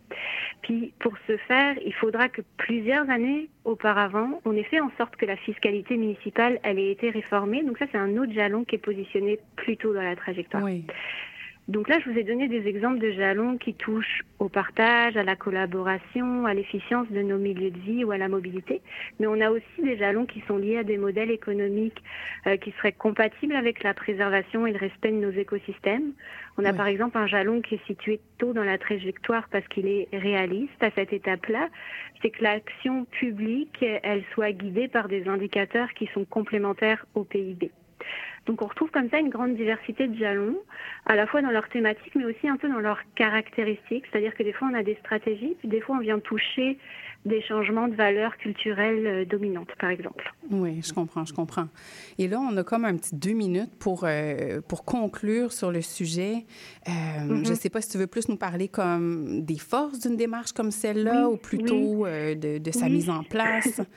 Puis 0.62 0.92
pour 0.98 1.14
ce 1.26 1.36
faire, 1.36 1.76
il 1.84 1.94
faudra 1.94 2.28
que 2.28 2.42
plusieurs 2.56 3.08
années 3.10 3.48
auparavant, 3.64 4.40
on 4.44 4.54
ait 4.54 4.64
fait 4.64 4.80
en 4.80 4.90
sorte 4.98 5.16
que 5.16 5.26
la 5.26 5.36
fiscalité 5.36 5.96
municipale 5.96 6.60
ait 6.64 6.90
été 6.90 7.10
réformée. 7.10 7.62
Donc 7.62 7.78
ça, 7.78 7.86
c'est 7.90 7.98
un 7.98 8.16
autre 8.16 8.32
jalon 8.32 8.64
qui 8.64 8.76
est 8.76 8.78
positionné 8.78 9.38
plus 9.56 9.76
tôt 9.76 9.94
dans 9.94 10.02
la 10.02 10.16
trajectoire. 10.16 10.62
Donc 11.68 11.88
là, 11.88 11.98
je 12.00 12.10
vous 12.10 12.18
ai 12.18 12.24
donné 12.24 12.48
des 12.48 12.66
exemples 12.66 12.98
de 12.98 13.12
jalons 13.12 13.56
qui 13.56 13.74
touchent 13.74 14.22
au 14.40 14.48
partage, 14.48 15.16
à 15.16 15.22
la 15.22 15.36
collaboration, 15.36 16.44
à 16.46 16.52
l'efficience 16.52 17.08
de 17.10 17.22
nos 17.22 17.38
milieux 17.38 17.70
de 17.70 17.78
vie 17.78 18.04
ou 18.04 18.10
à 18.10 18.18
la 18.18 18.28
mobilité. 18.28 18.80
Mais 19.20 19.28
on 19.28 19.40
a 19.40 19.50
aussi 19.50 19.82
des 19.82 19.96
jalons 19.96 20.26
qui 20.26 20.42
sont 20.48 20.56
liés 20.56 20.78
à 20.78 20.82
des 20.82 20.98
modèles 20.98 21.30
économiques 21.30 22.02
euh, 22.46 22.56
qui 22.56 22.72
seraient 22.72 22.92
compatibles 22.92 23.54
avec 23.54 23.84
la 23.84 23.94
préservation 23.94 24.66
et 24.66 24.72
le 24.72 24.78
respect 24.78 25.12
de 25.12 25.18
nos 25.18 25.30
écosystèmes. 25.30 26.12
On 26.58 26.64
a 26.64 26.72
Oui. 26.72 26.76
par 26.76 26.86
exemple 26.88 27.16
un 27.18 27.28
jalon 27.28 27.60
qui 27.60 27.76
est 27.76 27.86
situé 27.86 28.20
tôt 28.38 28.52
dans 28.52 28.64
la 28.64 28.78
trajectoire 28.78 29.46
parce 29.50 29.66
qu'il 29.68 29.86
est 29.86 30.08
réaliste 30.12 30.82
à 30.82 30.90
cette 30.90 31.12
étape-là. 31.12 31.68
C'est 32.20 32.30
que 32.30 32.42
l'action 32.42 33.04
publique, 33.04 33.84
elle 34.02 34.24
soit 34.34 34.52
guidée 34.52 34.88
par 34.88 35.06
des 35.06 35.28
indicateurs 35.28 35.92
qui 35.94 36.08
sont 36.12 36.24
complémentaires 36.24 37.06
au 37.14 37.22
PIB. 37.22 37.70
Donc 38.46 38.62
on 38.62 38.66
retrouve 38.66 38.90
comme 38.90 39.08
ça 39.10 39.18
une 39.18 39.28
grande 39.28 39.54
diversité 39.54 40.06
de 40.08 40.16
jalons, 40.16 40.56
à 41.06 41.14
la 41.14 41.26
fois 41.26 41.42
dans 41.42 41.50
leur 41.50 41.68
thématique, 41.68 42.14
mais 42.14 42.24
aussi 42.24 42.48
un 42.48 42.56
peu 42.56 42.68
dans 42.68 42.78
leurs 42.80 43.00
caractéristiques. 43.14 44.04
C'est-à-dire 44.10 44.34
que 44.34 44.42
des 44.42 44.52
fois 44.52 44.68
on 44.72 44.74
a 44.74 44.82
des 44.82 44.96
stratégies, 44.96 45.56
puis 45.58 45.68
des 45.68 45.80
fois 45.80 45.96
on 45.96 46.00
vient 46.00 46.18
toucher 46.18 46.78
des 47.26 47.42
changements 47.42 47.86
de 47.86 47.94
valeurs 47.94 48.38
culturelles 48.38 49.06
euh, 49.06 49.24
dominantes, 49.26 49.68
par 49.78 49.90
exemple. 49.90 50.32
Oui, 50.50 50.80
je 50.82 50.94
comprends, 50.94 51.26
je 51.26 51.34
comprends. 51.34 51.68
Et 52.16 52.28
là, 52.28 52.40
on 52.40 52.56
a 52.56 52.64
comme 52.64 52.86
un 52.86 52.96
petit 52.96 53.14
deux 53.14 53.34
minutes 53.34 53.76
pour, 53.78 54.04
euh, 54.04 54.62
pour 54.66 54.86
conclure 54.86 55.52
sur 55.52 55.70
le 55.70 55.82
sujet. 55.82 56.46
Euh, 56.88 56.92
Mhm. 57.28 57.44
Je 57.44 57.50
ne 57.50 57.54
sais 57.54 57.68
pas 57.68 57.82
si 57.82 57.90
tu 57.90 57.98
veux 57.98 58.06
plus 58.06 58.28
nous 58.30 58.36
parler 58.38 58.68
comme 58.68 59.42
des 59.44 59.58
forces 59.58 59.98
d'une 60.00 60.16
démarche 60.16 60.52
comme 60.52 60.70
celle-là 60.70 61.28
Oui, 61.28 61.34
ou 61.34 61.36
plutôt 61.36 62.06
euh, 62.06 62.34
de, 62.34 62.56
de 62.56 62.70
sa 62.70 62.86
Oui. 62.86 62.92
mise 62.92 63.10
en 63.10 63.22
place. 63.22 63.82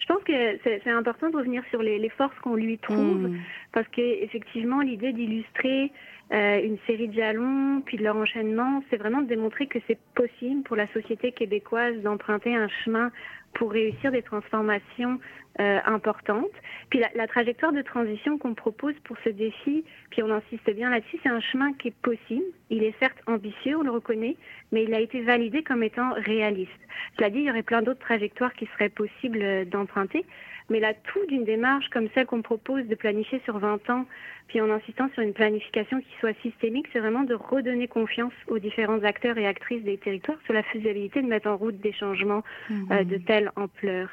Je 0.00 0.06
pense 0.06 0.22
que 0.24 0.58
c'est 0.64 0.90
important 0.90 1.30
de 1.30 1.36
revenir 1.36 1.62
sur 1.70 1.82
les, 1.82 1.98
les 1.98 2.08
forces 2.08 2.38
qu'on 2.40 2.54
lui 2.54 2.78
trouve, 2.78 3.28
Hmm. 3.28 3.38
parce 3.72 3.88
que 3.88 4.00
effectivement 4.00 4.80
l'idée 4.80 5.12
d'illustrer 5.12 5.92
euh, 6.32 6.60
une 6.62 6.78
série 6.86 7.08
de 7.08 7.14
jalons, 7.14 7.82
puis 7.84 7.96
de 7.96 8.04
leur 8.04 8.16
enchaînement, 8.16 8.82
c'est 8.90 8.96
vraiment 8.96 9.22
de 9.22 9.28
démontrer 9.28 9.66
que 9.66 9.78
c'est 9.86 9.98
possible 10.14 10.62
pour 10.62 10.76
la 10.76 10.86
société 10.88 11.32
québécoise 11.32 11.96
d'emprunter 12.02 12.54
un 12.54 12.68
chemin 12.84 13.10
pour 13.54 13.72
réussir 13.72 14.12
des 14.12 14.22
transformations 14.22 15.18
euh, 15.60 15.78
importantes. 15.86 16.52
Puis 16.90 17.00
la, 17.00 17.08
la 17.14 17.26
trajectoire 17.26 17.72
de 17.72 17.82
transition 17.82 18.38
qu'on 18.38 18.54
propose 18.54 18.94
pour 19.04 19.16
ce 19.24 19.30
défi, 19.30 19.84
puis 20.10 20.22
on 20.22 20.30
insiste 20.30 20.70
bien 20.74 20.90
là-dessus, 20.90 21.18
c'est 21.22 21.28
un 21.28 21.40
chemin 21.40 21.72
qui 21.74 21.88
est 21.88 21.96
possible. 22.02 22.44
Il 22.70 22.84
est 22.84 22.94
certes 22.98 23.18
ambitieux, 23.26 23.76
on 23.76 23.82
le 23.82 23.90
reconnaît, 23.90 24.36
mais 24.72 24.84
il 24.84 24.94
a 24.94 25.00
été 25.00 25.20
validé 25.20 25.62
comme 25.62 25.82
étant 25.82 26.12
réaliste. 26.14 26.70
Cela 27.16 27.30
dit, 27.30 27.38
il 27.38 27.44
y 27.44 27.50
aurait 27.50 27.62
plein 27.62 27.82
d'autres 27.82 28.00
trajectoires 28.00 28.52
qui 28.54 28.66
seraient 28.74 28.88
possibles 28.88 29.42
euh, 29.42 29.64
d'emprunter. 29.64 30.24
Mais 30.70 30.80
l'atout 30.80 31.24
d'une 31.28 31.44
démarche 31.44 31.88
comme 31.88 32.08
celle 32.14 32.26
qu'on 32.26 32.42
propose 32.42 32.86
de 32.86 32.94
planifier 32.94 33.40
sur 33.44 33.58
20 33.58 33.88
ans, 33.88 34.04
puis 34.48 34.60
en 34.60 34.70
insistant 34.70 35.08
sur 35.14 35.22
une 35.22 35.32
planification 35.32 36.00
qui 36.00 36.14
soit 36.20 36.38
systémique, 36.42 36.86
c'est 36.92 36.98
vraiment 36.98 37.24
de 37.24 37.34
redonner 37.34 37.88
confiance 37.88 38.32
aux 38.48 38.58
différents 38.58 39.02
acteurs 39.02 39.38
et 39.38 39.46
actrices 39.46 39.82
des 39.82 39.96
territoires 39.96 40.38
sur 40.44 40.54
la 40.54 40.62
faisabilité 40.62 41.22
de 41.22 41.26
mettre 41.26 41.48
en 41.48 41.56
route 41.56 41.78
des 41.80 41.92
changements 41.92 42.42
euh, 42.90 43.04
de 43.04 43.16
telle 43.16 43.50
ampleur. 43.56 44.10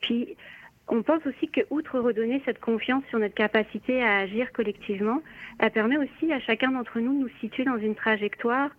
Puis, 0.00 0.36
on 0.88 1.02
pense 1.02 1.24
aussi 1.26 1.48
que, 1.48 1.62
outre 1.70 1.98
redonner 1.98 2.42
cette 2.44 2.60
confiance 2.60 3.02
sur 3.08 3.18
notre 3.18 3.34
capacité 3.34 4.02
à 4.02 4.18
agir 4.18 4.52
collectivement, 4.52 5.22
elle 5.58 5.70
permet 5.70 5.96
aussi 5.96 6.32
à 6.32 6.40
chacun 6.40 6.72
d'entre 6.72 7.00
nous 7.00 7.14
de 7.14 7.22
nous 7.24 7.30
situer 7.40 7.64
dans 7.64 7.78
une 7.78 7.94
trajectoire. 7.94 8.70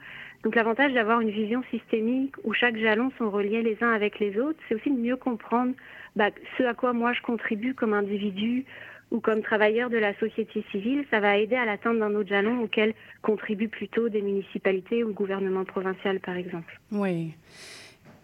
Donc 0.44 0.56
l'avantage 0.56 0.94
d'avoir 0.94 1.22
une 1.22 1.32
vision 1.32 1.64
systémique 1.72 2.36
où 2.44 2.54
chaque 2.54 2.78
jalon 2.78 3.12
sont 3.18 3.32
reliés 3.32 3.64
les 3.64 3.78
uns 3.82 3.92
avec 3.92 4.20
les 4.20 4.40
autres, 4.40 4.60
c'est 4.68 4.76
aussi 4.76 4.92
de 4.92 5.00
mieux 5.00 5.16
comprendre 5.16 5.74
bah, 6.16 6.30
ce 6.58 6.64
à 6.64 6.76
quoi 6.76 6.94
moi 6.94 7.14
je 7.14 7.22
contribue 7.22 7.74
comme 7.74 7.94
individu 7.94 8.66
ou 9.12 9.20
comme 9.20 9.42
travailleur 9.42 9.90
de 9.90 9.98
la 9.98 10.14
société 10.20 10.64
civile. 10.72 11.06
Ça 11.10 11.20
va 11.20 11.38
aider 11.38 11.56
à 11.56 11.66
l'atteinte 11.66 11.98
d'un 11.98 12.14
autre 12.14 12.30
jalon 12.30 12.62
auquel 12.62 12.94
contribuent 13.22 13.70
plutôt 13.70 14.10
des 14.10 14.22
municipalités 14.22 15.04
ou 15.04 15.08
le 15.08 15.14
gouvernement 15.14 15.66
provincial, 15.66 16.20
par 16.20 16.36
exemple. 16.36 16.80
Oui. 16.92 17.34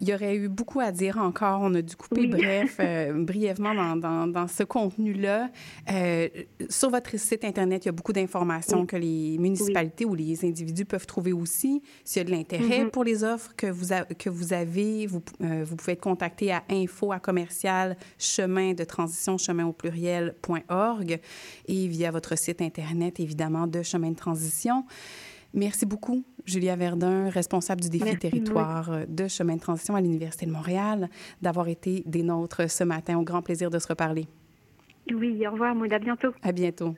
Il 0.04 0.08
y 0.08 0.14
aurait 0.14 0.34
eu 0.34 0.48
beaucoup 0.48 0.80
à 0.80 0.90
dire 0.90 1.16
encore. 1.18 1.60
On 1.62 1.72
a 1.74 1.80
dû 1.80 1.94
couper 1.94 2.22
Oui. 2.22 2.26
bref, 2.26 2.76
euh, 2.80 3.12
brièvement 3.24 3.72
dans, 3.72 3.94
dans, 3.94 4.26
dans 4.26 4.48
ce 4.48 4.64
contenu-là. 4.64 5.48
Euh, 5.92 6.28
sur 6.68 6.90
votre 6.90 7.16
site 7.20 7.44
Internet, 7.44 7.84
il 7.84 7.86
y 7.86 7.88
a 7.88 7.92
beaucoup 7.92 8.12
d'informations 8.12 8.80
Oui. 8.80 8.86
que 8.88 8.96
les 8.96 9.38
municipalités 9.38 10.04
ou 10.04 10.16
les 10.16 10.44
individus 10.44 10.84
peuvent 10.86 11.06
trouver 11.06 11.32
aussi. 11.32 11.82
S'il 12.04 12.18
y 12.18 12.20
a 12.22 12.24
de 12.24 12.32
l'intérêt 12.32 12.82
Mhm. 12.82 12.90
pour 12.90 13.04
les 13.04 13.22
offres 13.22 13.54
que 13.56 13.68
vous, 13.68 13.92
a- 13.92 14.04
que 14.04 14.28
vous 14.28 14.52
avez, 14.52 15.06
vous, 15.06 15.22
euh, 15.40 15.62
vous 15.64 15.76
pouvez 15.76 15.92
être 15.92 16.00
contacté 16.02 16.50
à 16.52 16.64
info 16.68 17.12
à 17.12 17.20
commercial 17.20 17.96
chemin 18.18 18.72
de 18.74 18.82
transition 18.82 19.38
chemin 19.38 19.66
au 19.66 19.72
pluriel.org 19.72 21.20
et 21.68 21.86
via 21.86 22.10
votre 22.10 22.36
site 22.36 22.60
Internet, 22.60 23.20
évidemment, 23.20 23.68
de 23.68 23.82
chemin 23.82 24.10
de 24.10 24.16
transition. 24.16 24.84
Merci 25.54 25.84
beaucoup, 25.84 26.24
Julia 26.44 26.76
Verdun, 26.76 27.28
responsable 27.28 27.80
du 27.80 27.88
défi 27.88 28.04
Merci, 28.04 28.18
territoire 28.18 28.90
euh, 28.90 29.04
de 29.08 29.28
chemin 29.28 29.56
de 29.56 29.60
transition 29.60 29.94
à 29.94 30.00
l'Université 30.00 30.46
de 30.46 30.50
Montréal, 30.50 31.08
d'avoir 31.40 31.68
été 31.68 32.02
des 32.06 32.22
nôtres 32.22 32.70
ce 32.70 32.84
matin. 32.84 33.18
Au 33.18 33.22
grand 33.22 33.42
plaisir 33.42 33.70
de 33.70 33.78
se 33.78 33.88
reparler. 33.88 34.26
Oui, 35.12 35.46
au 35.46 35.52
revoir, 35.52 35.74
Maud, 35.74 35.92
à 35.92 35.98
bientôt. 35.98 36.32
À 36.42 36.52
bientôt. 36.52 36.94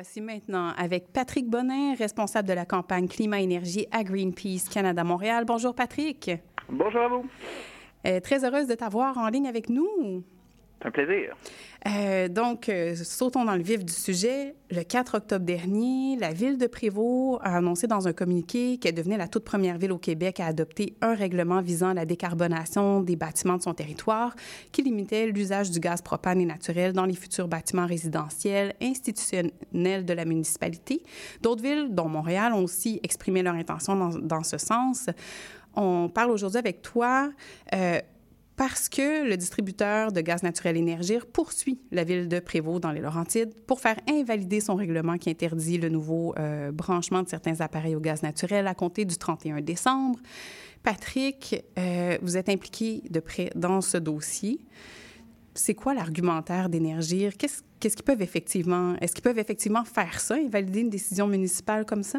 Voici 0.00 0.22
maintenant 0.22 0.72
avec 0.78 1.12
Patrick 1.12 1.46
Bonin, 1.46 1.94
responsable 1.94 2.48
de 2.48 2.54
la 2.54 2.64
campagne 2.64 3.06
Climat-Énergie 3.06 3.86
à 3.90 4.02
Greenpeace 4.02 4.70
Canada 4.72 5.04
Montréal. 5.04 5.44
Bonjour 5.44 5.74
Patrick. 5.74 6.30
Bonjour 6.70 7.02
à 7.02 7.08
vous. 7.08 7.26
Euh, 8.06 8.18
très 8.18 8.42
heureuse 8.46 8.66
de 8.66 8.74
t'avoir 8.74 9.18
en 9.18 9.28
ligne 9.28 9.46
avec 9.46 9.68
nous. 9.68 10.24
C'est 10.80 10.88
un 10.88 10.90
plaisir. 10.90 11.36
Euh, 11.86 12.28
donc, 12.28 12.68
euh, 12.68 12.94
sautons 12.94 13.44
dans 13.44 13.54
le 13.54 13.62
vif 13.62 13.84
du 13.84 13.92
sujet. 13.92 14.54
Le 14.70 14.82
4 14.82 15.16
octobre 15.16 15.44
dernier, 15.44 16.16
la 16.16 16.32
ville 16.32 16.58
de 16.58 16.66
Prévost 16.66 17.40
a 17.42 17.56
annoncé 17.56 17.86
dans 17.86 18.06
un 18.06 18.12
communiqué 18.12 18.78
qu'elle 18.78 18.94
devenait 18.94 19.16
la 19.16 19.28
toute 19.28 19.44
première 19.44 19.78
ville 19.78 19.92
au 19.92 19.98
Québec 19.98 20.40
à 20.40 20.46
adopter 20.46 20.94
un 21.00 21.14
règlement 21.14 21.62
visant 21.62 21.92
la 21.92 22.04
décarbonation 22.04 23.00
des 23.00 23.16
bâtiments 23.16 23.56
de 23.56 23.62
son 23.62 23.74
territoire 23.74 24.34
qui 24.72 24.82
limitait 24.82 25.26
l'usage 25.26 25.70
du 25.70 25.80
gaz 25.80 26.02
propane 26.02 26.40
et 26.40 26.46
naturel 26.46 26.92
dans 26.92 27.06
les 27.06 27.14
futurs 27.14 27.48
bâtiments 27.48 27.86
résidentiels 27.86 28.74
institutionnels 28.80 30.04
de 30.04 30.12
la 30.12 30.24
municipalité. 30.24 31.02
D'autres 31.40 31.62
villes, 31.62 31.88
dont 31.90 32.08
Montréal, 32.08 32.52
ont 32.52 32.64
aussi 32.64 33.00
exprimé 33.02 33.42
leur 33.42 33.54
intention 33.54 33.96
dans, 33.96 34.42
ce 34.42 34.58
sens. 34.58 35.10
On 35.74 36.08
parle 36.08 36.30
aujourd'hui 36.30 36.58
avec 36.58 36.82
toi. 36.82 37.30
Euh, 37.74 38.00
parce 38.60 38.90
que 38.90 39.26
le 39.26 39.38
distributeur 39.38 40.12
de 40.12 40.20
gaz 40.20 40.42
naturel 40.42 40.76
Énergir 40.76 41.24
poursuit 41.24 41.80
la 41.92 42.04
ville 42.04 42.28
de 42.28 42.40
Prévost 42.40 42.82
dans 42.82 42.92
les 42.92 43.00
Laurentides 43.00 43.54
pour 43.66 43.80
faire 43.80 43.96
invalider 44.06 44.60
son 44.60 44.74
règlement 44.74 45.16
qui 45.16 45.30
interdit 45.30 45.78
le 45.78 45.88
nouveau 45.88 46.34
euh, 46.38 46.70
branchement 46.70 47.22
de 47.22 47.28
certains 47.30 47.62
appareils 47.62 47.96
au 47.96 48.00
gaz 48.00 48.22
naturel 48.22 48.66
à 48.66 48.74
compter 48.74 49.06
du 49.06 49.16
31 49.16 49.62
décembre. 49.62 50.18
Patrick, 50.82 51.64
euh, 51.78 52.18
vous 52.20 52.36
êtes 52.36 52.50
impliqué 52.50 53.02
de 53.08 53.20
près 53.20 53.48
dans 53.54 53.80
ce 53.80 53.96
dossier. 53.96 54.60
C'est 55.54 55.74
quoi 55.74 55.94
l'argumentaire 55.94 56.68
d'Énergir? 56.68 57.38
Qu'est-ce 57.38 57.62
qu'ils 57.80 58.04
peuvent 58.04 58.20
effectivement, 58.20 58.94
est-ce 59.00 59.14
qu'ils 59.14 59.24
peuvent 59.24 59.38
effectivement 59.38 59.84
faire 59.86 60.20
ça, 60.20 60.34
invalider 60.34 60.80
une 60.80 60.90
décision 60.90 61.26
municipale 61.26 61.86
comme 61.86 62.02
ça? 62.02 62.18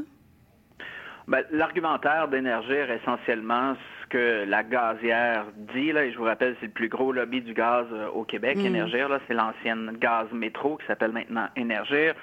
Ben, 1.32 1.46
l'argumentaire 1.50 2.28
d'Énergir, 2.28 2.91
essentiellement, 2.91 3.78
que 4.10 4.44
la 4.46 4.63
gazière 4.63 5.46
dit, 5.74 5.94
là, 5.94 6.04
et 6.04 6.12
je 6.12 6.17
vous 6.17 6.26
rappelle, 6.26 6.58
c'est 6.60 6.65
le 6.65 6.74
plus 6.74 6.89
gros 6.89 7.13
lobby 7.13 7.39
du 7.39 7.54
gaz 7.54 7.86
euh, 7.94 8.10
au 8.10 8.26
Québec, 8.26 8.58
mm. 8.58 8.65
Énergir, 8.65 9.08
là, 9.08 9.20
c'est 9.30 9.34
l'ancienne 9.34 9.96
gaz 9.98 10.28
métro 10.34 10.76
qui 10.76 10.86
s'appelle 10.88 11.13
maintenant 11.13 11.48
Énergir. 11.56 12.15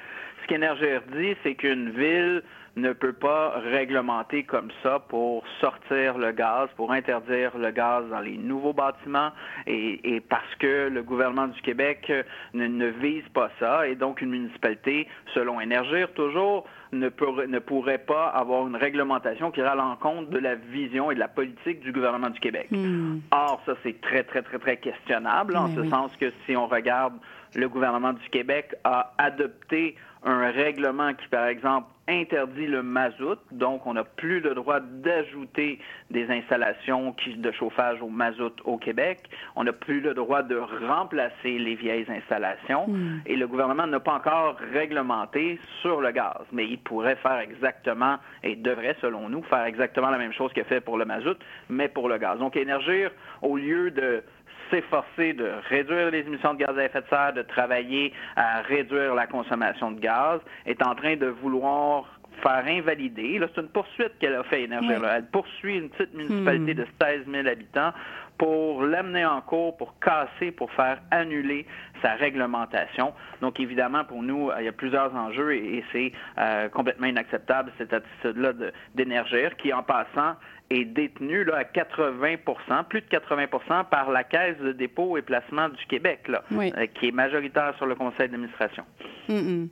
Ce 0.42 0.46
qu'Énergir 0.46 1.00
dit, 1.10 1.34
c'est 1.42 1.54
qu'une 1.54 1.88
ville 1.88 2.42
ne 2.76 2.92
peut 2.92 3.14
pas 3.14 3.58
réglementer 3.72 4.44
comme 4.44 4.70
ça 4.82 4.98
pour 4.98 5.42
sortir 5.58 6.18
le 6.18 6.32
gaz, 6.32 6.68
pour 6.76 6.92
interdire 6.92 7.56
le 7.56 7.70
gaz 7.70 8.04
dans 8.10 8.20
les 8.20 8.36
nouveaux 8.36 8.74
bâtiments 8.74 9.30
et, 9.66 10.22
parce 10.28 10.54
que 10.58 10.88
le 10.88 11.02
gouvernement 11.02 11.48
du 11.48 11.60
Québec 11.62 12.12
ne, 12.52 12.86
vise 12.86 13.26
pas 13.32 13.50
ça 13.58 13.88
et 13.88 13.94
donc 13.94 14.20
une 14.20 14.30
municipalité, 14.30 15.08
selon 15.34 15.60
Énergir 15.60 16.12
toujours, 16.12 16.66
ne, 16.92 17.08
ne 17.46 17.58
pourrait 17.58 17.98
pas 17.98 18.28
avoir 18.28 18.66
une 18.66 18.76
réglementation 18.76 19.50
qui 19.50 19.60
ira 19.60 19.72
à 19.72 19.74
l'encontre 19.74 20.30
de 20.30 20.38
la 20.38 20.54
vision 20.54 21.10
et 21.10 21.14
de 21.14 21.20
la 21.20 21.28
politique 21.28 21.80
du 21.80 21.92
gouvernement 21.92 22.30
du 22.30 22.40
Québec. 22.40 22.68
Hmm. 22.70 23.18
Or, 23.30 23.60
ça, 23.66 23.74
c'est 23.82 24.00
très, 24.00 24.22
très, 24.22 24.42
très, 24.42 24.58
très 24.58 24.76
questionnable, 24.76 25.56
en 25.56 25.74
ce 25.74 25.84
sens 25.88 26.14
que 26.16 26.32
si 26.46 26.56
on 26.56 26.66
regarde 26.66 27.14
le 27.54 27.68
gouvernement 27.68 28.12
du 28.12 28.28
Québec 28.30 28.74
a 28.84 29.12
adopté 29.18 29.96
un 30.24 30.50
règlement 30.50 31.14
qui, 31.14 31.28
par 31.28 31.46
exemple, 31.46 31.86
interdit 32.08 32.66
le 32.66 32.82
mazout, 32.82 33.38
donc 33.52 33.86
on 33.86 33.94
n'a 33.94 34.04
plus 34.04 34.40
le 34.40 34.54
droit 34.54 34.80
d'ajouter 34.80 35.78
des 36.10 36.28
installations 36.30 37.14
de 37.36 37.50
chauffage 37.52 38.00
au 38.02 38.08
mazout 38.08 38.54
au 38.64 38.78
Québec. 38.78 39.20
On 39.56 39.64
n'a 39.64 39.72
plus 39.72 40.00
le 40.00 40.14
droit 40.14 40.42
de 40.42 40.56
remplacer 40.86 41.58
les 41.58 41.74
vieilles 41.74 42.06
installations. 42.08 42.88
Hmm. 42.88 43.20
Et 43.26 43.36
le 43.36 43.46
gouvernement 43.46 43.86
n'a 43.86 44.00
pas 44.00 44.14
encore 44.14 44.56
réglementé 44.72 45.60
sur 45.82 46.00
le 46.00 46.10
gaz, 46.10 46.40
mais 46.52 46.66
il 46.66 46.78
pourrait 46.78 47.16
faire 47.16 47.38
exactement, 47.38 48.16
et 48.42 48.56
devrait 48.56 48.96
selon 49.00 49.28
nous, 49.28 49.42
faire 49.44 49.64
exactement 49.64 50.10
la 50.10 50.18
même 50.18 50.32
chose 50.32 50.52
qu'il 50.52 50.64
fait 50.64 50.80
pour 50.80 50.96
le 50.96 51.04
mazout, 51.04 51.38
mais 51.68 51.88
pour 51.88 52.08
le 52.08 52.18
gaz. 52.18 52.38
Donc 52.38 52.56
Énergir, 52.56 53.10
au 53.42 53.56
lieu 53.56 53.90
de 53.90 54.22
s'efforcer 54.70 55.32
de 55.32 55.50
réduire 55.68 56.10
les 56.10 56.20
émissions 56.20 56.54
de 56.54 56.58
gaz 56.58 56.76
à 56.78 56.84
effet 56.84 57.00
de 57.00 57.06
serre, 57.08 57.32
de 57.32 57.42
travailler 57.42 58.12
à 58.36 58.60
réduire 58.62 59.14
la 59.14 59.26
consommation 59.26 59.90
de 59.92 60.00
gaz, 60.00 60.40
est 60.66 60.82
en 60.82 60.94
train 60.94 61.16
de 61.16 61.26
vouloir 61.26 62.18
faire 62.42 62.64
invalider. 62.66 63.40
C'est 63.54 63.60
une 63.60 63.68
poursuite 63.68 64.12
qu'elle 64.20 64.34
a 64.34 64.44
fait 64.44 64.62
Énergie. 64.62 64.88
Elle 64.90 65.26
poursuit 65.26 65.78
une 65.78 65.90
petite 65.90 66.14
municipalité 66.14 66.74
hmm. 66.74 66.78
de 66.78 66.86
16 67.00 67.20
000 67.30 67.48
habitants 67.48 67.92
pour 68.38 68.84
l'amener 68.84 69.24
en 69.26 69.40
cours, 69.40 69.76
pour 69.76 69.98
casser, 69.98 70.52
pour 70.52 70.70
faire 70.72 71.00
annuler 71.10 71.66
sa 72.02 72.14
réglementation. 72.14 73.12
Donc, 73.40 73.60
évidemment, 73.60 74.04
pour 74.04 74.22
nous, 74.22 74.50
il 74.58 74.64
y 74.64 74.68
a 74.68 74.72
plusieurs 74.72 75.14
enjeux 75.14 75.54
et, 75.54 75.84
c'est 75.92 76.12
euh, 76.38 76.68
complètement 76.68 77.06
inacceptable, 77.06 77.72
cette 77.78 77.92
attitude-là 77.92 78.52
d'énergir 78.94 79.56
qui, 79.56 79.72
en 79.72 79.82
passant, 79.82 80.34
est 80.70 80.84
détenu 80.84 81.44
là, 81.44 81.58
à 81.58 81.62
80% 81.64 82.84
plus 82.88 83.00
de 83.00 83.06
80% 83.06 83.88
par 83.88 84.10
la 84.10 84.24
Caisse 84.24 84.58
de 84.58 84.72
dépôt 84.72 85.16
et 85.16 85.22
placement 85.22 85.68
du 85.68 85.84
Québec, 85.86 86.28
là, 86.28 86.42
euh, 86.52 86.86
qui 86.98 87.08
est 87.08 87.12
majoritaire 87.12 87.74
sur 87.76 87.86
le 87.86 87.94
conseil 87.94 88.28
d'administration. 88.28 88.84
Mm 89.28 89.66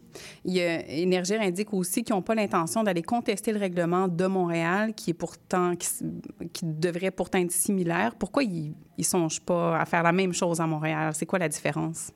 Énergir 0.89 1.41
indique 1.41 1.73
aussi 1.73 2.03
qu'ils 2.03 2.15
n'ont 2.15 2.23
pas 2.23 2.35
l'intention 2.35 2.83
d'aller 2.83 3.03
contester 3.03 3.53
le 3.53 3.59
règlement 3.59 4.09
de 4.09 4.27
Montréal, 4.27 4.95
qui 4.95 5.11
est 5.11 5.15
pourtant 5.15 5.75
qui, 5.77 6.65
devrait 6.65 7.11
pourtant 7.11 7.39
être 7.39 7.51
similaire. 7.51 8.15
Pourquoi 8.19 8.43
ils 8.43 8.75
ne 8.99 9.05
songent 9.05 9.41
pas 9.41 9.79
à 9.79 9.85
faire 9.85 10.03
la 10.03 10.13
même 10.13 10.33
chose 10.33 10.61
à 10.61 10.67
Montréal? 10.67 11.13
C'est 11.15 11.27
quoi 11.27 11.39
la 11.39 11.49
différence? 11.49 12.13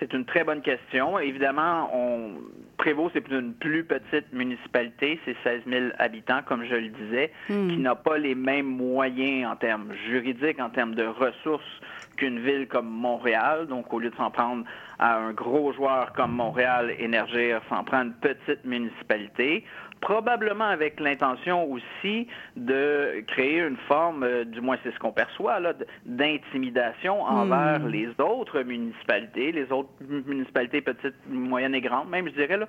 C'est 0.00 0.12
une 0.12 0.24
très 0.24 0.44
bonne 0.44 0.62
question. 0.62 1.18
Évidemment, 1.18 1.90
on... 1.94 2.32
Prévost, 2.76 3.12
c'est 3.14 3.28
une 3.30 3.54
plus 3.54 3.84
petite 3.84 4.32
municipalité, 4.32 5.20
c'est 5.24 5.36
16 5.44 5.62
000 5.66 5.84
habitants, 5.98 6.40
comme 6.44 6.64
je 6.64 6.74
le 6.74 6.88
disais, 6.88 7.30
hmm. 7.48 7.68
qui 7.68 7.76
n'a 7.76 7.94
pas 7.94 8.18
les 8.18 8.34
mêmes 8.34 8.66
moyens 8.66 9.52
en 9.52 9.56
termes 9.56 9.92
juridiques, 10.08 10.60
en 10.60 10.70
termes 10.70 10.96
de 10.96 11.06
ressources 11.06 11.80
qu'une 12.16 12.40
ville 12.40 12.66
comme 12.66 12.88
Montréal. 12.88 13.68
Donc, 13.68 13.92
au 13.92 14.00
lieu 14.00 14.10
de 14.10 14.16
s'en 14.16 14.30
prendre 14.30 14.64
à 14.98 15.16
un 15.16 15.32
gros 15.32 15.72
joueur 15.72 16.12
comme 16.14 16.32
Montréal 16.32 16.92
Énergir, 16.98 17.60
s'en 17.68 17.84
prend 17.84 18.02
une 18.02 18.14
petite 18.14 18.64
municipalité 18.64 19.64
probablement 20.00 20.66
avec 20.66 21.00
l'intention 21.00 21.70
aussi 21.70 22.26
de 22.56 23.24
créer 23.26 23.60
une 23.60 23.76
forme, 23.88 24.22
euh, 24.22 24.44
du 24.44 24.60
moins 24.60 24.76
c'est 24.82 24.92
ce 24.92 24.98
qu'on 24.98 25.12
perçoit, 25.12 25.60
d'intimidation 26.04 27.22
envers 27.22 27.80
hmm. 27.80 27.88
les 27.88 28.08
autres 28.18 28.62
municipalités, 28.62 29.52
les 29.52 29.70
autres 29.72 29.90
municipalités 30.00 30.80
petites, 30.80 31.14
moyennes 31.28 31.74
et 31.74 31.80
grandes, 31.80 32.08
même 32.08 32.28
je 32.28 32.34
dirais, 32.34 32.56
là, 32.56 32.66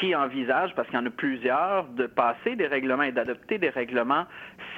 qui 0.00 0.14
envisagent, 0.14 0.74
parce 0.74 0.88
qu'il 0.88 0.98
y 0.98 1.02
en 1.02 1.06
a 1.06 1.10
plusieurs, 1.10 1.84
de 1.88 2.06
passer 2.06 2.56
des 2.56 2.66
règlements 2.66 3.02
et 3.02 3.12
d'adopter 3.12 3.58
des 3.58 3.70
règlements 3.70 4.24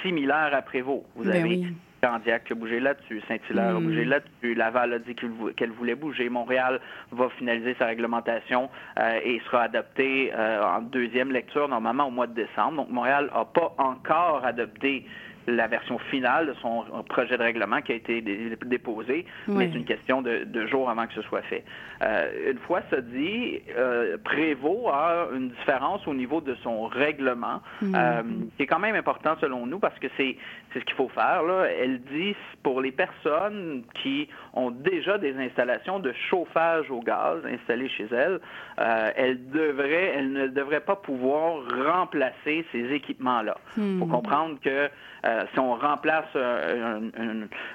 similaires 0.02 0.50
à 0.52 0.62
Prévost. 0.62 1.04
Vous 1.14 1.24
ben 1.24 1.36
avez 1.36 1.66
Candiac 2.02 2.50
a 2.50 2.54
bougé 2.54 2.80
là-dessus, 2.80 3.22
Saint-Hilaire 3.28 3.76
a 3.76 3.80
bougé 3.80 4.04
hmm. 4.04 4.08
là-dessus, 4.08 4.54
Laval 4.54 4.92
a 4.94 4.98
dit 4.98 5.14
qu'elle 5.14 5.70
voulait 5.70 5.94
bouger, 5.94 6.28
Montréal 6.28 6.80
va 7.12 7.28
finaliser 7.30 7.74
sa 7.78 7.86
réglementation 7.86 8.70
euh, 8.98 9.20
et 9.24 9.40
sera 9.46 9.62
adoptée 9.62 10.32
euh, 10.34 10.62
en 10.62 10.80
deuxième 10.80 11.30
lecture 11.30 11.68
normalement 11.68 12.06
au 12.06 12.10
mois 12.10 12.26
de 12.26 12.34
décembre. 12.34 12.76
Donc 12.76 12.90
Montréal 12.90 13.30
n'a 13.34 13.44
pas 13.44 13.74
encore 13.78 14.44
adopté 14.44 15.06
la 15.46 15.66
version 15.66 15.98
finale 15.98 16.48
de 16.48 16.54
son 16.60 16.84
projet 17.08 17.36
de 17.36 17.42
règlement 17.42 17.80
qui 17.80 17.92
a 17.92 17.94
été 17.94 18.22
déposé, 18.66 19.26
mais 19.48 19.68
c'est 19.72 19.78
une 19.78 19.84
question 19.84 20.22
de, 20.22 20.66
jours 20.66 20.90
avant 20.90 21.06
que 21.06 21.14
ce 21.14 21.22
soit 21.22 21.42
fait. 21.42 21.64
Euh, 22.02 22.52
une 22.52 22.58
fois 22.58 22.82
ça 22.90 23.00
dit, 23.00 23.60
euh, 23.76 24.16
Prévost 24.22 24.88
a 24.92 25.28
une 25.34 25.50
différence 25.50 26.06
au 26.06 26.14
niveau 26.14 26.40
de 26.40 26.54
son 26.62 26.86
règlement, 26.86 27.60
mm. 27.80 27.94
euh, 27.94 28.22
qui 28.56 28.62
est 28.62 28.66
quand 28.66 28.78
même 28.78 28.94
important 28.94 29.36
selon 29.40 29.66
nous 29.66 29.78
parce 29.78 29.98
que 29.98 30.06
c'est 30.16 30.36
ce 30.78 30.84
qu'il 30.84 30.94
faut 30.94 31.08
faire. 31.08 31.42
Là. 31.42 31.64
Elle 31.64 32.00
dit 32.02 32.34
pour 32.62 32.80
les 32.80 32.92
personnes 32.92 33.82
qui 34.02 34.28
ont 34.54 34.70
déjà 34.70 35.18
des 35.18 35.36
installations 35.36 35.98
de 35.98 36.12
chauffage 36.30 36.90
au 36.90 37.00
gaz 37.00 37.44
installées 37.44 37.88
chez 37.88 38.06
elles, 38.12 38.40
euh, 38.78 39.10
elles, 39.16 39.50
devraient, 39.50 40.12
elles 40.16 40.32
ne 40.32 40.46
devraient 40.48 40.80
pas 40.80 40.96
pouvoir 40.96 41.62
remplacer 41.84 42.64
ces 42.72 42.92
équipements-là. 42.92 43.56
Il 43.76 43.98
faut 43.98 44.06
mm. 44.06 44.10
comprendre 44.10 44.58
que 44.62 44.88
euh, 45.26 45.44
si 45.52 45.58
on 45.58 45.74
remplace 45.74 46.24
euh, 46.36 47.00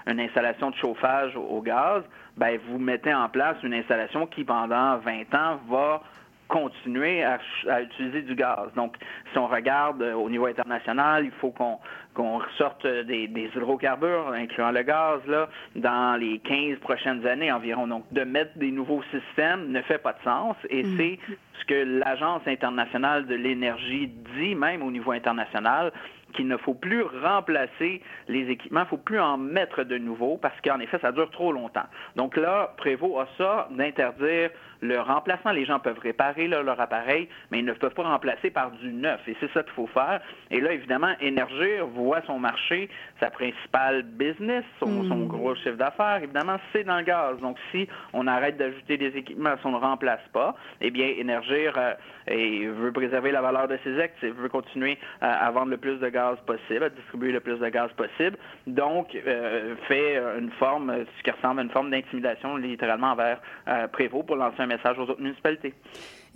une, 0.08 0.20
installation 0.20 0.72
de 0.72 0.76
chauffage 0.76 1.36
au, 1.36 1.62
gaz, 1.62 2.04
ben, 2.38 2.60
vous 2.68 2.80
mettez 2.80 3.14
en 3.14 3.30
place 3.30 3.58
une 3.64 3.74
installation 3.74 4.26
qui, 4.26 4.44
pendant 4.44 4.98
20 4.98 5.36
ans, 5.36 5.60
va 5.70 6.02
continuer 6.48 7.24
à, 7.24 7.40
utiliser 7.82 8.22
du 8.22 8.36
gaz. 8.36 8.70
Donc, 8.76 8.96
si 9.32 9.38
on 9.38 9.48
regarde 9.48 10.02
euh, 10.02 10.14
au 10.14 10.30
niveau 10.30 10.46
international, 10.46 11.26
il 11.26 11.32
faut 11.32 11.52
qu'on 11.52 11.80
qu'on 12.14 12.38
ressorte 12.38 12.88
des, 12.88 13.30
hydrocarbures, 13.36 14.30
incluant 14.30 14.72
le 14.72 14.84
gaz, 14.84 15.20
là, 15.28 15.50
dans 15.76 16.18
les 16.18 16.40
15 16.40 16.80
prochaines 16.80 17.28
années 17.28 17.52
environ. 17.52 17.88
Donc, 17.88 18.06
de 18.14 18.24
mettre 18.24 18.58
des 18.58 18.72
nouveaux 18.72 19.04
systèmes 19.12 19.70
ne 19.70 19.82
fait 19.82 19.98
pas 19.98 20.14
de 20.14 20.24
sens 20.24 20.56
et 20.70 20.84
mm. 20.84 20.98
c'est 20.98 21.20
ce 21.60 21.66
que 21.66 22.00
l'Agence 22.00 22.42
internationale 22.48 23.28
de 23.28 23.36
l'énergie 23.36 24.10
dit, 24.38 24.56
même 24.56 24.82
au 24.82 24.92
niveau 24.92 25.12
international, 25.12 25.92
qu'il 26.36 26.48
ne 26.48 26.58
faut 26.58 26.74
plus 26.74 27.04
remplacer 27.04 28.02
les 28.28 28.50
équipements, 28.50 28.82
il 28.82 28.84
ne 28.84 28.90
faut 28.90 28.98
plus 28.98 29.20
en 29.20 29.38
mettre 29.38 29.84
de 29.84 29.98
nouveaux 29.98 30.38
parce 30.38 30.60
qu'en 30.62 30.80
effet, 30.80 31.00
ça 31.02 31.12
dure 31.12 31.30
trop 31.32 31.52
longtemps. 31.52 31.86
Donc 32.16 32.36
là, 32.36 32.74
Prévost 32.78 33.18
a 33.18 33.28
ça 33.38 33.68
d'interdire 33.72 34.52
le 34.88 35.00
remplacement. 35.00 35.52
Les 35.52 35.66
gens 35.66 35.80
peuvent 35.80 36.00
réparer 36.00 36.48
leur 36.48 36.80
appareil, 36.80 37.28
mais 37.52 37.60
ils 37.60 37.66
ne 37.66 37.74
peuvent 37.74 37.94
pas 37.94 38.04
remplacer 38.04 38.50
par 38.50 38.72
du 38.72 38.92
neuf. 38.92 39.22
Et 39.28 39.36
c'est 39.40 39.52
ça 39.52 39.64
qu'il 39.64 39.74
faut 39.74 39.88
faire. 39.88 40.22
Et 40.52 40.62
là, 40.62 40.74
évidemment, 40.74 41.14
Énergir 41.20 41.88
voit 41.88 42.22
son 42.28 42.40
marché, 42.40 42.90
sa 43.20 43.30
principale 43.30 44.04
business, 44.04 44.64
son, 44.80 45.04
hmm. 45.04 45.28
gros 45.28 45.56
chiffre 45.56 45.78
d'affaires, 45.78 46.20
évidemment, 46.24 46.58
c'est 46.72 46.84
dans 46.84 46.98
le 46.98 47.04
gaz. 47.04 47.40
Donc, 47.40 47.58
si 47.72 47.88
on 48.14 48.28
arrête 48.28 48.58
d'ajouter 48.58 48.98
des 48.98 49.18
équipements, 49.18 49.56
si 49.60 49.66
on 49.66 49.72
ne 49.72 49.78
remplace 49.78 50.26
pas, 50.34 50.56
eh 50.82 50.92
bien, 50.92 51.08
Énergir 51.18 51.78
euh, 51.78 52.74
veut 52.76 52.92
préserver 52.92 53.32
la 53.32 53.42
valeur 53.42 53.68
de 53.68 53.78
ses 53.84 54.00
actifs, 54.00 54.34
veut 54.34 54.50
continuer 54.50 54.98
à, 55.22 55.50
vendre 55.52 55.72
le 55.72 55.78
plus 55.78 55.98
de 55.98 56.10
gaz 56.10 56.38
possible, 56.46 56.84
à 56.84 56.90
distribuer 56.90 57.32
le 57.32 57.40
plus 57.40 57.58
de 57.58 57.70
gaz 57.70 57.92
possible. 57.94 58.38
Donc, 58.68 59.16
euh, 59.16 59.76
fait 59.88 60.18
une 60.38 60.52
forme, 60.52 60.94
ce 61.18 61.24
qui 61.24 61.32
ressemble 61.32 61.60
à 61.62 61.64
une 61.64 61.70
forme 61.70 61.92
d'intimidation, 61.92 62.58
littéralement, 62.58 63.12
envers 63.12 63.40
euh, 63.68 63.88
Prévost 63.88 64.26
pour 64.26 64.36
lancer 64.36 64.62
un 64.62 64.66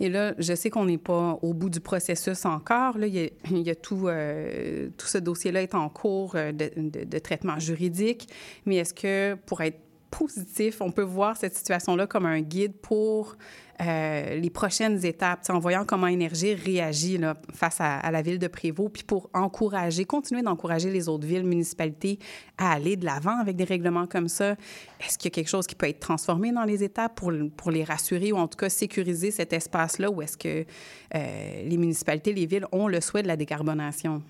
Et 0.00 0.08
là, 0.08 0.34
je 0.38 0.54
sais 0.54 0.70
qu'on 0.70 0.86
n'est 0.86 0.98
pas 0.98 1.38
au 1.42 1.52
bout 1.52 1.68
du 1.68 1.80
processus 1.80 2.46
encore. 2.46 2.96
Là, 2.96 3.06
il, 3.06 3.30
y 3.50 3.70
a, 3.70 3.74
tout, 3.74 4.08
euh, 4.08 4.88
tout 4.96 5.06
ce 5.06 5.18
dossier-là 5.18 5.62
est 5.62 5.74
en 5.74 5.88
cours 5.88 6.32
euh, 6.34 6.52
de, 6.52 7.18
traitement 7.18 7.58
juridique. 7.58 8.28
Mais 8.64 8.76
est-ce 8.76 8.94
que 8.94 9.34
pour 9.46 9.60
être 9.60 9.78
positif, 10.10 10.80
on 10.80 10.90
peut 10.90 11.02
voir 11.02 11.36
cette 11.36 11.54
situation-là 11.54 12.06
comme 12.06 12.26
un 12.26 12.40
guide 12.40 12.76
pour 12.80 13.36
euh, 13.80 14.38
les 14.38 14.50
prochaines 14.50 15.04
étapes, 15.06 15.48
en 15.48 15.58
voyant 15.58 15.84
comment 15.84 16.06
Énergie 16.06 16.54
réagit 16.54 17.16
là, 17.18 17.34
face 17.54 17.78
à, 17.80 18.10
la 18.10 18.22
ville 18.22 18.38
de 18.38 18.46
Prévost, 18.46 18.92
puis 18.92 19.02
pour 19.02 19.30
encourager, 19.32 20.04
continuer 20.04 20.42
d'encourager 20.42 20.90
les 20.90 21.08
autres 21.08 21.26
villes, 21.26 21.44
municipalités 21.44 22.18
à 22.58 22.72
aller 22.72 22.96
de 22.96 23.04
l'avant 23.04 23.38
avec 23.38 23.56
des 23.56 23.64
règlements 23.64 24.06
comme 24.06 24.28
ça. 24.28 24.52
Est-ce 25.00 25.16
qu'il 25.16 25.30
y 25.30 25.32
a 25.32 25.34
quelque 25.34 25.48
chose 25.48 25.66
qui 25.66 25.74
peut 25.74 25.88
être 25.88 26.00
transformé 26.00 26.52
dans 26.52 26.64
les 26.64 26.84
étapes 26.84 27.14
pour, 27.14 27.32
pour 27.56 27.70
les 27.70 27.84
rassurer 27.84 28.32
ou 28.32 28.36
en 28.36 28.48
tout 28.48 28.58
cas 28.58 28.68
sécuriser 28.68 29.30
cet 29.30 29.52
espace-là 29.52 30.10
ou 30.10 30.20
est-ce 30.20 30.36
que 30.36 30.64
euh, 31.14 31.62
les 31.64 31.76
municipalités, 31.76 32.32
les 32.32 32.46
villes 32.46 32.66
ont 32.72 32.88
le 32.88 33.00
souhait 33.00 33.22
de 33.22 33.28
la 33.28 33.36
décarbonation? 33.36 34.22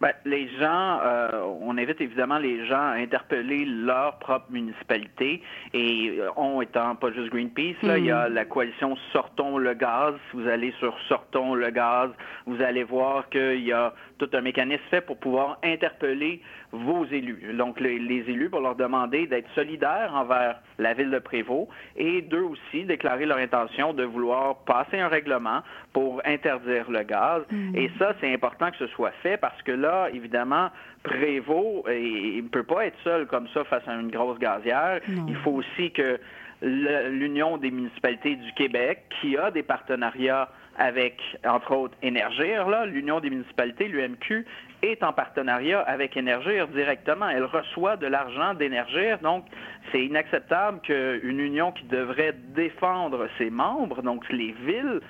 Bien, 0.00 0.10
les 0.24 0.48
gens, 0.58 0.98
euh, 1.02 1.42
on 1.60 1.78
invite 1.78 2.00
évidemment 2.00 2.38
les 2.38 2.66
gens 2.66 2.80
à 2.80 2.96
interpeller 2.96 3.64
leur 3.64 4.18
propre 4.18 4.46
municipalité 4.50 5.42
et 5.72 6.16
euh, 6.18 6.28
on 6.36 6.60
étant 6.60 6.94
pas 6.96 7.12
juste 7.12 7.30
Greenpeace, 7.30 7.80
là, 7.82 7.98
il 7.98 8.06
y 8.06 8.10
a 8.10 8.28
hmm. 8.28 8.34
la 8.34 8.44
coalition 8.44 8.96
Sortons 9.12 9.58
le 9.58 9.74
gaz. 9.74 10.14
Si 10.30 10.36
vous 10.36 10.48
allez 10.48 10.72
sur 10.78 10.96
Sortons 11.08 11.54
le 11.54 11.70
gaz, 11.70 12.10
vous 12.46 12.60
allez 12.62 12.84
voir 12.84 13.28
qu'il 13.28 13.64
y 13.64 13.72
a 13.72 13.94
tout 14.18 14.28
un 14.34 14.40
mécanisme 14.40 14.82
fait 14.90 15.00
pour 15.00 15.18
pouvoir 15.18 15.58
interpeller 15.62 16.40
vos 16.72 17.04
élus. 17.06 17.54
Donc, 17.54 17.80
les, 17.80 17.96
élus 17.96 18.50
pour 18.50 18.60
leur 18.60 18.76
demander 18.76 19.26
d'être 19.26 19.50
solidaires 19.54 20.12
envers 20.14 20.60
la 20.78 20.94
ville 20.94 21.10
de 21.10 21.18
Prévost 21.18 21.68
et 21.96 22.22
d'eux 22.22 22.42
aussi 22.42 22.84
déclarer 22.84 23.26
leur 23.26 23.38
intention 23.38 23.92
de 23.92 24.04
vouloir 24.04 24.56
passer 24.64 24.98
un 24.98 25.08
règlement 25.08 25.60
pour 25.92 26.22
interdire 26.24 26.90
le 26.90 27.02
gaz. 27.02 27.42
Hmm. 27.50 27.76
Et 27.76 27.90
ça, 27.98 28.14
c'est 28.20 28.32
important 28.32 28.70
que 28.70 28.78
ce 28.78 28.86
soit 28.88 29.12
fait 29.22 29.36
parce 29.36 29.60
que 29.62 29.72
là, 29.72 30.08
évidemment, 30.12 30.70
Prévost, 31.02 31.84
il 31.88 32.42
ne 32.44 32.48
peut 32.48 32.62
pas 32.62 32.86
être 32.86 32.98
seul 33.02 33.26
comme 33.26 33.48
ça 33.48 33.64
face 33.64 33.86
à 33.86 33.94
une 33.94 34.10
grosse 34.10 34.38
gazière. 34.38 35.00
Il 35.28 35.36
faut 35.36 35.52
aussi 35.52 35.90
que 35.92 36.18
l'Union 36.62 37.56
des 37.56 37.70
municipalités 37.70 38.36
du 38.36 38.52
Québec, 38.52 39.04
qui 39.20 39.36
a 39.36 39.50
des 39.50 39.62
partenariats 39.62 40.48
avec, 40.78 41.20
entre 41.44 41.74
autres, 41.74 41.94
Énergir, 42.02 42.66
l'Union 42.86 43.20
des 43.20 43.30
municipalités, 43.30 43.88
l'UMQ, 43.88 44.46
est 44.82 45.02
en 45.02 45.12
partenariat 45.12 45.80
avec 45.80 46.16
Énergir 46.16 46.68
directement. 46.68 47.28
Elle 47.28 47.44
reçoit 47.44 47.96
de 47.96 48.06
l'argent 48.06 48.54
d'Énergir, 48.54 49.18
donc 49.18 49.44
c'est 49.90 50.04
inacceptable 50.04 50.80
qu'une 50.80 51.40
union 51.40 51.72
qui 51.72 51.84
devrait 51.84 52.34
défendre 52.54 53.28
ses 53.38 53.50
membres, 53.50 54.02
donc 54.02 54.28
les 54.30 54.52
villes, 54.52 55.00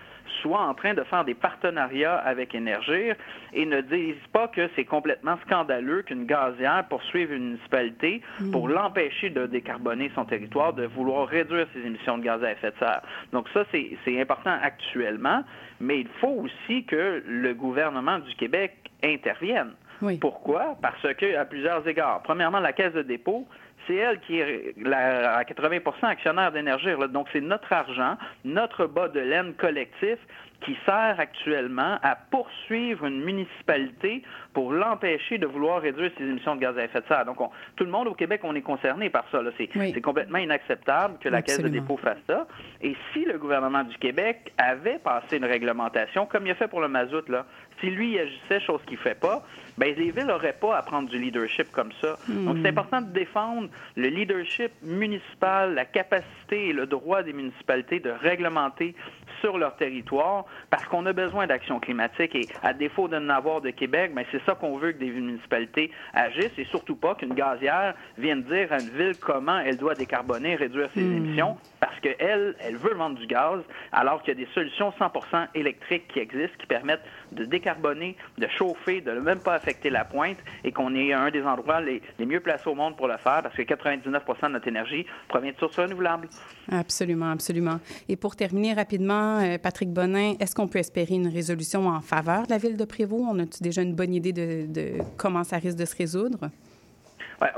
soit 0.42 0.60
en 0.60 0.74
train 0.74 0.94
de 0.94 1.02
faire 1.04 1.24
des 1.24 1.34
partenariats 1.34 2.16
avec 2.16 2.54
Énergir 2.54 3.16
et 3.52 3.66
ne 3.66 3.80
disent 3.80 4.14
pas 4.32 4.48
que 4.48 4.68
c'est 4.74 4.84
complètement 4.84 5.36
scandaleux 5.46 6.02
qu'une 6.02 6.26
gazière 6.26 6.84
poursuive 6.88 7.32
une 7.32 7.44
municipalité 7.50 8.22
pour 8.50 8.68
mm. 8.68 8.72
l'empêcher 8.72 9.30
de 9.30 9.46
décarboner 9.46 10.10
son 10.14 10.24
territoire, 10.24 10.72
de 10.72 10.86
vouloir 10.86 11.26
réduire 11.26 11.66
ses 11.72 11.86
émissions 11.86 12.18
de 12.18 12.24
gaz 12.24 12.42
à 12.42 12.52
effet 12.52 12.70
de 12.70 12.78
serre. 12.78 13.02
Donc 13.32 13.48
ça, 13.52 13.64
c'est 13.72 14.20
important 14.20 14.56
actuellement, 14.62 15.44
mais 15.80 16.00
il 16.00 16.08
faut 16.20 16.44
aussi 16.44 16.84
que 16.84 17.22
le 17.26 17.54
gouvernement 17.54 18.18
du 18.18 18.34
Québec 18.34 18.74
intervienne. 19.02 19.72
Pourquoi? 20.20 20.76
Parce 20.82 21.14
que, 21.14 21.36
à 21.36 21.44
plusieurs 21.44 21.86
égards. 21.86 22.22
Premièrement, 22.22 22.58
la 22.58 22.72
Caisse 22.72 22.92
de 22.92 23.02
dépôt, 23.02 23.46
c'est 23.86 23.94
elle 23.94 24.20
qui 24.20 24.38
est 24.38 24.74
à 24.92 25.42
80% 25.42 26.04
actionnaire 26.04 26.52
d'énergie. 26.52 26.88
Donc, 27.10 27.28
c'est 27.32 27.40
notre 27.40 27.72
argent, 27.72 28.16
notre 28.44 28.86
bas 28.86 29.08
de 29.08 29.20
laine 29.20 29.54
collectif 29.54 30.18
qui 30.64 30.76
sert 30.86 31.16
actuellement 31.18 31.98
à 32.02 32.14
poursuivre 32.14 33.06
une 33.06 33.24
municipalité 33.24 34.22
pour 34.52 34.72
l'empêcher 34.72 35.38
de 35.38 35.46
vouloir 35.46 35.82
réduire 35.82 36.12
ses 36.16 36.24
émissions 36.24 36.54
de 36.54 36.60
gaz 36.60 36.78
à 36.78 36.84
effet 36.84 37.00
de 37.00 37.06
serre. 37.06 37.24
Donc, 37.24 37.38
tout 37.76 37.84
le 37.84 37.90
monde 37.90 38.06
au 38.06 38.14
Québec, 38.14 38.42
on 38.44 38.54
est 38.54 38.62
concerné 38.62 39.10
par 39.10 39.24
ça. 39.32 39.40
C'est 39.58 40.00
complètement 40.00 40.38
inacceptable 40.38 41.18
que 41.18 41.28
la 41.28 41.42
Caisse 41.42 41.58
de 41.58 41.68
dépôt 41.68 41.96
fasse 41.96 42.18
ça. 42.28 42.46
Et 42.80 42.94
si 43.12 43.24
le 43.24 43.38
gouvernement 43.38 43.82
du 43.82 43.96
Québec 43.98 44.52
avait 44.56 44.98
passé 44.98 45.38
une 45.38 45.44
réglementation, 45.44 46.26
comme 46.26 46.46
il 46.46 46.52
a 46.52 46.54
fait 46.54 46.68
pour 46.68 46.80
le 46.80 46.88
mazout, 46.88 47.28
là, 47.28 47.44
si 47.80 47.90
lui 47.90 48.18
agissait, 48.18 48.60
chose 48.60 48.80
qu'il 48.86 48.98
ne 48.98 49.02
fait 49.02 49.18
pas, 49.18 49.42
ben 49.78 49.94
les 49.96 50.10
villes 50.10 50.26
n'auraient 50.26 50.56
pas 50.58 50.76
à 50.76 50.82
prendre 50.82 51.08
du 51.08 51.18
leadership 51.18 51.70
comme 51.72 51.92
ça. 52.00 52.16
Donc, 52.28 52.56
c'est 52.62 52.70
hmm. 52.70 52.78
important 52.78 53.00
de 53.00 53.12
défendre 53.12 53.68
le 53.96 54.08
leadership 54.08 54.72
municipal, 54.82 55.74
la 55.74 55.84
capacité 55.84 56.68
et 56.68 56.72
le 56.72 56.86
droit 56.86 57.22
des 57.22 57.32
municipalités 57.32 58.00
de 58.00 58.10
réglementer 58.10 58.94
sur 59.40 59.58
leur 59.58 59.76
territoire 59.76 60.44
parce 60.70 60.84
qu'on 60.84 61.06
a 61.06 61.12
besoin 61.12 61.46
d'action 61.46 61.80
climatique 61.80 62.34
et 62.34 62.46
à 62.62 62.72
défaut 62.72 63.08
de 63.08 63.18
n'avoir 63.18 63.60
de 63.60 63.70
Québec, 63.70 64.12
ben, 64.14 64.24
c'est 64.30 64.42
ça 64.44 64.54
qu'on 64.54 64.76
veut 64.76 64.92
que 64.92 64.98
des 64.98 65.10
municipalités 65.10 65.90
agissent 66.14 66.58
et 66.58 66.64
surtout 66.64 66.96
pas 66.96 67.14
qu'une 67.14 67.34
gazière 67.34 67.94
vienne 68.18 68.42
dire 68.42 68.72
à 68.72 68.80
une 68.80 68.90
ville 68.90 69.16
comment 69.20 69.58
elle 69.58 69.78
doit 69.78 69.94
décarboner, 69.94 70.56
réduire 70.56 70.90
ses 70.94 71.02
hmm. 71.02 71.16
émissions 71.16 71.56
parce 71.80 71.98
qu'elle, 72.00 72.54
elle 72.60 72.76
veut 72.76 72.94
vendre 72.94 73.18
du 73.18 73.26
gaz 73.26 73.60
alors 73.92 74.22
qu'il 74.22 74.38
y 74.38 74.42
a 74.42 74.44
des 74.46 74.52
solutions 74.52 74.92
100% 74.98 75.48
électriques 75.54 76.08
qui 76.08 76.20
existent 76.20 76.56
qui 76.58 76.66
permettent 76.66 77.04
de 77.32 77.44
décarboner, 77.44 78.16
de 78.38 78.46
chauffer, 78.48 79.00
de 79.00 79.12
ne 79.12 79.20
même 79.20 79.40
pas 79.40 79.54
affecter 79.62 79.90
la 79.90 80.04
pointe 80.04 80.38
et 80.64 80.72
qu'on 80.72 80.94
est 80.94 81.12
un 81.12 81.30
des 81.30 81.42
endroits 81.42 81.80
les, 81.80 82.02
les, 82.18 82.26
mieux 82.26 82.40
placés 82.40 82.68
au 82.68 82.74
monde 82.74 82.96
pour 82.96 83.06
le 83.06 83.16
faire 83.16 83.42
parce 83.42 83.54
que 83.54 83.62
99 83.62 84.24
de 84.42 84.48
notre 84.48 84.68
énergie 84.68 85.06
provient 85.28 85.52
de 85.52 85.56
sources 85.56 85.78
renouvelables. 85.78 86.28
Absolument, 86.70 87.30
absolument. 87.30 87.78
Et 88.08 88.16
pour 88.16 88.36
terminer 88.36 88.74
rapidement, 88.74 89.38
euh, 89.38 89.58
Patrick 89.58 89.90
Bonin, 89.90 90.34
est-ce 90.40 90.54
qu'on 90.54 90.68
peut 90.68 90.80
espérer 90.80 91.14
une 91.14 91.28
résolution 91.28 91.88
en 91.88 92.00
faveur 92.00 92.46
de 92.46 92.50
la 92.50 92.58
ville 92.58 92.76
de 92.76 92.84
Prévost? 92.84 93.24
On 93.28 93.38
a-tu 93.38 93.62
déjà 93.62 93.82
une 93.82 93.94
bonne 93.94 94.14
idée 94.14 94.32
de 94.32 94.98
comment 95.16 95.44
ça 95.44 95.58
risque 95.58 95.78
de 95.78 95.84
se 95.84 95.96
résoudre? 95.96 96.50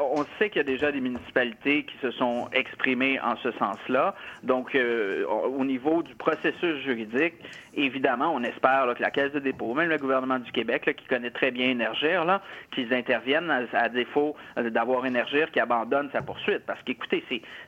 On 0.00 0.24
sait 0.38 0.48
qu'il 0.48 0.58
y 0.58 0.60
a 0.60 0.64
déjà 0.64 0.90
des 0.92 1.00
municipalités 1.00 1.84
qui 1.84 1.96
se 2.00 2.10
sont 2.12 2.48
exprimées 2.52 3.20
en 3.20 3.36
ce 3.36 3.50
sens-là. 3.52 4.14
Donc, 4.42 4.74
euh, 4.74 5.26
au 5.26 5.64
niveau 5.64 6.02
du 6.02 6.14
processus 6.14 6.82
juridique, 6.82 7.34
évidemment, 7.74 8.32
on 8.34 8.42
espère 8.42 8.94
que 8.96 9.02
la 9.02 9.10
Caisse 9.10 9.32
de 9.32 9.40
dépôt, 9.40 9.74
même 9.74 9.88
le 9.88 9.98
gouvernement 9.98 10.38
du 10.38 10.50
Québec, 10.52 10.90
qui 10.96 11.06
connaît 11.06 11.30
très 11.30 11.50
bien 11.50 11.68
Énergir, 11.68 12.40
qu'ils 12.72 12.92
interviennent 12.94 13.50
à, 13.72 13.88
défaut 13.88 14.36
d'avoir 14.56 15.06
Énergir 15.06 15.50
qui 15.50 15.60
abandonne 15.60 16.08
sa 16.12 16.22
poursuite. 16.22 16.64
Parce 16.66 16.82
qu'écoutez, 16.82 17.24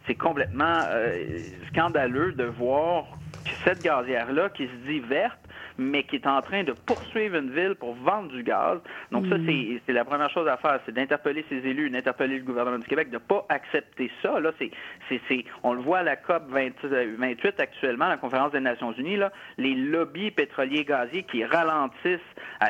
c'est 0.07 0.15
complètement 0.15 0.81
euh, 0.89 1.39
scandaleux 1.71 2.33
de 2.33 2.45
voir 2.45 3.07
cette 3.65 3.83
gazière-là 3.83 4.49
qui 4.51 4.67
se 4.67 4.89
dit 4.89 5.01
verte, 5.01 5.39
mais 5.79 6.05
qui 6.05 6.17
est 6.17 6.27
en 6.27 6.41
train 6.43 6.65
de 6.65 6.73
poursuivre 6.73 7.37
une 7.37 7.51
ville 7.51 7.75
pour 7.75 7.95
vendre 7.95 8.31
du 8.31 8.43
gaz. 8.43 8.79
Donc 9.13 9.27
ça, 9.27 9.37
hmm. 9.37 9.79
c'est 9.87 9.93
la 9.93 10.05
première 10.05 10.31
chose 10.31 10.49
à 10.49 10.57
faire, 10.57 10.81
c'est 10.87 10.93
d'interpeller 10.93 11.45
ses 11.49 11.57
élus, 11.57 11.91
d'interpeller 11.91 12.39
le 12.39 12.45
gouvernement 12.45 12.79
du 12.79 12.87
Québec, 12.87 13.09
de 13.11 13.15
ne 13.15 13.19
pas 13.19 13.45
accepter 13.49 14.11
ça. 14.23 14.41
Là, 14.41 14.53
c'est, 14.59 14.71
on 15.63 15.73
le 15.73 15.81
voit 15.81 15.99
à 15.99 16.03
la 16.03 16.17
COP 16.17 16.45
28 16.49 17.61
actuellement, 17.61 18.09
la 18.09 18.17
conférence 18.17 18.53
des 18.53 18.61
Nations 18.61 18.93
Unies, 18.93 19.17
là, 19.17 19.33
les 19.59 19.75
lobbies 19.75 20.31
pétroliers 20.31 20.85
gaziers 20.85 21.25
qui 21.25 21.45
ralentissent 21.45 22.21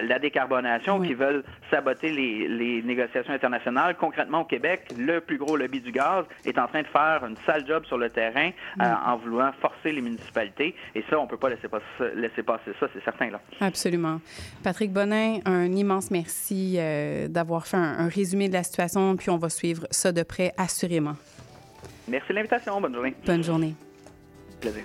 la 0.03 0.19
décarbonation, 0.19 1.01
qui 1.01 1.15
veulent 1.15 1.45
saboter 1.71 2.11
les, 2.11 2.83
négociations 2.83 3.33
internationales. 3.33 3.97
Concrètement, 3.97 4.41
au 4.41 4.45
Québec, 4.45 4.93
le 4.99 5.21
plus 5.21 5.39
gros 5.39 5.57
lobby 5.57 5.81
du 5.81 5.93
gaz 5.93 6.25
est 6.45 6.59
en 6.59 6.67
train 6.67 6.83
de 6.83 6.87
faire 6.87 7.25
une 7.27 7.37
sale 7.47 7.67
job 7.67 7.85
sur 7.87 7.99
le 7.99 8.11
terrain 8.11 8.51
hmm. 8.77 8.83
euh, 8.83 8.95
en 9.07 9.17
voulant 9.17 9.53
forcer 9.61 9.93
les 9.93 10.01
municipalités. 10.01 10.75
Et 10.95 11.05
ça, 11.09 11.19
on 11.19 11.25
ne 11.25 11.29
peut 11.29 11.37
pas 11.37 11.51
laisser 11.51 11.69
passer, 11.69 11.85
laisser 12.15 12.43
passer 12.43 12.73
ça 12.79 12.87
c'est 12.97 13.05
certain. 13.05 13.31
Là. 13.31 13.41
Absolument. 13.61 14.21
Patrick 14.63 14.93
Bonin, 14.93 15.39
un 15.45 15.71
immense 15.73 16.11
merci 16.11 16.77
euh, 16.79 17.29
d'avoir 17.29 17.67
fait 17.67 17.77
un, 17.77 18.09
résumé 18.09 18.49
de 18.49 18.55
la 18.55 18.63
situation, 18.63 19.17
puis 19.17 19.31
on 19.31 19.39
va 19.39 19.49
suivre 19.49 19.87
ça 19.91 20.13
de 20.13 20.23
près, 20.23 20.53
assurément. 20.57 21.17
Merci 22.09 22.29
de 22.31 22.35
l'invitation. 22.35 22.81
Bonne 22.81 22.95
journée. 22.95 23.15
Bonne 23.25 23.45
journée. 23.45 23.75
Plaisir. 24.61 24.85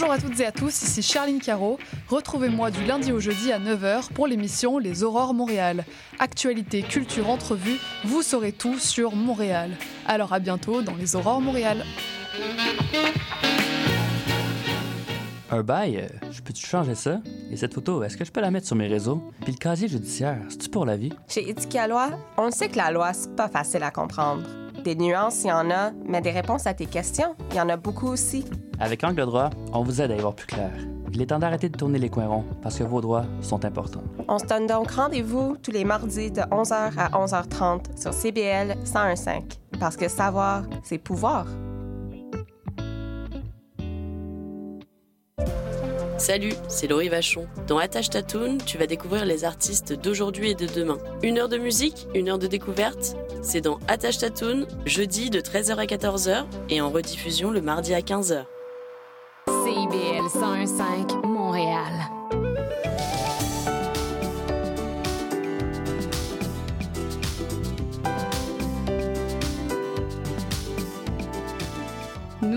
Bonjour 0.00 0.12
à 0.12 0.18
toutes 0.18 0.38
et 0.38 0.46
à 0.46 0.52
tous, 0.52 0.82
ici 0.82 1.02
Charline 1.02 1.40
Caro. 1.40 1.76
Retrouvez-moi 2.06 2.70
du 2.70 2.84
lundi 2.84 3.10
au 3.10 3.18
jeudi 3.18 3.50
à 3.50 3.58
9h 3.58 4.12
pour 4.12 4.28
l'émission 4.28 4.78
Les 4.78 5.02
Aurores 5.02 5.34
Montréal. 5.34 5.84
Actualité, 6.20 6.82
culture, 6.82 7.28
entrevue, 7.28 7.78
vous 8.04 8.22
saurez 8.22 8.52
tout 8.52 8.78
sur 8.78 9.16
Montréal. 9.16 9.72
Alors 10.06 10.32
à 10.32 10.38
bientôt 10.38 10.82
dans 10.82 10.94
Les 10.94 11.16
Aurores 11.16 11.40
Montréal. 11.40 11.84
Un 15.50 15.62
bail, 15.64 15.96
euh, 15.96 16.06
je 16.30 16.42
peux-tu 16.42 16.64
changer 16.64 16.94
ça? 16.94 17.20
Et 17.50 17.56
cette 17.56 17.74
photo, 17.74 18.04
est-ce 18.04 18.16
que 18.16 18.24
je 18.24 18.30
peux 18.30 18.40
la 18.40 18.52
mettre 18.52 18.68
sur 18.68 18.76
mes 18.76 18.86
réseaux? 18.86 19.32
Puis 19.42 19.50
le 19.50 19.58
casier 19.58 19.88
judiciaire, 19.88 20.38
c'est-tu 20.48 20.68
pour 20.68 20.86
la 20.86 20.96
vie? 20.96 21.12
Chez 21.26 21.50
Éthique 21.50 21.74
à 21.74 21.88
loi, 21.88 22.10
on 22.36 22.52
sait 22.52 22.68
que 22.68 22.76
la 22.76 22.92
loi, 22.92 23.12
c'est 23.12 23.34
pas 23.34 23.48
facile 23.48 23.82
à 23.82 23.90
comprendre. 23.90 24.44
Des 24.88 24.94
nuances, 24.94 25.44
il 25.44 25.48
y 25.48 25.52
en 25.52 25.70
a, 25.70 25.90
mais 26.06 26.22
des 26.22 26.30
réponses 26.30 26.66
à 26.66 26.72
tes 26.72 26.86
questions, 26.86 27.36
il 27.50 27.56
y 27.56 27.60
en 27.60 27.68
a 27.68 27.76
beaucoup 27.76 28.06
aussi. 28.08 28.46
Avec 28.80 29.04
Angle 29.04 29.26
droit, 29.26 29.50
on 29.74 29.82
vous 29.82 30.00
aide 30.00 30.12
à 30.12 30.16
y 30.16 30.18
voir 30.18 30.34
plus 30.34 30.46
clair. 30.46 30.70
Il 31.12 31.20
est 31.20 31.26
temps 31.26 31.38
d'arrêter 31.38 31.68
de 31.68 31.76
tourner 31.76 31.98
les 31.98 32.08
coins 32.08 32.26
ronds 32.26 32.46
parce 32.62 32.78
que 32.78 32.84
vos 32.84 33.02
droits 33.02 33.26
sont 33.42 33.66
importants. 33.66 34.04
On 34.28 34.38
se 34.38 34.46
donne 34.46 34.66
donc 34.66 34.90
rendez-vous 34.92 35.58
tous 35.62 35.72
les 35.72 35.84
mardis 35.84 36.30
de 36.30 36.40
11h 36.40 36.92
à 36.96 37.10
11h30 37.10 38.00
sur 38.00 38.14
CBL 38.14 38.78
101.5 38.86 39.42
parce 39.78 39.98
que 39.98 40.08
savoir, 40.08 40.62
c'est 40.82 40.96
pouvoir. 40.96 41.44
Salut, 46.18 46.52
c'est 46.66 46.88
Laurie 46.88 47.08
Vachon. 47.08 47.46
Dans 47.68 47.78
Attache 47.78 48.10
Tatoon, 48.10 48.58
tu 48.66 48.76
vas 48.76 48.88
découvrir 48.88 49.24
les 49.24 49.44
artistes 49.44 49.92
d'aujourd'hui 49.92 50.50
et 50.50 50.54
de 50.54 50.66
demain. 50.66 50.98
Une 51.22 51.38
heure 51.38 51.48
de 51.48 51.58
musique, 51.58 52.08
une 52.12 52.28
heure 52.28 52.40
de 52.40 52.48
découverte. 52.48 53.16
C'est 53.40 53.60
dans 53.60 53.78
Attache 53.86 54.18
Tatoon, 54.18 54.66
jeudi 54.84 55.30
de 55.30 55.40
13h 55.40 55.76
à 55.76 55.84
14h 55.84 56.44
et 56.70 56.80
en 56.80 56.90
rediffusion 56.90 57.52
le 57.52 57.60
mardi 57.60 57.94
à 57.94 58.00
15h. 58.00 58.44
CIBL 59.46 60.26
101.5 60.26 61.24
Montréal. 61.24 62.17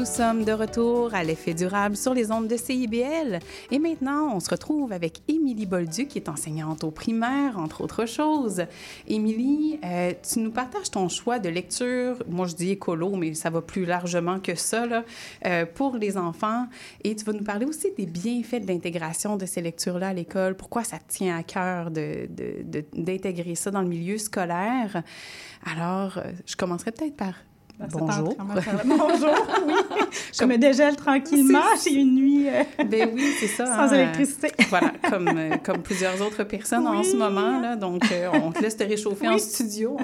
Nous 0.01 0.07
sommes 0.07 0.45
de 0.45 0.51
retour 0.51 1.13
à 1.13 1.23
l'effet 1.23 1.53
durable 1.53 1.95
sur 1.95 2.15
les 2.15 2.31
ondes 2.31 2.47
de 2.47 2.57
CIBL. 2.57 3.37
Et 3.69 3.77
maintenant, 3.77 4.35
on 4.35 4.39
se 4.39 4.49
retrouve 4.49 4.91
avec 4.93 5.21
Émilie 5.27 5.67
Bolduc, 5.67 6.07
qui 6.07 6.17
est 6.17 6.27
enseignante 6.27 6.83
au 6.83 6.89
primaire, 6.89 7.59
entre 7.59 7.81
autres 7.81 8.07
choses. 8.07 8.63
Émilie, 9.07 9.79
euh, 9.85 10.13
tu 10.27 10.39
nous 10.39 10.49
partages 10.49 10.89
ton 10.89 11.07
choix 11.07 11.37
de 11.37 11.49
lecture, 11.49 12.17
moi 12.27 12.47
je 12.47 12.55
dis 12.55 12.71
écolo, 12.71 13.11
mais 13.11 13.35
ça 13.35 13.51
va 13.51 13.61
plus 13.61 13.85
largement 13.85 14.39
que 14.39 14.55
ça, 14.55 14.87
euh, 15.45 15.67
pour 15.67 15.95
les 15.97 16.17
enfants. 16.17 16.65
Et 17.03 17.15
tu 17.15 17.23
vas 17.23 17.33
nous 17.33 17.43
parler 17.43 17.67
aussi 17.67 17.89
des 17.95 18.07
bienfaits 18.07 18.63
de 18.63 18.67
l'intégration 18.69 19.37
de 19.37 19.45
ces 19.45 19.61
lectures-là 19.61 20.07
à 20.07 20.13
l'école, 20.13 20.55
pourquoi 20.55 20.83
ça 20.83 20.97
tient 21.07 21.37
à 21.37 21.43
cœur 21.43 21.91
d'intégrer 21.91 23.53
ça 23.53 23.69
dans 23.69 23.81
le 23.83 23.87
milieu 23.87 24.17
scolaire. 24.17 25.03
Alors, 25.63 26.17
euh, 26.17 26.31
je 26.47 26.55
commencerai 26.55 26.91
peut-être 26.91 27.15
par 27.15 27.35
Bonjour. 27.89 28.35
Bonjour, 28.85 29.35
oui. 29.65 29.73
Je 30.39 30.45
me 30.45 30.57
dégèle 30.57 30.95
tranquillement. 30.95 31.59
J'ai 31.83 31.93
une 31.93 32.15
nuit 32.15 32.47
euh, 32.47 32.63
ben 32.85 33.09
oui, 33.13 33.23
c'est 33.39 33.47
ça, 33.47 33.65
sans 33.65 33.93
hein, 33.93 33.93
électricité. 33.93 34.49
voilà, 34.69 34.93
comme, 35.09 35.27
euh, 35.27 35.57
comme 35.63 35.81
plusieurs 35.81 36.21
autres 36.21 36.43
personnes 36.43 36.87
oui. 36.87 36.97
en 36.97 37.03
ce 37.03 37.15
moment. 37.15 37.59
Là, 37.59 37.75
donc, 37.75 38.03
euh, 38.11 38.29
on 38.33 38.51
te 38.51 38.61
laisse 38.61 38.77
te 38.77 38.83
réchauffer 38.83 39.27
oui. 39.27 39.35
en 39.35 39.37
studio. 39.37 39.97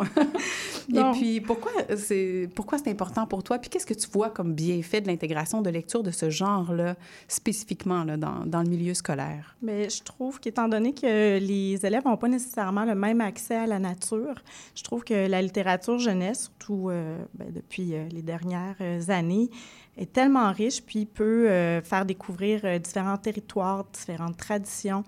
Et 0.94 1.02
puis, 1.14 1.42
pourquoi 1.42 1.72
c'est, 1.96 2.50
pourquoi 2.56 2.78
c'est 2.78 2.90
important 2.90 3.28
pour 3.28 3.44
toi? 3.44 3.60
Puis, 3.60 3.70
qu'est-ce 3.70 3.86
que 3.86 3.94
tu 3.94 4.08
vois 4.12 4.30
comme 4.30 4.54
bienfait 4.54 5.02
de 5.02 5.08
l'intégration 5.08 5.62
de 5.62 5.70
lecture 5.70 6.04
de 6.04 6.12
ce 6.12 6.30
genre-là, 6.30 6.96
spécifiquement 7.28 8.04
là, 8.04 8.18
dans, 8.18 8.46
dans 8.46 8.64
le 8.64 8.70
milieu 8.70 8.94
scolaire? 8.94 9.56
Bien, 9.62 9.88
je 9.90 10.02
trouve 10.04 10.40
qu'étant 10.40 10.68
donné 10.68 10.94
que 10.94 11.38
les 11.40 11.86
élèves 11.86 12.06
n'ont 12.06 12.18
pas 12.18 12.30
nécessairement 12.30 12.86
le 12.86 12.96
même 12.96 13.22
accès 13.22 13.56
à 13.56 13.68
la 13.68 13.80
nature, 13.80 14.36
je 14.76 14.84
trouve 14.84 15.04
que 15.04 15.28
la 15.28 15.42
littérature 15.42 16.00
jeunesse, 16.00 16.50
surtout 16.60 16.90
ben, 17.34 17.52
depuis 17.54 17.67
les 17.78 18.22
dernières 18.22 18.76
années, 19.10 19.50
est 19.98 20.14
tellement 20.14 20.52
riche, 20.52 20.82
puis 20.82 21.06
peut 21.06 21.50
euh, 21.50 21.82
faire 21.82 22.06
découvrir 22.06 22.62
euh, 22.64 22.80
différents 22.80 23.18
territoires, 23.18 23.86
différentes 23.92 24.38
traditions, 24.38 25.04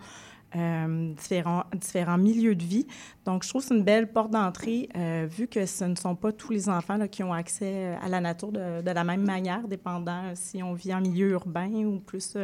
euh, 0.55 1.13
différents, 1.13 1.63
différents 1.75 2.17
milieux 2.17 2.55
de 2.55 2.63
vie. 2.63 2.87
Donc, 3.25 3.43
je 3.43 3.49
trouve 3.49 3.61
que 3.61 3.67
c'est 3.67 3.75
une 3.75 3.83
belle 3.83 4.11
porte 4.11 4.31
d'entrée, 4.31 4.89
vu 5.29 5.47
que 5.47 5.67
ce 5.67 5.83
ne 5.85 5.95
sont 5.95 6.15
pas 6.15 6.31
tous 6.31 6.51
les 6.51 6.69
enfants 6.69 6.97
là, 6.97 7.07
qui 7.07 7.21
ont 7.21 7.33
accès 7.33 7.95
à 8.01 8.09
la 8.09 8.19
nature 8.19 8.51
de, 8.51 8.81
de, 8.81 8.91
la 8.91 9.03
même 9.03 9.23
manière, 9.23 9.67
dépendant 9.67 10.31
si 10.33 10.63
on 10.63 10.73
vit 10.73 10.93
en 10.93 11.01
milieu 11.01 11.29
urbain 11.29 11.69
ou 11.85 11.99
plus 11.99 12.35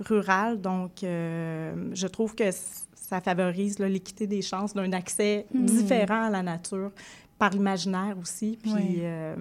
rural. 0.00 0.58
Donc, 0.62 0.92
je 1.02 2.06
trouve 2.06 2.34
que 2.34 2.50
ça 2.50 3.20
favorise 3.20 3.78
l'équité 3.78 4.26
des 4.26 4.40
chances 4.40 4.72
d'un 4.72 4.92
accès 4.94 5.44
mmh. 5.52 5.64
différent 5.66 6.24
à 6.28 6.30
la 6.30 6.42
nature 6.42 6.92
par 7.38 7.50
l'imaginaire 7.50 8.16
aussi. 8.20 8.58
Puis, 8.62 8.72
oui. 8.72 8.98
euh, 9.00 9.36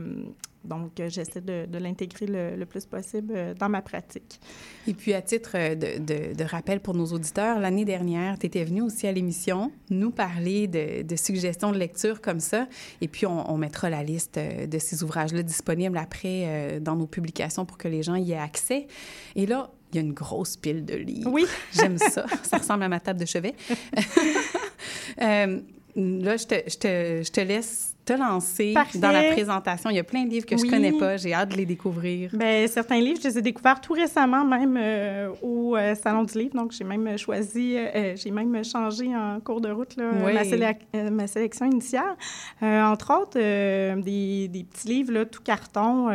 donc, 0.63 0.99
euh, 0.99 1.09
j'essaie 1.09 1.41
de, 1.41 1.65
de 1.65 1.77
l'intégrer 1.77 2.27
le, 2.27 2.55
le, 2.55 2.65
plus 2.65 2.85
possible 2.85 3.33
euh, 3.35 3.53
dans 3.53 3.69
ma 3.69 3.81
pratique. 3.81 4.39
Et 4.85 4.93
puis, 4.93 5.13
à 5.13 5.21
titre 5.21 5.53
de, 5.53 5.97
de, 5.97 6.33
de 6.35 6.43
rappel 6.43 6.79
pour 6.79 6.93
nos 6.93 7.07
auditeurs, 7.07 7.59
l'année 7.59 7.85
dernière, 7.85 8.37
tu 8.37 8.45
étais 8.45 8.63
venu 8.63 8.81
aussi 8.81 9.07
à 9.07 9.11
l'émission 9.11 9.71
nous 9.89 10.11
parler 10.11 10.67
de, 10.67 11.15
suggestions 11.15 11.71
de 11.71 11.77
lecture 11.77 12.21
comme 12.21 12.39
ça. 12.39 12.67
Et 13.01 13.07
puis, 13.07 13.25
on, 13.25 13.49
on 13.51 13.57
mettra 13.57 13.89
la 13.89 14.03
liste 14.03 14.37
de 14.39 14.77
ces 14.77 15.03
ouvrages-là 15.03 15.41
disponibles 15.41 15.97
après 15.97 16.79
dans 16.81 16.95
nos 16.95 17.07
publications 17.07 17.65
pour 17.65 17.77
que 17.77 17.87
les 17.87 18.03
gens 18.03 18.15
y 18.15 18.33
aient 18.33 18.37
accès. 18.37 18.87
Et 19.35 19.45
là, 19.45 19.71
il 19.91 19.95
y 19.95 19.99
a 19.99 20.01
une 20.01 20.13
grosse 20.13 20.57
pile 20.57 20.85
de 20.85 20.95
livres. 20.95 21.31
Oui. 21.31 21.45
J'aime 21.73 21.97
ça. 21.97 22.25
ça 22.43 22.57
ressemble 22.57 22.83
à 22.83 22.89
ma 22.89 22.99
table 22.99 23.19
de 23.19 23.25
chevet. 23.25 23.55
euh, 25.21 25.61
là, 25.97 26.37
je 26.37 26.45
te, 26.45 26.55
je, 26.69 26.77
te, 26.77 27.23
je 27.23 27.31
te 27.31 27.41
laisse 27.41 27.96
te 28.07 28.13
lancer 28.13 28.71
Parfait. 28.73 28.99
dans 28.99 29.11
la 29.11 29.23
présentation. 29.33 29.89
Il 29.89 29.97
y 29.97 29.99
a 29.99 30.03
plein 30.03 30.23
de 30.23 30.29
livres 30.29 30.45
que 30.45 30.55
oui. 30.55 30.61
je 30.65 30.71
connais 30.71 30.93
pas. 30.93 31.17
J'ai 31.17 31.33
hâte 31.33 31.49
de 31.49 31.57
les 31.57 31.65
découvrir. 31.65 32.29
Bien, 32.33 32.65
certains 32.67 33.01
livres, 33.01 33.19
je 33.21 33.27
les 33.27 33.37
ai 33.37 33.41
découverts 33.41 33.81
tout 33.81 33.93
récemment, 33.93 34.45
même 34.45 34.77
euh, 34.79 35.29
au 35.41 35.75
euh, 35.75 35.93
Salon 35.93 36.23
du 36.23 36.37
Livre. 36.37 36.55
Donc, 36.55 36.71
j'ai 36.71 36.85
même 36.85 37.17
choisi, 37.17 37.75
euh, 37.75 38.15
j'ai 38.15 38.31
même 38.31 38.63
changé 38.63 39.13
en 39.13 39.39
cours 39.41 39.59
de 39.59 39.69
route 39.69 39.97
là, 39.97 40.11
oui. 40.25 40.33
ma, 40.33 40.45
sélec 40.45 40.87
ma, 40.93 41.27
sélection 41.27 41.65
initiale. 41.65 42.15
entre 42.61 43.21
autres, 43.21 43.37
des, 43.37 44.47
des, 44.47 44.63
petits 44.63 44.87
livres, 44.87 45.11
là, 45.11 45.25
tout 45.25 45.43
carton. 45.43 46.09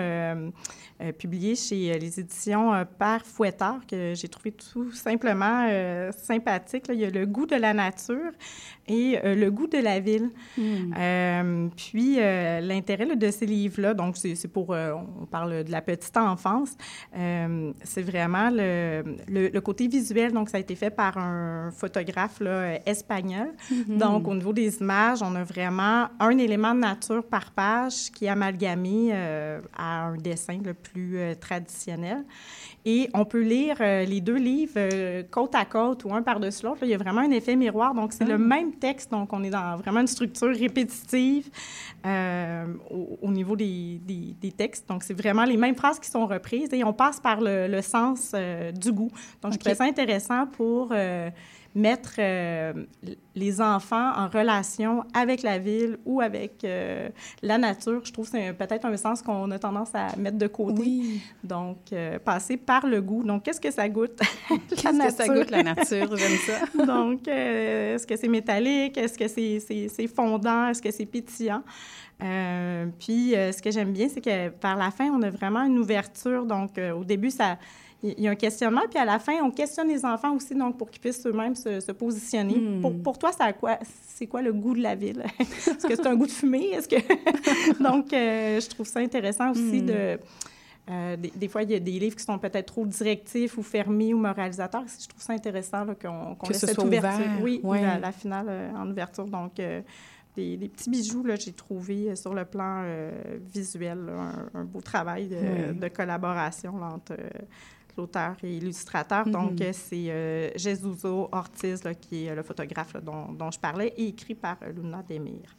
Euh, 1.03 1.11
publié 1.11 1.57
chez 1.57 1.99
les 1.99 2.21
éditions 2.21 2.71
Père 2.97 3.27
Fouettard, 3.27 3.81
que 3.89 4.13
j'ai 4.15 4.29
trouvé 4.29 4.53
tout 4.53 4.93
simplement 4.93 5.67
sympathique. 6.17 6.87
Là. 6.87 6.95
Il 6.95 7.01
y 7.01 7.05
a 7.05 7.11
Le 7.11 7.27
goût 7.27 7.47
de 7.47 7.57
la 7.57 7.75
nature 7.75 8.31
et 8.87 9.19
Le 9.25 9.51
goût 9.51 9.67
de 9.67 9.79
la 9.79 9.99
ville. 9.99 10.31
Mm. 10.57 11.71
Puis, 11.91 12.17
l'intérêt 12.17 13.17
de 13.17 13.31
ces 13.31 13.47
livres-là, 13.47 13.95
donc 13.95 14.17
c'est 14.17 14.49
pour, 14.49 14.71
on 14.71 15.27
parle 15.27 15.65
de 15.65 15.71
la 15.71 15.81
petite 15.81 16.17
enfance, 16.17 16.71
c'est 17.13 18.03
vraiment 18.03 18.51
le, 18.51 19.03
le, 19.29 19.49
le, 19.49 19.61
côté 19.61 19.89
visuel. 19.89 20.33
Donc, 20.33 20.49
ça 20.49 20.57
a 20.59 20.61
été 20.61 20.75
fait 20.75 20.91
par 20.91 21.19
un 21.19 21.71
photographe 21.71 22.41
là, 22.41 22.79
espagnol. 22.87 23.49
Mm 23.71 23.75
-hmm. 23.75 23.99
Donc, 23.99 24.29
au 24.29 24.35
niveau 24.35 24.53
des 24.53 24.73
images, 24.81 25.23
on 25.23 25.35
a 25.35 25.45
vraiment 25.45 26.09
un 26.19 26.39
élément 26.39 26.75
de 26.75 26.81
nature 26.81 27.25
par 27.25 27.51
page 27.51 28.11
qui 28.15 28.25
est 28.27 28.31
amalgamé 28.31 29.13
à 29.77 30.07
un 30.07 30.17
dessin 30.17 30.59
le 30.65 30.75
plus 30.75 31.19
euh, 31.19 31.35
traditionnel. 31.35 32.25
Et 32.85 33.09
on 33.15 33.25
peut 33.25 33.43
lire 33.43 33.77
euh, 33.81 34.05
les 34.05 34.21
deux 34.21 34.37
livres 34.37 34.73
euh, 34.77 35.23
côte 35.31 35.55
à 35.55 35.65
côte 35.65 36.05
ou 36.05 36.15
un 36.15 36.23
par-dessus 36.23 36.65
l'autre. 36.65 36.81
Il 36.83 36.89
y 36.89 36.95
a 36.95 36.99
vraiment 36.99 37.21
un 37.21 37.31
effet 37.31 37.57
miroir. 37.57 37.95
Donc, 37.95 38.13
c'est 38.13 38.25
le 38.25 38.39
même 38.39 38.73
texte. 38.73 39.11
Donc, 39.11 39.33
on 39.33 39.43
est 39.45 39.51
dans 39.51 39.77
vraiment 39.77 40.01
une 40.01 40.07
structure 40.07 40.49
répétitive 40.49 41.49
au, 42.05 43.19
au, 43.23 43.31
niveau 43.31 43.57
des, 43.57 44.01
des, 44.05 44.35
des 44.41 44.53
textes. 44.53 44.89
Donc, 44.89 45.03
c'est 45.03 45.15
vraiment 45.15 45.45
les 45.45 45.57
mêmes 45.57 45.77
phrases 45.77 45.99
qui 45.99 46.11
sont 46.11 46.27
reprises 46.27 46.73
et 46.73 46.85
on 46.85 46.93
passe 46.93 47.21
par 47.21 47.41
le, 47.41 47.69
le 47.69 47.83
sens 47.83 48.35
du 48.75 48.93
goût. 48.93 49.11
Donc, 49.43 49.53
okay. 49.53 49.55
je 49.55 49.59
trouvais 49.59 49.75
ça 49.75 49.85
intéressant 49.85 50.47
pour 50.47 50.93
mettre 51.75 52.21
les 53.35 53.61
enfants 53.61 54.13
en 54.15 54.29
relation 54.29 55.05
avec 55.15 55.43
la 55.43 55.59
ville 55.59 55.99
ou 56.05 56.21
avec 56.21 56.67
la 57.43 57.59
nature. 57.59 58.03
Je 58.05 58.13
trouve 58.13 58.31
que 58.31 58.37
c'est 58.39 58.53
peut-être 58.53 58.85
un 58.85 58.97
sens 58.97 59.23
qu'on 59.23 59.51
a 59.51 59.59
tendance 59.59 59.91
à 59.95 60.15
mettre 60.17 60.39
de 60.39 60.47
côté. 60.47 61.21
Donc, 61.43 61.79
passer 62.25 62.57
par 62.57 62.87
le 62.87 63.01
goût. 63.01 63.23
Donc, 63.25 63.45
qu'est-ce 63.45 63.61
que 63.61 63.71
ça 63.71 63.89
goûte? 63.89 64.21
qu'est-ce 64.69 65.07
que 65.07 65.13
ça 65.13 65.29
goûte, 65.29 65.51
la 65.51 65.63
nature? 65.63 66.17
J'aime 66.17 66.39
ça. 66.39 66.85
Donc, 66.87 67.27
est-ce 67.27 68.07
que 68.07 68.17
c'est 68.17 68.29
métallique? 68.29 68.97
Est-ce 68.99 69.19
que 69.19 69.29
c'est 69.29 70.07
fondant? 70.09 70.69
Est-ce 70.69 70.83
que 70.83 70.91
c'est 70.91 71.07
pétillant? 71.07 71.63
Euh, 72.23 72.87
puis, 72.99 73.35
euh, 73.35 73.53
ce 73.53 73.61
que 73.61 73.71
j'aime 73.71 73.93
bien, 73.93 74.09
c'est 74.09 74.21
que 74.21 74.49
par 74.51 74.77
la 74.77 74.91
fin, 74.91 75.11
on 75.11 75.23
a 75.23 75.31
vraiment 75.31 75.63
une 75.63 75.79
ouverture. 75.79 76.47
Donc, 76.47 76.79
euh, 76.79 76.93
au 76.93 77.05
début, 77.05 77.31
ça, 77.31 77.59
il 78.03 78.21
y 78.21 78.29
a 78.29 78.31
un 78.31 78.37
questionnement, 78.37 78.83
puis 78.91 78.99
à 78.99 79.05
la 79.05 79.19
fin, 79.19 79.35
on 79.43 79.51
questionne 79.51 79.89
les 79.89 80.05
enfants 80.05 80.35
aussi, 80.35 80.55
donc 80.55 80.77
pour 80.77 80.91
qu'ils 80.91 81.01
puissent 81.01 81.25
eux-mêmes 81.27 81.55
se, 81.55 81.93
positionner. 81.93 82.57
Hmm. 82.57 82.81
Pour, 82.81 83.03
pour, 83.03 83.19
toi, 83.19 83.31
c'est 83.33 84.27
quoi, 84.27 84.43
le 84.43 84.53
goût 84.53 84.75
de 84.75 84.83
la 84.83 84.95
ville? 84.95 85.25
Est-ce 85.39 85.87
que 85.87 85.95
c'est 85.95 86.07
un 86.07 86.17
goût 86.17 86.27
de 86.27 86.33
fumée? 86.33 86.71
Est-ce 86.73 86.89
que 86.89 86.97
donc, 87.83 88.09
je 88.11 88.69
trouve 88.69 88.87
ça 88.87 89.01
intéressant 89.01 89.51
aussi 89.53 89.83
hmm. 89.83 89.87
de 89.87 90.19
des, 91.37 91.49
fois, 91.49 91.63
il 91.63 91.71
y 91.71 91.75
a 91.75 91.79
des 91.79 91.93
livres 91.93 92.17
qui 92.17 92.25
sont 92.25 92.39
peut-être 92.39 92.67
trop 92.67 92.85
directifs 92.85 93.57
ou 93.57 93.63
fermés 93.63 94.13
ou 94.13 94.19
moralisateurs. 94.19 94.85
Je 95.01 95.07
trouve 95.07 95.23
ça 95.23 95.33
intéressant 95.33 95.87
qu'on 95.95 96.35
qu 96.35 96.53
laisse 96.53 96.59
cette 96.59 96.77
ouverture. 96.77 97.25
Ouvert. 97.41 97.41
Oui, 97.41 97.61
la, 97.81 98.01
la, 98.01 98.13
finale 98.13 98.73
en 98.77 98.91
ouverture. 98.91 99.25
Donc, 99.27 99.61
des, 100.35 100.69
petits 100.69 100.91
bijoux, 100.91 101.25
là, 101.25 101.37
j'ai 101.37 101.53
trouvé 101.53 102.11
euh, 102.11 102.17
sur 102.17 102.35
le 102.35 102.45
plan 102.45 102.83
euh, 102.85 103.39
visuel 103.53 103.99
un, 104.55 104.65
beau 104.65 104.81
travail 104.81 105.29
de, 105.29 105.89
collaboration 105.89 106.83
entre 106.83 107.13
euh, 107.13 107.29
l'auteur 107.97 108.37
et 108.43 108.47
l'illustrateur. 108.47 109.27
Mm-hmm. 109.27 109.31
Donc, 109.31 109.63
c'est 109.73 110.53
Jesuzo 110.57 111.29
Ortiz, 111.33 111.83
qui 112.01 112.27
est 112.27 112.35
le 112.35 112.43
photographe 112.43 112.97
dont, 113.03 113.51
je 113.51 113.59
parlais, 113.59 113.93
et 113.97 114.09
écrit 114.09 114.35
par 114.35 114.57
Luna 114.75 115.03
Demir. 115.09 115.57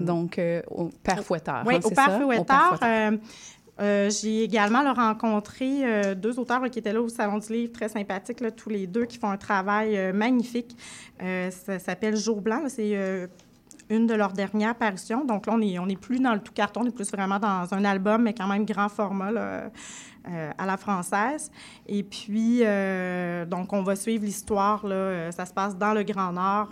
Donc, 0.00 0.40
au 0.70 0.90
Père 1.02 1.24
Fouettard. 1.24 1.64
Oui, 1.66 1.76
hein, 1.76 1.80
au 1.84 1.90
Père 1.90 2.20
Fouettard. 2.20 2.78
Euh, 3.80 4.10
j'ai 4.10 4.44
également 4.44 4.92
rencontré 4.92 5.80
euh, 5.82 6.14
deux 6.14 6.38
auteurs 6.38 6.62
qui 6.70 6.78
étaient 6.78 6.92
là 6.92 7.00
au 7.00 7.08
Salon 7.08 7.38
du 7.38 7.52
Livre, 7.52 7.72
très 7.72 7.88
sympathiques, 7.88 8.40
là, 8.40 8.50
tous 8.50 8.68
les 8.68 8.86
deux, 8.86 9.06
qui 9.06 9.18
font 9.18 9.30
un 9.30 9.38
travail 9.38 9.96
euh, 9.96 10.12
magnifique. 10.12 10.76
ça 11.18 11.78
s'appelle 11.78 12.16
Jour 12.16 12.42
Blanc. 12.42 12.62
C'est 12.68 13.28
une 13.88 14.06
de 14.06 14.14
leurs 14.14 14.32
dernières 14.32 14.74
parutions. 14.74 15.24
Donc 15.24 15.46
là, 15.46 15.54
on 15.54 15.58
n'est 15.58 15.78
on 15.78 15.88
est 15.88 16.00
plus 16.00 16.20
dans 16.20 16.34
le 16.34 16.40
tout 16.40 16.52
carton, 16.52 16.82
on 16.82 16.86
est 16.86 16.94
plus 16.94 17.10
vraiment 17.10 17.38
dans 17.38 17.72
un 17.72 17.84
album, 17.84 18.22
mais 18.22 18.34
quand 18.34 18.46
même 18.46 18.64
grand 18.64 18.88
format 18.88 19.70
à 20.24 20.66
la 20.66 20.76
française. 20.76 21.50
Et 21.86 22.02
puis, 22.02 22.60
donc, 23.48 23.72
on 23.72 23.82
va 23.82 23.96
suivre 23.96 24.24
l'histoire. 24.24 24.82
ça 25.30 25.46
se 25.46 25.52
passe 25.52 25.76
dans 25.76 25.92
le 25.92 26.02
Grand 26.02 26.32
Nord 26.32 26.70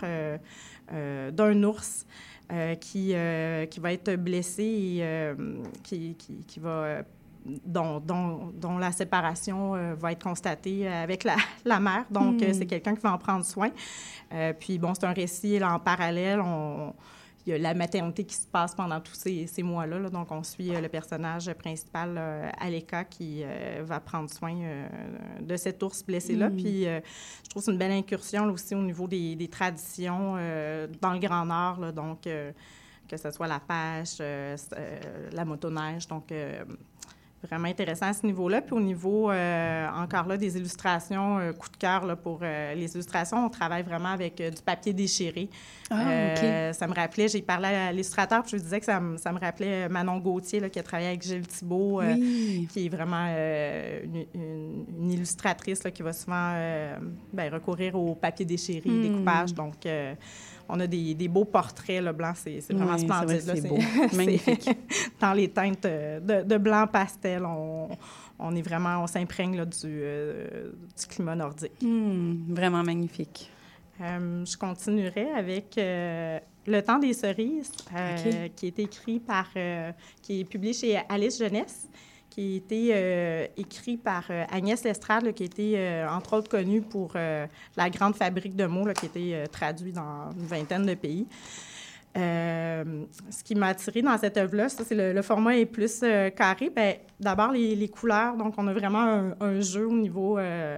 d'un 0.89 1.63
ours. 1.63 2.05
Euh, 2.51 2.75
qui, 2.75 3.11
euh, 3.13 3.65
qui 3.65 3.79
va 3.79 3.93
être 3.93 4.13
blessé 4.17 4.63
et 4.63 4.99
euh, 5.03 5.35
qui, 5.83 6.15
qui, 6.15 6.43
qui, 6.45 6.59
va. 6.59 7.01
Dont, 7.45 8.01
dont, 8.01 8.51
dont, 8.53 8.77
la 8.77 8.91
séparation 8.91 9.71
va 9.95 10.11
être 10.11 10.21
constatée 10.21 10.85
avec 10.85 11.23
la, 11.23 11.37
la 11.65 11.79
mère. 11.79 12.03
Donc, 12.11 12.41
hmm. 12.41 12.53
c'est 12.53 12.65
quelqu'un 12.65 12.93
qui 12.93 13.01
va 13.01 13.13
en 13.13 13.17
prendre 13.17 13.45
soin. 13.45 13.69
puis, 14.59 14.77
bon, 14.77 14.93
c'est 14.93 15.05
un 15.05 15.13
récit 15.13 15.59
là, 15.59 15.73
en 15.73 15.79
parallèle. 15.79 16.41
On, 16.41 16.93
il 17.45 17.49
y 17.49 17.53
a 17.53 17.57
la 17.57 17.73
maternité 17.73 18.23
qui 18.23 18.35
se 18.35 18.47
passe 18.47 18.75
pendant 18.75 18.99
tous 18.99 19.15
ces, 19.15 19.47
ces 19.47 19.63
mois-là. 19.63 20.09
Donc, 20.09 20.31
on 20.31 20.43
suit 20.43 20.69
le 20.69 20.87
personnage 20.87 21.51
principal, 21.53 22.51
Aleka, 22.59 23.03
qui 23.05 23.43
va 23.81 23.99
prendre 23.99 24.29
soin 24.29 24.55
de 25.39 25.55
cet 25.55 25.81
ours 25.83 26.03
blessé-là. 26.03 26.49
Hmm. 26.49 26.55
Puis, 26.55 26.83
je 26.83 27.49
trouve 27.49 27.61
que 27.61 27.65
c'est 27.65 27.71
une 27.71 27.77
belle 27.77 27.91
incursion 27.91 28.45
aussi 28.45 28.75
au 28.75 28.83
niveau 28.83 29.07
des, 29.07 29.35
des 29.35 29.47
traditions 29.47 30.35
dans 31.01 31.13
le 31.13 31.19
Grand 31.19 31.45
Nord. 31.45 31.79
Là, 31.79 31.91
donc, 31.91 32.21
que 32.21 33.17
ce 33.17 33.31
soit 33.31 33.47
la 33.47 33.59
pêche, 33.59 34.19
la 34.19 35.45
motoneige. 35.45 36.07
Donc, 36.07 36.31
vraiment 37.47 37.67
intéressant 37.67 38.07
à 38.07 38.13
ce 38.13 38.25
niveau-là. 38.25 38.61
Puis 38.61 38.73
au 38.73 38.79
niveau, 38.79 39.31
euh, 39.31 39.87
encore 39.89 40.27
là, 40.27 40.37
des 40.37 40.57
illustrations, 40.57 41.39
euh, 41.39 41.53
coup 41.53 41.69
de 41.69 41.77
cœur 41.77 42.05
là, 42.05 42.15
pour 42.15 42.39
euh, 42.41 42.73
les 42.75 42.93
illustrations, 42.93 43.45
on 43.45 43.49
travaille 43.49 43.83
vraiment 43.83 44.09
avec 44.09 44.37
du 44.37 44.61
papier 44.63 44.93
déchiré. 44.93 45.49
Ah, 45.89 46.73
Ça 46.73 46.87
me 46.87 46.93
rappelait, 46.93 47.27
j'ai 47.27 47.41
parlé 47.41 47.67
à 47.67 47.91
l'illustrateur, 47.91 48.43
puis 48.43 48.51
je 48.51 48.55
lui 48.57 48.63
disais 48.63 48.79
que 48.79 48.85
ça, 48.85 48.99
me, 48.99 49.17
ça 49.17 49.31
me 49.31 49.39
rappelait 49.39 49.89
Manon 49.89 50.17
Gauthier, 50.19 50.59
là, 50.59 50.69
qui 50.69 50.79
a 50.79 50.83
travaillé 50.83 51.09
avec 51.09 51.21
Gilles 51.21 51.47
Thibault, 51.47 52.01
qui 52.69 52.85
est 52.85 52.89
vraiment 52.89 53.27
une, 53.27 55.11
illustratrice 55.11 55.83
là, 55.83 55.91
qui 55.91 56.03
va 56.03 56.13
souvent 56.13 56.53
ben, 57.33 57.53
recourir 57.53 57.95
au 57.95 58.15
papier 58.15 58.45
déchiré, 58.45 58.89
hmm. 58.89 59.01
découpage. 59.01 59.53
Donc, 59.53 59.75
on 60.71 60.79
a 60.79 60.87
des, 60.87 61.27
beaux 61.27 61.45
portraits, 61.45 62.01
le 62.01 62.13
blanc, 62.13 62.31
c'est 62.33 62.59
vraiment 62.71 62.97
splendide. 62.97 63.41
C'est 63.41 63.67
beau, 63.67 63.77
magnifique. 64.15 64.69
Dans 65.19 65.33
les 65.33 65.49
teintes 65.49 65.85
euh, 65.85 66.43
de, 66.43 66.57
blanc 66.57 66.87
pastel, 66.87 67.45
on, 67.45 68.55
est 68.55 68.61
vraiment, 68.61 69.03
on 69.03 69.07
s'imprègne 69.07 69.65
du, 69.65 69.85
euh, 69.85 70.71
du, 70.97 71.07
climat 71.07 71.35
nordique. 71.35 71.73
Hmm, 71.81 72.53
vraiment 72.53 72.83
magnifique. 72.83 73.51
Euh, 73.99 74.45
je 74.45 74.57
continuerai 74.57 75.31
avec 75.31 75.75
Le 75.75 76.79
temps 76.81 76.99
des 76.99 77.13
cerises, 77.13 77.71
qui 78.55 78.67
est 78.67 78.79
écrit 78.79 79.19
par, 79.19 79.49
qui 80.21 80.39
est 80.39 80.45
publié 80.45 80.73
chez 80.73 81.01
Alice 81.09 81.37
Jeunesse 81.37 81.89
qui 82.31 82.53
a 82.53 82.55
été 82.55 82.89
euh, 82.93 83.45
écrit 83.57 83.97
par 83.97 84.23
euh, 84.29 84.45
Agnès 84.49 84.83
Lestrade, 84.83 85.33
qui 85.33 85.43
a 85.43 85.45
été, 85.45 85.73
euh, 85.77 86.09
entre 86.09 86.37
autres, 86.37 86.49
connue 86.49 86.81
pour 86.81 87.13
La 87.13 87.89
Grande 87.89 88.15
Fabrique 88.15 88.55
de 88.55 88.65
mots, 88.65 88.85
qui 88.93 89.05
a 89.05 89.09
été 89.09 89.43
traduit 89.51 89.91
dans 89.91 90.31
une 90.31 90.45
vingtaine 90.45 90.85
de 90.85 90.95
pays. 90.95 91.27
Euh, 92.17 93.05
ce 93.29 93.41
qui 93.41 93.55
m'a 93.55 93.67
attiré 93.67 94.01
dans 94.01 94.17
cette 94.17 94.35
œuvre-là, 94.35 94.67
c'est 94.67 94.93
le, 94.93 95.13
le, 95.13 95.21
format 95.21 95.55
est 95.55 95.65
plus 95.65 96.01
euh, 96.03 96.29
carré. 96.29 96.69
Bien, 96.69 96.95
d'abord, 97.17 97.53
les, 97.53 97.73
les, 97.73 97.87
couleurs. 97.87 98.35
Donc, 98.35 98.55
on 98.57 98.67
a 98.67 98.73
vraiment 98.73 99.31
un, 99.39 99.61
jeu 99.61 99.87
au 99.87 99.93
niveau 99.93 100.37
euh, 100.37 100.77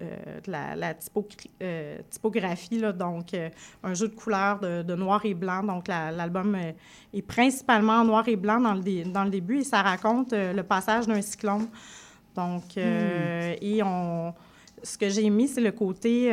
de 0.00 0.50
la, 0.50 0.76
la 0.76 0.94
typographie. 0.94 2.78
Là, 2.78 2.92
donc, 2.92 3.34
un 3.82 3.94
jeu 3.94 4.06
de 4.06 4.14
couleurs 4.14 4.60
de, 4.60 4.94
noir 4.94 5.20
et 5.24 5.34
blanc. 5.34 5.64
Donc, 5.64 5.88
l'album 5.88 6.56
est 7.12 7.22
principalement 7.22 7.94
en 7.94 8.04
noir 8.04 8.28
et 8.28 8.36
blanc 8.36 8.60
dans 8.60 8.74
le, 8.74 9.12
dans 9.12 9.24
le 9.24 9.30
début 9.30 9.58
et 9.58 9.64
ça 9.64 9.82
raconte 9.82 10.32
le 10.32 10.62
passage 10.62 11.08
d'un 11.08 11.22
cyclone. 11.22 11.66
Donc, 12.36 12.76
hmm. 12.76 13.56
et 13.60 13.80
on, 13.82 14.32
ce 14.80 14.96
que 14.96 15.08
j'ai 15.08 15.28
mis, 15.28 15.48
c'est 15.48 15.60
le 15.60 15.72
côté 15.72 16.30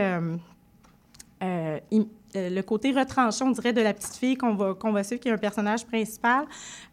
euh, 2.35 2.49
le 2.49 2.61
côté 2.61 2.91
retranché, 2.91 3.43
on 3.43 3.51
dirait, 3.51 3.73
de 3.73 3.81
la 3.81 3.93
petite 3.93 4.15
fille 4.15 4.35
qu'on 4.35 4.55
va, 4.55 4.73
qu'on 4.73 4.91
va 4.91 5.03
suivre, 5.03 5.21
qui 5.21 5.29
est 5.29 5.31
un 5.31 5.37
personnage 5.37 5.85
principal. 5.85 6.45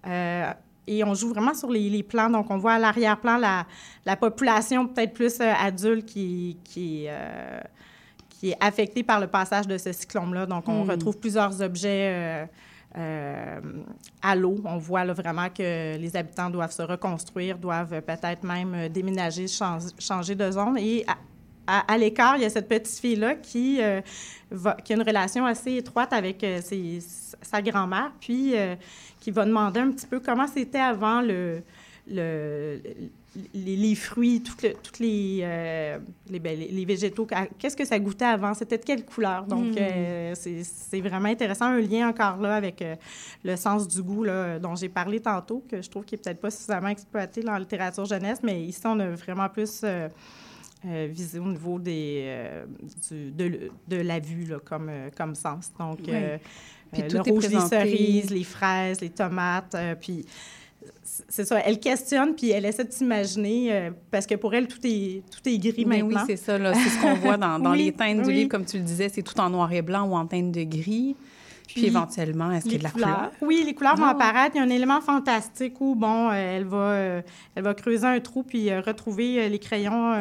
Euh, 0.06 0.52
et 0.86 1.04
on 1.04 1.14
joue 1.14 1.28
vraiment 1.28 1.54
sur 1.54 1.70
les, 1.70 2.02
plans. 2.02 2.30
Donc, 2.30 2.50
on 2.50 2.58
voit 2.58 2.74
à 2.74 2.78
l'arrière-plan 2.78 3.36
la, 3.36 3.66
la, 4.04 4.16
population 4.16 4.86
peut-être 4.86 5.12
plus 5.12 5.40
euh, 5.40 5.52
adulte 5.58 6.06
qui, 6.06 6.56
qui, 6.64 7.06
qui, 8.28 8.50
est 8.50 8.56
affectée 8.60 9.02
par 9.02 9.20
le 9.20 9.26
passage 9.26 9.66
de 9.66 9.78
ce 9.78 9.92
cyclone-là. 9.92 10.46
Donc, 10.46 10.68
on 10.68 10.84
hmm. 10.84 10.90
retrouve 10.90 11.18
plusieurs 11.18 11.60
objets 11.62 12.48
à 12.94 14.34
l'eau. 14.34 14.56
On 14.64 14.78
voit 14.78 15.04
là, 15.04 15.12
vraiment 15.12 15.48
que 15.48 15.96
les 15.96 16.16
habitants 16.16 16.50
doivent 16.50 16.72
se 16.72 16.82
reconstruire, 16.82 17.56
doivent 17.56 18.00
peut-être 18.02 18.42
même 18.42 18.88
déménager, 18.88 19.46
changer, 19.46 20.34
de 20.34 20.50
zone. 20.50 20.76
Et 20.78 21.04
à, 21.06 21.16
l'écart, 21.98 22.36
il 22.36 22.42
y 22.42 22.46
a 22.46 22.50
cette 22.50 22.68
petite 22.68 22.98
fille-là 22.98 23.34
qui, 23.34 23.78
euh, 23.80 24.00
qui 24.84 24.92
a 24.92 24.96
une 24.96 25.02
relation 25.02 25.46
assez 25.46 25.76
étroite 25.76 26.12
avec 26.12 26.42
euh, 26.44 26.60
sa 27.42 27.62
grand-mère, 27.62 28.12
puis 28.20 28.52
euh, 28.56 28.74
qui 29.18 29.30
va 29.30 29.44
demander 29.44 29.80
un 29.80 29.90
petit 29.90 30.06
peu 30.06 30.20
comment 30.20 30.46
c'était 30.46 30.78
avant 30.78 31.20
le, 31.20 31.62
le, 32.10 32.80
les, 33.54 33.94
fruits, 33.94 34.42
toutes, 34.42 34.98
les, 34.98 35.44
ben, 36.28 36.58
les, 36.58 36.84
végétaux, 36.84 37.28
qu'est-ce 37.58 37.76
que 37.76 37.84
ça 37.84 37.98
goûtait 37.98 38.24
avant, 38.24 38.54
c'était 38.54 38.78
de 38.78 38.84
quelle 38.84 39.04
couleur? 39.04 39.44
Donc, 39.44 39.66
hmm. 39.66 40.34
c'est 40.34 41.00
vraiment 41.00 41.28
intéressant, 41.28 41.66
un 41.66 41.80
lien 41.80 42.08
encore 42.08 42.38
là 42.38 42.56
avec 42.56 42.84
le 43.44 43.56
sens 43.56 43.86
du 43.86 44.02
goût 44.02 44.24
là, 44.24 44.58
dont 44.58 44.74
j'ai 44.74 44.88
parlé 44.88 45.20
tantôt, 45.20 45.62
que 45.68 45.80
je 45.80 45.88
trouve 45.88 46.04
qu'il 46.04 46.16
n'est 46.18 46.22
peut-être 46.22 46.40
pas 46.40 46.50
suffisamment 46.50 46.88
exploité 46.88 47.42
dans 47.42 47.52
la 47.52 47.60
littérature 47.60 48.04
jeunesse, 48.04 48.40
mais 48.42 48.62
ici, 48.62 48.82
on 48.84 48.98
a 48.98 49.10
vraiment 49.10 49.48
plus 49.48 49.84
euh, 50.86 51.08
visé 51.10 51.38
au 51.38 51.46
niveau 51.46 51.78
des, 51.78 52.22
euh, 52.24 52.64
de, 53.10 53.70
de, 53.86 53.96
la 53.96 54.18
vue 54.18 54.46
là, 54.46 54.58
comme, 54.64 54.88
euh, 54.88 55.10
comme 55.14 55.34
sens. 55.34 55.70
Donc, 55.78 55.98
puis 56.00 57.02
le 57.02 57.20
rouge, 57.20 57.48
les 57.48 57.60
cerises, 57.60 58.30
les 58.30 58.44
fraises, 58.44 59.00
les 59.02 59.10
tomates, 59.10 59.76
puis 60.00 60.24
c'est 61.28 61.44
ça, 61.44 61.60
elle 61.60 61.78
questionne 61.78 62.34
puis 62.34 62.50
elle 62.50 62.64
essaie 62.64 62.84
de 62.84 62.92
s'imaginer 62.92 63.90
parce 64.10 64.26
que 64.26 64.34
pour 64.36 64.54
elle 64.54 64.66
tout 64.66 64.78
est 64.84 65.22
tout 65.30 65.46
est 65.46 65.58
gris 65.58 65.84
Mais 65.86 66.02
maintenant. 66.02 66.20
Oui, 66.20 66.24
c'est 66.26 66.36
ça 66.36 66.58
c'est 66.74 66.88
ce 66.88 67.00
qu'on 67.00 67.14
voit 67.14 67.36
dans, 67.36 67.58
dans 67.58 67.72
les 67.74 67.92
teintes 67.92 68.22
du 68.22 68.32
livre 68.32 68.48
comme 68.48 68.64
tu 68.64 68.78
le 68.78 68.82
disais, 68.82 69.10
c'est 69.10 69.22
tout 69.22 69.38
en 69.38 69.50
noir 69.50 69.70
et 69.72 69.82
blanc 69.82 70.08
ou 70.08 70.14
en 70.14 70.26
teinte 70.26 70.50
de 70.50 70.64
gris. 70.64 71.14
Puis, 71.74 71.86
éventuellement, 71.86 72.50
est-ce 72.52 72.64
qu'il 72.64 72.74
y 72.74 72.76
a 72.76 72.78
de 72.78 72.84
la 72.84 72.90
couleur? 72.90 73.30
Oui, 73.40 73.62
les 73.64 73.74
couleurs 73.74 73.96
vont 73.96 74.06
ah. 74.06 74.10
apparaître. 74.10 74.56
Il 74.56 74.58
y 74.58 74.60
a 74.60 74.64
un 74.64 74.70
élément 74.70 75.00
fantastique 75.00 75.80
où, 75.80 75.94
bon, 75.94 76.30
elle, 76.32 76.64
va, 76.64 77.22
elle 77.54 77.62
va 77.62 77.74
creuser 77.74 78.06
un 78.06 78.20
trou 78.20 78.42
puis 78.42 78.74
retrouver 78.74 79.48
les 79.48 79.58
crayons 79.58 80.12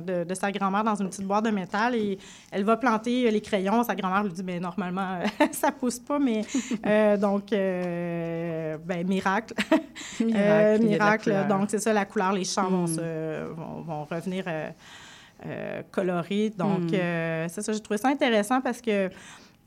de, 0.00 0.24
de, 0.24 0.34
sa 0.34 0.50
grand-mère 0.52 0.84
dans 0.84 0.94
une 0.94 1.08
petite 1.08 1.26
boîte 1.26 1.44
de 1.44 1.50
métal 1.50 1.94
et 1.94 2.18
elle 2.50 2.64
va 2.64 2.76
planter 2.76 3.30
les 3.30 3.40
crayons. 3.40 3.82
Sa 3.84 3.94
grand-mère 3.94 4.24
lui 4.24 4.32
dit, 4.32 4.42
mais 4.42 4.54
ben, 4.54 4.62
normalement, 4.62 5.18
ça 5.52 5.72
pousse 5.72 5.98
pas, 5.98 6.18
mais 6.18 6.42
donc, 7.18 7.50
ben, 7.50 9.06
miracle. 9.06 9.54
miracle. 10.20 10.84
miracle. 10.84 11.46
Donc, 11.48 11.70
c'est 11.70 11.78
ça, 11.80 11.92
la 11.92 12.04
couleur, 12.04 12.32
les 12.32 12.44
champs 12.44 12.68
vont, 12.68 12.84
hmm. 12.84 12.94
se, 12.94 13.44
vont, 13.54 14.04
revenir 14.04 14.44
euh, 15.46 15.82
colorés. 15.90 16.52
Donc, 16.56 16.92
hmm. 16.92 16.94
euh, 16.94 17.46
c'est 17.48 17.62
ça, 17.62 17.72
j'ai 17.72 17.80
trouvé 17.80 17.98
ça 17.98 18.08
intéressant 18.08 18.60
parce 18.60 18.80
que 18.80 19.10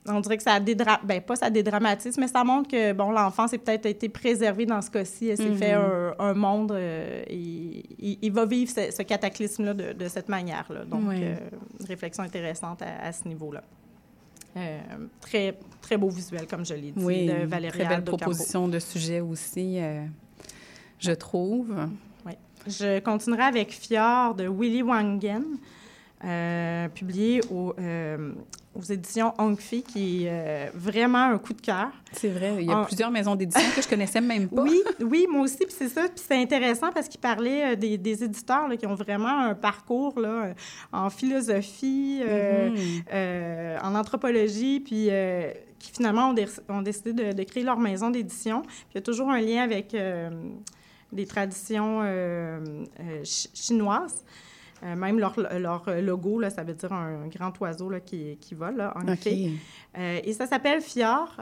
on 0.08 0.20
dirait 0.20 0.38
que 0.38 0.44
ça 0.44 0.60
dédra... 0.60 1.00
ben, 1.04 1.22
pas 1.22 1.36
ça 1.36 1.50
dédramatise, 1.50 2.18
mais 2.18 2.28
ça 2.28 2.44
montre 2.44 2.70
que 2.70 2.94
bon, 2.94 3.12
l'enfant 3.12 3.48
s'est 3.48 3.58
peut-être 3.58 3.86
été 3.86 4.10
préservé 4.10 4.66
dans 4.66 4.82
ce 4.82 4.90
cas-ci. 4.90 5.30
Elle 5.30 5.38
s'est 5.38 5.56
fait 5.56 5.76
hmm. 5.76 6.14
un, 6.20 6.34
monde 6.34 6.72
euh, 6.72 7.24
et 7.28 7.84
il, 8.22 8.32
va 8.32 8.46
vivre 8.46 8.72
ce, 8.72 9.02
cataclysme-là 9.02 9.74
de, 9.74 10.08
cette 10.08 10.30
manière-là. 10.30 10.86
Donc, 10.86 11.04
réflexion 11.88 12.24
intéressante 12.24 12.82
à, 12.82 13.12
ce 13.12 13.28
niveau-là. 13.28 13.64
très, 15.22 15.58
très 15.82 15.98
beau 15.98 16.10
visuel, 16.10 16.48
comme 16.48 16.66
je 16.66 16.74
l'ai 16.74 16.92
dit, 16.92 17.04
oui, 17.04 17.28
de 17.28 17.46
Valérie 17.46 17.80
Très 17.80 17.88
belle 17.88 18.04
proposition 18.04 18.68
de 18.68 18.80
sujet 18.80 19.22
aussi 19.22 19.80
je 21.00 21.12
trouve. 21.12 21.76
Oui. 22.26 22.34
Je 22.68 23.00
continuerai 23.00 23.44
avec 23.44 23.72
Fjord 23.72 24.36
de 24.36 24.48
Willy 24.48 24.82
Wangen, 24.82 25.44
euh, 26.26 26.88
publié 26.90 27.40
euh, 27.52 28.32
aux 28.74 28.82
éditions 28.82 29.32
Ongfi, 29.38 29.84
qui 29.84 30.26
est 30.26 30.30
euh, 30.32 30.70
vraiment 30.74 31.26
un 31.26 31.38
coup 31.38 31.54
de 31.54 31.62
cœur. 31.62 31.90
C'est 32.14 32.30
vrai, 32.30 32.56
il 32.60 32.66
y 32.66 32.72
a 32.72 32.84
plusieurs 32.84 33.12
maisons 33.12 33.36
d'édition 33.36 33.70
que 33.76 33.82
je 33.82 33.88
connaissais 33.88 34.22
même 34.22 34.50
pas. 34.50 34.64
Oui, 34.64 34.82
oui, 35.02 35.28
moi 35.30 35.42
aussi, 35.42 35.58
puis 35.58 35.76
c'est 35.78 35.90
ça. 35.90 36.04
Puis 36.04 36.24
c'est 36.28 36.42
intéressant 36.42 36.92
parce 36.92 37.08
qu'il 37.10 37.20
parlait 37.20 37.76
des, 37.76 38.24
éditeurs 38.24 38.68
qui 38.80 38.88
ont 38.88 38.96
vraiment 38.96 39.40
un 39.40 39.54
parcours 39.54 40.20
là, 40.20 40.56
en 40.92 41.12
philosophie, 41.12 42.22
mm-hmm. 42.24 43.82
en 43.84 43.94
anthropologie, 43.94 44.80
puis 44.80 45.10
qui 45.78 45.92
finalement 45.92 46.34
ont, 46.70 46.82
décidé 46.82 47.34
de, 47.34 47.44
créer 47.44 47.64
leur 47.64 47.78
maison 47.78 48.10
d'édition. 48.10 48.64
Puis 48.64 48.94
il 48.94 48.96
y 48.96 48.98
a 48.98 49.04
toujours 49.04 49.30
un 49.30 49.42
lien 49.42 49.62
avec 49.62 49.96
des 51.12 51.26
traditions 51.28 52.02
chinoises. 53.24 54.24
Euh, 54.84 54.96
même 54.96 55.20
leur, 55.20 55.36
leur, 55.58 55.86
logo, 56.02 56.40
là, 56.40 56.50
ça 56.50 56.64
veut 56.64 56.74
dire 56.74 56.92
un, 56.92 57.28
grand 57.28 57.54
oiseau 57.62 57.90
là, 57.90 58.00
qui, 58.00 58.38
qui 58.42 58.56
vole, 58.56 58.76
là, 58.78 58.94
en 58.96 59.08
effet. 59.08 59.52
et 59.98 60.34
ça 60.34 60.48
s'appelle 60.48 60.82
Fior. 60.82 61.36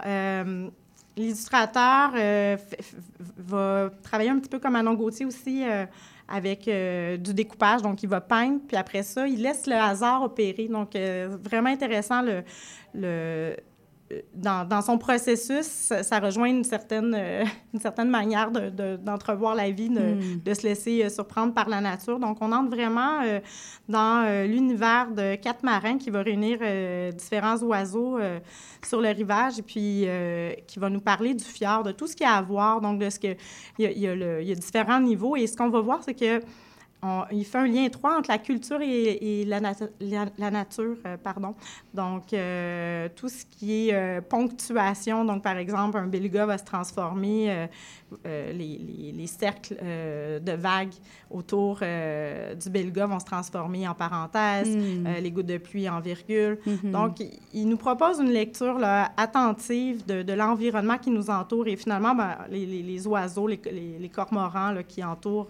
L'illustrateur 1.16 2.12
va 3.38 3.90
travailler 4.02 4.30
un 4.30 4.40
petit 4.40 4.50
peu 4.50 4.60
comme 4.60 4.76
Anon 4.76 4.94
Gauthier 4.96 5.26
aussi 5.26 5.64
avec 6.28 6.66
du 6.66 7.34
découpage. 7.34 7.82
Donc, 7.82 8.02
il 8.04 8.10
va 8.10 8.22
peindre, 8.22 8.60
puis 8.68 8.78
après 8.78 9.04
ça, 9.04 9.28
il 9.28 9.42
laisse 9.42 9.68
le 9.68 9.76
hasard 9.76 10.24
opérer. 10.24 10.68
Donc, 10.68 10.96
vraiment 10.96 11.70
intéressant 11.70 12.22
le, 12.22 12.44
le 12.94 13.56
dans, 14.34 14.82
son 14.82 14.98
processus, 14.98 15.66
ça, 15.66 16.20
rejoint 16.20 16.48
une 16.48 16.64
certaine, 16.64 17.16
euh, 17.18 17.46
une 17.74 17.80
certaine 17.80 18.10
manière 18.10 18.52
d'entrevoir 18.52 19.56
la 19.56 19.70
vie, 19.72 19.90
hmm. 19.90 20.42
de, 20.44 20.54
se 20.54 20.64
laisser 20.64 21.04
euh, 21.04 21.10
surprendre 21.10 21.54
par 21.54 21.70
la 21.70 21.82
nature. 21.82 22.20
Donc, 22.20 22.38
on 22.42 22.52
entre 22.52 22.70
vraiment 22.70 23.22
euh, 23.22 23.40
dans 23.88 24.46
l'univers 24.46 25.12
de 25.12 25.36
quatre 25.36 25.64
marins 25.64 25.98
qui 25.98 26.10
va 26.10 26.22
réunir 26.22 26.60
différents 27.14 27.58
oiseaux 27.64 28.18
sur 28.84 29.02
le 29.02 29.10
rivage 29.10 29.60
et 29.60 29.62
puis 29.62 30.08
qui 30.68 30.80
va 30.80 30.90
nous 30.90 31.02
parler 31.02 31.34
du 31.34 31.44
fjord, 31.44 31.84
de 31.84 31.92
tout 31.92 32.08
ce 32.08 32.16
qu'il 32.16 32.26
y 32.26 32.30
a 32.30 32.36
à 32.36 32.42
voir. 32.42 32.82
Donc, 32.82 33.00
de 33.00 33.10
ce 33.10 33.20
que 33.20 33.36
il 33.78 33.86
y 33.86 34.08
a, 34.08 34.14
il 34.42 34.48
y 34.48 34.52
a 34.52 34.56
différents 34.56 35.00
niveaux. 35.00 35.36
Et 35.36 35.48
ce 35.48 35.58
qu'on 35.58 35.70
va 35.70 35.82
voir, 35.82 36.00
c'est 36.04 36.14
que 36.14 36.40
il 37.32 37.46
fait 37.46 37.58
un 37.58 37.68
lien 37.68 37.84
étroit 37.84 38.18
entre 38.18 38.30
la 38.30 38.38
culture 38.38 38.80
et, 38.82 39.46
la, 39.46 39.60
la, 40.38 40.52
nature. 40.52 40.98
Euh, 41.06 41.18
pardon. 41.18 41.56
Donc, 41.94 42.34
euh, 42.34 43.10
tout 43.16 43.30
ce 43.30 43.46
qui 43.46 43.90
est 43.90 43.94
euh, 43.94 44.22
ponctuation, 44.22 45.26
donc 45.26 45.44
par 45.44 45.58
exemple, 45.58 45.98
un 45.98 46.08
beluga 46.08 46.46
va 46.46 46.58
se 46.58 46.64
transformer, 46.64 47.68
les, 48.24 49.12
les, 49.16 49.28
cercles 49.28 49.76
de 49.76 50.52
vagues 50.52 50.94
autour 51.32 51.80
du 51.80 52.70
beluga 52.70 53.08
vont 53.08 53.20
se 53.20 53.26
transformer 53.26 53.88
en 53.88 53.96
parenthèses, 53.96 54.76
hmm. 54.76 55.08
les 55.22 55.32
gouttes 55.32 55.48
de 55.48 55.58
pluie 55.58 55.90
en 55.90 56.00
virgule. 56.00 56.60
Hmm. 56.66 56.92
Donc, 56.92 57.18
il, 57.54 57.68
nous 57.68 57.78
propose 57.78 58.20
une 58.20 58.32
lecture 58.32 58.78
là, 58.78 59.12
attentive 59.18 60.06
de, 60.06 60.22
de 60.22 60.34
l'environnement 60.34 60.98
qui 61.00 61.10
nous 61.10 61.30
entoure 61.30 61.68
et 61.68 61.76
finalement, 61.76 62.14
ben, 62.14 62.38
les, 62.52 62.66
les, 62.66 63.08
oiseaux, 63.08 63.48
les, 63.48 64.12
cormorans 64.14 64.72
là, 64.72 64.84
qui 64.84 65.04
entourent 65.04 65.50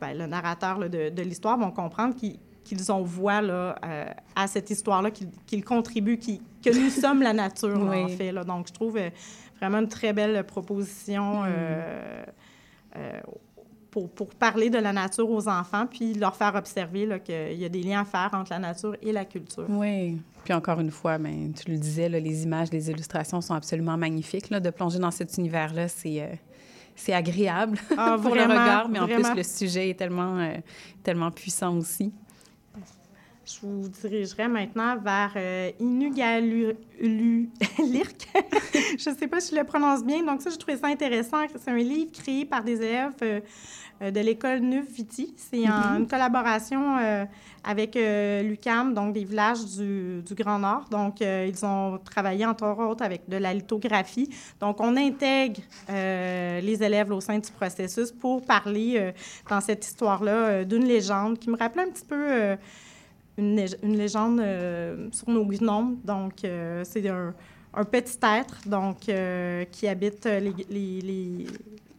ben, 0.00 0.16
le 0.16 0.26
narrateur 0.26 0.78
de, 0.78 1.22
l'histoire 1.22 1.58
vont 1.58 1.70
comprendre 1.70 2.14
qu'ils 2.14 2.92
ont 2.92 3.02
voix 3.02 3.40
là, 3.40 3.74
euh, 3.84 4.06
à 4.36 4.46
cette 4.46 4.70
histoire-là, 4.70 5.10
qu'ils 5.10 5.64
contribuent, 5.64 6.18
que 6.18 6.70
nous 6.70 6.90
sommes 7.00 7.22
la 7.22 7.32
nature, 7.32 7.80
en 7.80 8.08
fait. 8.08 8.32
Là. 8.32 8.44
Donc, 8.44 8.68
je 8.68 8.72
trouve 8.72 8.96
euh, 8.96 9.10
vraiment 9.58 9.78
une 9.78 9.88
très 9.88 10.12
belle 10.12 10.44
proposition 10.44 11.42
mm. 11.42 11.48
pour, 13.90 14.10
pour, 14.10 14.28
parler 14.28 14.70
de 14.70 14.78
la 14.78 14.92
nature 14.92 15.28
aux 15.28 15.48
enfants, 15.48 15.86
puis 15.86 16.14
leur 16.14 16.36
faire 16.36 16.54
observer 16.54 17.08
qu'il 17.24 17.58
y 17.58 17.64
a 17.64 17.68
des 17.68 17.82
liens 17.82 18.02
à 18.02 18.04
faire 18.04 18.30
entre 18.32 18.52
la 18.52 18.60
nature 18.60 18.96
et 19.02 19.12
la 19.12 19.24
culture. 19.24 19.66
Oui. 19.68 20.18
Puis 20.44 20.54
encore 20.54 20.80
une 20.80 20.90
fois, 20.90 21.18
ben, 21.18 21.52
tu 21.52 21.70
le 21.70 21.78
disais, 21.78 22.08
les 22.08 22.42
images, 22.44 22.70
les 22.72 22.90
illustrations 22.90 23.40
sont 23.40 23.54
absolument 23.54 23.96
magnifiques. 23.96 24.50
De 24.50 24.70
plonger 24.70 24.98
dans 24.98 25.10
cet 25.10 25.36
univers-là, 25.36 25.88
c'est 25.88 26.38
c'est 26.94 27.12
agréable 27.12 27.78
ah, 27.96 28.16
pour 28.22 28.34
le 28.34 28.42
regard, 28.42 28.88
mais 28.88 28.98
en 28.98 29.06
plus, 29.06 29.34
le 29.34 29.42
sujet 29.42 29.90
est 29.90 29.98
tellement, 29.98 30.38
euh, 30.38 30.56
tellement 31.02 31.30
puissant 31.30 31.76
aussi. 31.76 32.12
Je 33.44 33.58
vous 33.62 33.88
dirigerai 33.88 34.46
maintenant 34.46 34.96
vers 34.96 35.32
euh, 35.36 35.70
je 39.00 39.10
ne 39.10 39.14
sais 39.16 39.26
pas 39.26 39.40
si 39.40 39.54
je 39.54 39.60
le 39.60 39.64
prononce 39.64 40.04
bien. 40.04 40.22
Donc, 40.22 40.42
ça, 40.42 40.50
je 40.50 40.56
trouvais 40.56 40.76
ça 40.76 40.86
intéressant. 40.86 41.38
C'est 41.56 41.70
un 41.70 41.76
livre 41.76 42.12
créé 42.12 42.44
par 42.44 42.62
des 42.62 42.76
élèves 42.76 43.42
euh, 44.02 44.10
de 44.10 44.20
l'école 44.20 44.60
Neuf 44.60 44.86
Viti. 44.88 45.34
C'est 45.36 45.68
en, 45.68 45.98
une 45.98 46.06
collaboration 46.06 46.98
euh, 46.98 47.24
avec 47.64 47.96
euh, 47.96 48.42
l'UCAM, 48.42 48.94
donc 48.94 49.12
des 49.12 49.24
villages 49.24 49.64
du, 49.64 50.22
Grand 50.34 50.58
Nord. 50.58 50.84
Donc, 50.90 51.20
ils 51.20 51.64
ont 51.64 51.98
travaillé 51.98 52.46
entre 52.46 52.66
autres 52.66 53.04
avec 53.04 53.28
de 53.28 53.36
la 53.36 53.52
lithographie. 53.52 54.28
Donc, 54.60 54.80
on 54.80 54.96
intègre 54.96 55.60
les 55.88 56.82
élèves 56.82 57.12
au 57.12 57.20
sein 57.20 57.38
du 57.38 57.50
processus 57.50 58.10
pour 58.10 58.42
parler 58.42 59.12
dans 59.48 59.60
cette 59.60 59.84
histoire-là 59.84 60.64
d'une 60.64 60.84
légende 60.84 61.38
qui 61.38 61.50
me 61.50 61.56
rappelait 61.56 61.82
un 61.82 61.90
petit 61.90 62.04
peu 62.04 62.56
une, 63.38 63.56
légende 63.96 64.42
sur 65.12 65.30
nos 65.30 65.44
gnomes. 65.44 65.98
Donc, 66.04 66.34
c'est 66.84 67.08
un, 67.08 67.34
petit 67.84 68.18
être 68.22 68.68
donc, 68.68 68.98
qui 69.70 69.88
habite 69.88 70.26
les, 70.26 71.46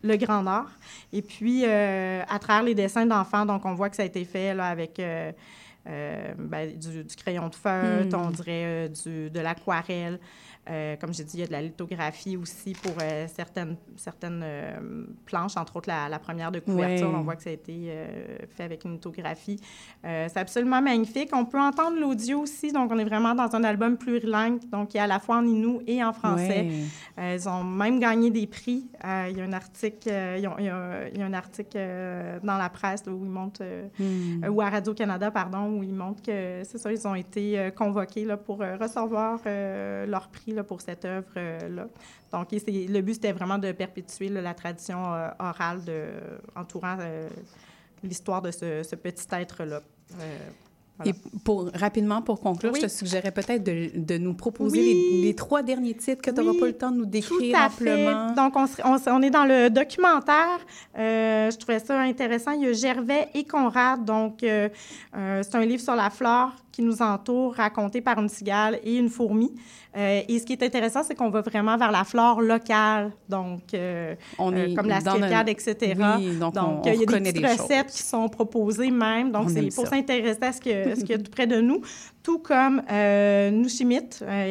le 0.04 0.18
Grand 0.18 0.44
Nord. 0.44 0.70
Et 1.12 1.22
puis, 1.22 1.64
euh, 1.66 2.22
à 2.28 2.40
travers 2.40 2.64
les 2.64 2.76
dessins 2.76 3.06
d'enfants, 3.06 3.46
donc 3.46 3.66
on 3.66 3.74
voit 3.74 3.90
que 3.90 3.96
ça 3.96 4.04
a 4.04 4.06
été 4.06 4.26
fait 4.26 4.54
là, 4.54 4.68
avec 4.68 5.00
euh, 5.00 5.32
euh, 5.88 6.34
ben, 6.38 6.78
du, 6.78 7.06
crayon 7.16 7.48
de 7.48 7.56
feutre, 7.56 8.18
on 8.18 8.30
hmm. 8.30 8.34
dirait 8.34 8.90
du, 8.90 9.30
de 9.30 9.40
l'aquarelle. 9.40 10.20
Euh, 10.70 10.96
comme 10.96 11.14
j'ai 11.14 11.26
dit, 11.26 11.38
il 11.38 11.40
y 11.42 11.44
a 11.44 11.48
de 11.48 11.52
la 11.52 11.62
lithographie 11.62 12.38
aussi 12.38 12.74
pour 12.74 12.94
euh, 13.02 13.28
certaines, 13.28 13.76
certaines 13.98 14.42
euh, 14.44 15.06
planches, 15.26 15.58
entre 15.58 15.76
autres 15.76 15.90
la, 15.90 16.20
première 16.20 16.52
de 16.52 16.60
couverture. 16.60 17.12
On 17.14 17.22
voit 17.22 17.36
que 17.36 17.44
ça 17.44 17.50
a 17.50 17.54
été 17.54 17.92
fait 18.56 18.64
avec 18.64 18.86
une 18.86 18.94
lithographie. 18.94 19.60
c'est 20.04 20.38
absolument 20.38 20.82
magnifique. 20.82 21.32
On 21.34 21.46
peut 21.46 21.60
entendre 21.60 22.00
l'audio 22.00 22.40
aussi, 22.40 22.72
donc 22.72 22.92
on 22.92 22.98
est 22.98 23.04
vraiment 23.04 23.36
dans 23.36 23.54
un 23.56 23.64
album 23.64 23.98
plurilingue, 23.98 24.60
donc 24.70 24.94
il 24.94 24.98
y 24.98 25.00
a 25.00 25.04
à 25.04 25.08
la 25.08 25.20
fois 25.20 25.38
en 25.38 25.46
inou 25.46 25.82
et 25.86 26.04
en 26.04 26.14
français. 26.14 26.70
ils 27.18 27.50
ont 27.50 27.64
même 27.64 28.00
gagné 28.00 28.30
des 28.30 28.48
prix. 28.48 28.88
il 29.04 29.38
y 29.38 29.42
a 29.42 29.44
un 29.44 29.54
article, 29.54 30.08
il, 30.38 30.42
y 30.42 30.70
a, 30.70 31.26
un 31.26 31.34
article 31.34 31.78
dans 32.44 32.58
la 32.58 32.70
presse 32.70 33.04
où 33.08 33.26
ils 33.26 33.30
montrent, 33.30 33.64
hmm. 34.00 34.48
ou 34.50 34.62
à 34.62 34.70
Radio-Canada, 34.70 35.30
pardon, 35.32 35.80
où 35.80 35.84
ils 35.84 35.94
montrent 35.94 36.22
que 36.22 36.62
c'est 36.64 36.78
ça, 36.78 36.92
ils 36.92 37.06
ont 37.08 37.16
été 37.16 37.72
convoqués 37.76 38.24
là, 38.24 38.38
pour 38.38 38.60
recevoir 38.60 39.40
leur 39.46 40.30
prix 40.30 40.53
pour 40.62 40.82
cette 40.82 41.06
œuvre-là. 41.06 41.88
Donc, 42.32 42.48
le 42.52 43.02
but, 43.02 43.14
c'était 43.14 43.32
vraiment 43.32 43.58
de 43.58 43.72
perpétuer 43.72 44.30
la 44.30 44.54
tradition 44.54 45.14
euh, 45.14 45.30
orale 45.40 45.84
de, 45.84 46.06
entourant 46.56 46.98
euh, 47.00 47.28
l'histoire 48.04 48.42
de 48.42 48.52
ce, 48.52 48.96
petit 48.96 49.28
être-là. 49.32 49.82
Euh, 50.20 50.38
et 51.06 51.14
pour, 51.44 51.70
rapidement, 51.74 52.22
pour 52.22 52.40
conclure, 52.40 52.76
je 52.76 52.82
te 52.82 52.88
suggérais 52.88 53.32
peut-être 53.32 53.64
de, 53.64 53.90
de, 53.96 54.18
nous 54.18 54.36
proposer 54.36 54.82
les, 55.24 55.34
trois 55.34 55.64
derniers 55.64 55.96
titres 55.96 56.22
que 56.22 56.30
tu 56.30 56.40
n'auras 56.40 56.60
pas 56.60 56.68
le 56.68 56.74
temps 56.74 56.92
de 56.92 56.98
nous 56.98 57.06
décrire 57.06 57.72
Fait. 57.72 58.14
Donc, 58.36 58.56
on, 58.56 58.68
on, 58.86 59.22
est 59.22 59.30
dans 59.32 59.46
le 59.46 59.70
documentaire. 59.70 60.60
Euh, 60.98 61.50
je 61.50 61.58
trouvais 61.58 61.80
ça 61.80 62.00
intéressant. 62.00 62.52
Il 62.52 62.62
y 62.62 62.68
a 62.68 62.74
Gervais 62.74 63.28
et 63.34 63.44
Conrad. 63.44 64.06
Donc, 64.06 64.44
euh, 64.44 64.70
euh, 65.16 65.42
c'est 65.44 65.56
un 65.56 65.66
livre 65.66 65.82
sur 65.82 65.96
la 65.96 66.10
flore 66.12 66.52
qui 66.74 66.82
nous 66.82 67.02
entoure 67.02 67.54
raconté 67.54 68.02
par 68.02 68.20
une 68.20 68.28
cigale 68.28 68.80
et 68.84 68.98
une 68.98 69.10
fourmi. 69.10 69.54
Euh, 69.96 70.22
et 70.28 70.40
ce 70.40 70.44
qui 70.44 70.54
est 70.54 70.64
intéressant, 70.64 71.04
c'est 71.04 71.14
qu'on 71.14 71.30
va 71.30 71.42
vraiment 71.42 71.78
vers 71.78 71.92
la 71.92 72.04
flore 72.04 72.42
locale, 72.42 73.12
donc 73.30 73.76
euh, 73.76 74.16
on 74.40 74.56
est 74.56 74.74
comme 74.74 74.88
la 74.88 75.00
scécade, 75.00 75.50
etc. 75.50 75.94
Oui, 76.18 76.36
donc, 76.36 76.56
donc 76.56 76.86
il 76.88 76.96
y 76.96 77.04
a 77.04 77.06
des 77.06 77.32
petites 77.32 77.46
recettes 77.46 77.92
qui 77.92 78.02
sont 78.02 78.28
proposées 78.28 78.90
même. 78.90 79.32
Donc, 79.32 79.52
c'est 79.52 79.74
pour 79.74 79.88
s'intéresser 79.88 80.44
à 80.44 80.52
ce 80.52 80.60
qu'il 80.60 80.72
y 80.72 81.14
a 81.14 81.18
tout 81.24 81.32
près 81.32 81.46
de 81.46 81.62
nous. 81.62 81.82
Tout 82.24 82.40
comme 82.40 82.82
euh, 82.90 83.64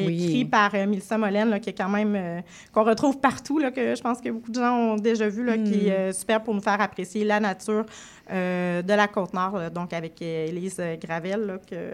écrit 0.07 0.45
par 0.45 0.75
Milsa 0.87 1.17
Molène, 1.17 1.59
qui 1.59 1.71
est 1.71 1.73
quand 1.73 1.89
même, 1.89 2.43
qu'on 2.73 2.85
retrouve 2.85 3.19
partout, 3.19 3.59
là, 3.59 3.71
que 3.71 3.95
je 3.95 4.03
pense 4.03 4.21
que 4.21 4.29
beaucoup 4.29 4.51
de 4.51 4.61
gens 4.61 4.77
ont 4.77 4.97
déjà 4.97 5.29
vu, 5.29 5.43
là, 5.43 5.57
qui 5.57 5.89
est 5.89 6.11
hmm. 6.11 6.13
super 6.13 6.43
pour 6.43 6.55
nous 6.55 6.61
faire 6.61 6.81
apprécier 6.81 7.25
la 7.25 7.41
nature 7.41 7.87
de 8.31 8.95
la 8.95 9.09
Côte-Nord, 9.09 9.71
donc 9.71 9.93
avec 9.93 10.21
Élise 10.23 10.81
Gravel. 11.01 11.59
que... 11.69 11.93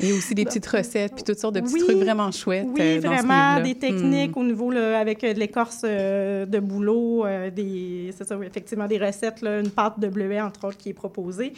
Et 0.00 0.12
aussi 0.12 0.34
des 0.34 0.44
petites 0.46 0.66
recettes, 0.66 1.14
puis 1.14 1.24
toutes 1.24 1.38
sortes 1.38 1.54
de 1.54 1.60
petits 1.60 1.78
trucs 1.78 1.96
vraiment 1.96 2.30
chouettes. 2.30 2.66
Oui, 2.68 2.80
oui, 2.80 2.98
vraiment 2.98 3.60
des 3.60 3.74
techniques 3.74 4.36
hmm. 4.36 4.40
au 4.40 4.44
niveau 4.44 4.64
avec 4.72 5.24
euh, 5.24 5.34
de 5.34 5.38
l'écorce 5.38 5.82
euh, 5.84 6.46
de 6.46 6.58
bouleau, 6.58 7.24
euh, 7.24 7.50
des, 7.50 8.12
c'est 8.16 8.26
ça, 8.26 8.36
effectivement 8.42 8.86
des 8.86 8.98
recettes, 8.98 9.42
là, 9.42 9.60
une 9.60 9.70
pâte 9.70 9.98
de 10.00 10.08
bleuet 10.08 10.40
entre 10.40 10.66
autres 10.66 10.76
qui 10.76 10.90
est 10.90 10.94
proposée. 10.94 11.52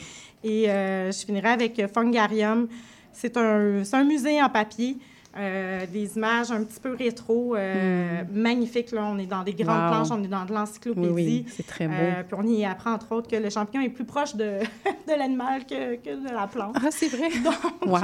Et 0.44 0.66
je 0.66 1.24
finirai 1.26 1.48
avec 1.48 1.82
Fungarium. 1.92 2.68
C'est 3.16 3.36
un, 3.36 3.82
un 3.90 4.04
musée 4.04 4.42
en 4.42 4.48
papier. 4.48 4.96
des 5.34 6.16
images 6.16 6.50
un 6.50 6.64
petit 6.64 6.80
peu 6.80 6.94
rétro, 6.94 7.56
hmm. 7.56 8.32
magnifiques. 8.32 8.92
Là. 8.92 9.06
On 9.12 9.18
est 9.18 9.26
dans 9.26 9.42
des 9.42 9.52
grandes 9.52 9.90
planches, 9.90 10.08
on 10.10 10.22
est 10.22 10.28
dans 10.28 10.44
de 10.44 10.52
l'encyclopédie. 10.52 11.12
Oui, 11.12 11.46
c'est 11.48 11.66
très 11.66 11.88
beau. 11.88 11.94
puis 12.28 12.36
on 12.38 12.46
y 12.46 12.64
apprend, 12.64 12.92
entre 12.92 13.12
autres, 13.12 13.28
que 13.28 13.36
le 13.36 13.50
champignon 13.50 13.84
est 13.84 13.90
plus 13.90 14.04
proche 14.04 14.34
de, 14.34 14.60
de 15.08 15.18
l'animal 15.18 15.66
que, 15.66 15.96
que, 15.96 16.26
de 16.26 16.32
la 16.32 16.46
plante. 16.46 16.76
Ah, 16.76 16.88
c'est 16.90 17.08
vrai? 17.08 17.28
Donc, 17.44 17.86
wow. 17.86 17.98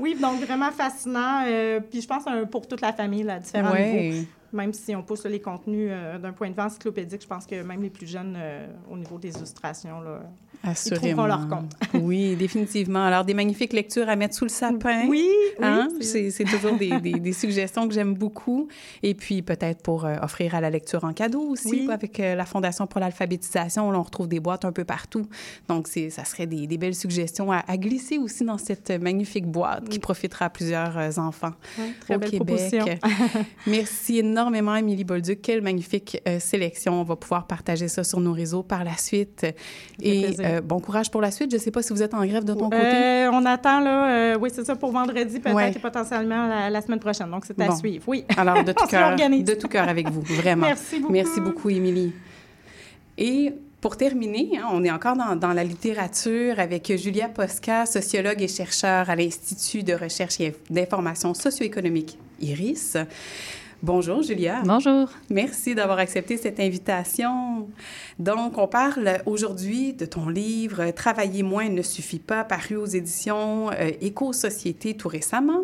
oui, 0.00 0.16
donc 0.20 0.40
vraiment 0.40 0.70
fascinant. 0.70 1.42
puis 1.90 2.00
je 2.00 2.06
pense 2.06 2.24
pour 2.50 2.68
toute 2.68 2.80
la 2.80 2.92
famille, 2.92 3.24
là, 3.24 3.38
différents 3.38 3.74
niveaux. 3.74 4.26
Même 4.52 4.72
si 4.72 4.94
on 4.94 5.02
pousse 5.02 5.24
les 5.26 5.40
contenus 5.40 5.90
d'un 6.20 6.32
point 6.32 6.50
de 6.50 6.54
vue 6.54 6.60
encyclopédique, 6.60 7.22
je 7.22 7.26
pense 7.26 7.46
que 7.46 7.62
même 7.62 7.82
les 7.82 7.90
plus 7.90 8.06
jeunes, 8.06 8.36
au 8.90 8.96
niveau 8.96 9.18
des 9.18 9.30
illustrations, 9.30 10.00
là, 10.00 10.22
Assurément. 10.62 11.00
Ils 11.00 11.14
trouveront 11.14 11.26
leur 11.26 11.48
compte. 11.48 11.72
oui, 11.94 12.36
définitivement. 12.36 13.04
Alors, 13.04 13.24
des 13.24 13.32
magnifiques 13.32 13.72
lectures 13.72 14.08
à 14.08 14.16
mettre 14.16 14.34
sous 14.34 14.44
le 14.44 14.50
sapin. 14.50 15.06
Oui, 15.08 15.26
hein? 15.62 15.88
C'est 16.00 16.44
toujours 16.44 16.76
des, 16.76 17.00
des, 17.00 17.32
suggestions 17.32 17.88
que 17.88 17.94
j'aime 17.94 18.14
beaucoup. 18.14 18.68
Et 19.02 19.14
puis, 19.14 19.40
peut-être 19.40 19.82
pour 19.82 20.04
euh, 20.04 20.16
offrir 20.20 20.54
à 20.54 20.60
la 20.60 20.68
lecture 20.68 21.04
en 21.04 21.14
cadeau 21.14 21.40
aussi, 21.40 21.88
avec 21.90 22.20
euh, 22.20 22.34
la 22.34 22.44
Fondation 22.44 22.86
pour 22.86 23.00
l'alphabétisation, 23.00 23.88
on 23.88 24.02
retrouve 24.02 24.28
des 24.28 24.40
boîtes 24.40 24.66
un 24.66 24.72
peu 24.72 24.84
partout. 24.84 25.26
Donc, 25.68 25.88
ça 25.88 26.24
serait 26.24 26.46
des, 26.46 26.66
des 26.66 26.76
belles 26.76 26.94
suggestions 26.94 27.50
à, 27.52 27.62
glisser 27.78 28.18
aussi 28.18 28.44
dans 28.44 28.58
cette 28.58 28.90
magnifique 28.90 29.46
boîte 29.46 29.88
qui 29.88 29.98
profitera 29.98 30.46
à 30.46 30.50
plusieurs 30.50 30.98
euh, 30.98 31.10
enfants 31.16 31.52
très 32.00 32.16
au 32.16 32.18
belle 32.18 32.30
Québec. 32.30 33.00
Merci 33.66 34.18
énormément, 34.18 34.39
Émilie 34.48 35.04
Bolduc. 35.04 35.42
Quelle 35.42 35.62
magnifique 35.62 36.22
sélection. 36.38 37.00
On 37.00 37.04
va 37.04 37.16
pouvoir 37.16 37.46
partager 37.46 37.88
ça 37.88 38.04
sur 38.04 38.20
nos 38.20 38.32
réseaux 38.32 38.62
par 38.62 38.84
la 38.84 38.96
suite. 38.96 39.46
Et 40.00 40.36
euh, 40.40 40.60
bon 40.60 40.80
courage 40.80 41.10
pour 41.10 41.20
la 41.20 41.30
suite. 41.30 41.50
Je 41.50 41.56
ne 41.56 41.60
sais 41.60 41.70
pas 41.70 41.82
si 41.82 41.92
vous 41.92 42.02
êtes 42.02 42.14
en 42.14 42.24
grève 42.24 42.44
de 42.44 42.54
ton 42.54 42.70
côté. 42.70 42.76
Euh, 42.76 43.30
on 43.32 43.44
attend, 43.44 43.80
là, 43.80 44.10
euh, 44.10 44.38
oui, 44.38 44.50
c'est 44.52 44.64
ça, 44.64 44.76
pour 44.76 44.92
vendredi, 44.92 45.40
peut-être 45.40 45.76
et 45.76 45.80
potentiellement 45.80 46.68
la, 46.68 46.80
semaine 46.80 47.00
prochaine. 47.00 47.30
Donc, 47.30 47.44
c'est 47.46 47.60
à 47.60 47.74
suivre. 47.76 48.04
Oui. 48.06 48.24
Alors, 48.36 48.64
de 48.64 48.72
tout 48.80 48.86
cœur, 48.86 49.16
de 49.16 49.54
tout 49.54 49.68
cœur 49.68 49.88
avec 49.88 50.08
vous, 50.10 50.22
vraiment. 50.22 50.66
Merci 50.66 50.98
beaucoup. 50.98 51.12
Merci 51.12 51.40
beaucoup, 51.40 51.70
Émilie. 51.70 52.12
Et 53.18 53.52
pour 53.80 53.96
terminer, 53.96 54.58
hein, 54.58 54.68
on 54.72 54.84
est 54.84 54.90
encore 54.90 55.16
dans, 55.16 55.36
dans, 55.36 55.52
la 55.52 55.64
littérature 55.64 56.58
avec 56.58 56.96
Julia 56.96 57.28
Posca, 57.28 57.86
sociologue 57.86 58.42
et 58.42 58.48
chercheur 58.48 59.08
à 59.08 59.16
l'Institut 59.16 59.82
de 59.82 59.94
recherche 59.94 60.40
et 60.40 60.54
d'information 60.68 61.34
socio-économique 61.34 62.18
IRIS. 62.40 62.96
Bonjour, 63.82 64.22
Julia. 64.22 64.60
Bonjour. 64.66 65.08
Merci 65.30 65.74
d'avoir 65.74 65.98
accepté 65.98 66.36
cette 66.36 66.60
invitation. 66.60 67.66
Donc, 68.18 68.58
on 68.58 68.68
parle 68.68 69.22
aujourd'hui 69.24 69.94
de 69.94 70.04
ton 70.04 70.28
livre 70.28 70.90
Travailler 70.90 71.42
moins 71.42 71.70
ne 71.70 71.80
suffit 71.80 72.18
pas, 72.18 72.44
paru 72.44 72.76
aux 72.76 72.84
éditions 72.84 73.70
euh, 73.70 73.90
Éco-Société 74.02 74.92
tout 74.92 75.08
récemment. 75.08 75.62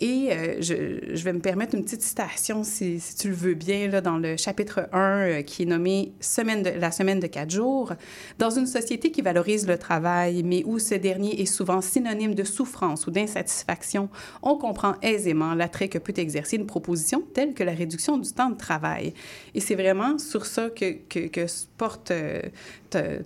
Et 0.00 0.30
euh, 0.32 0.62
je, 0.62 1.14
je, 1.14 1.24
vais 1.24 1.34
me 1.34 1.40
permettre 1.40 1.74
une 1.74 1.84
petite 1.84 2.00
citation, 2.00 2.64
si, 2.64 2.98
si 2.98 3.16
tu 3.16 3.28
le 3.28 3.34
veux 3.34 3.52
bien, 3.52 3.88
là, 3.88 4.00
dans 4.00 4.16
le 4.16 4.38
chapitre 4.38 4.88
1 4.94 4.98
euh, 4.98 5.42
qui 5.42 5.64
est 5.64 5.66
nommé 5.66 6.14
semaine 6.20 6.62
de, 6.62 6.70
La 6.70 6.90
semaine 6.90 7.20
de 7.20 7.26
quatre 7.26 7.50
jours. 7.50 7.92
Dans 8.38 8.50
une 8.50 8.66
société 8.66 9.10
qui 9.10 9.20
valorise 9.20 9.68
le 9.68 9.76
travail, 9.76 10.42
mais 10.42 10.62
où 10.64 10.78
ce 10.78 10.94
dernier 10.94 11.42
est 11.42 11.46
souvent 11.46 11.82
synonyme 11.82 12.34
de 12.34 12.44
souffrance 12.44 13.06
ou 13.06 13.10
d'insatisfaction, 13.10 14.08
on 14.42 14.56
comprend 14.56 14.94
aisément 15.02 15.52
l'attrait 15.52 15.88
que 15.88 15.98
peut 15.98 16.14
exercer 16.16 16.56
une 16.56 16.66
proposition 16.66 17.22
telle 17.34 17.41
que 17.50 17.64
la 17.64 17.72
réduction 17.72 18.18
du 18.18 18.30
temps 18.32 18.50
de 18.50 18.56
travail. 18.56 19.14
Et 19.54 19.60
c'est 19.60 19.74
vraiment 19.74 20.18
sur 20.18 20.46
ça 20.46 20.70
que, 20.70 20.92
que, 21.08 21.26
que 21.28 21.46
porte 21.76 22.10
euh, 22.10 22.40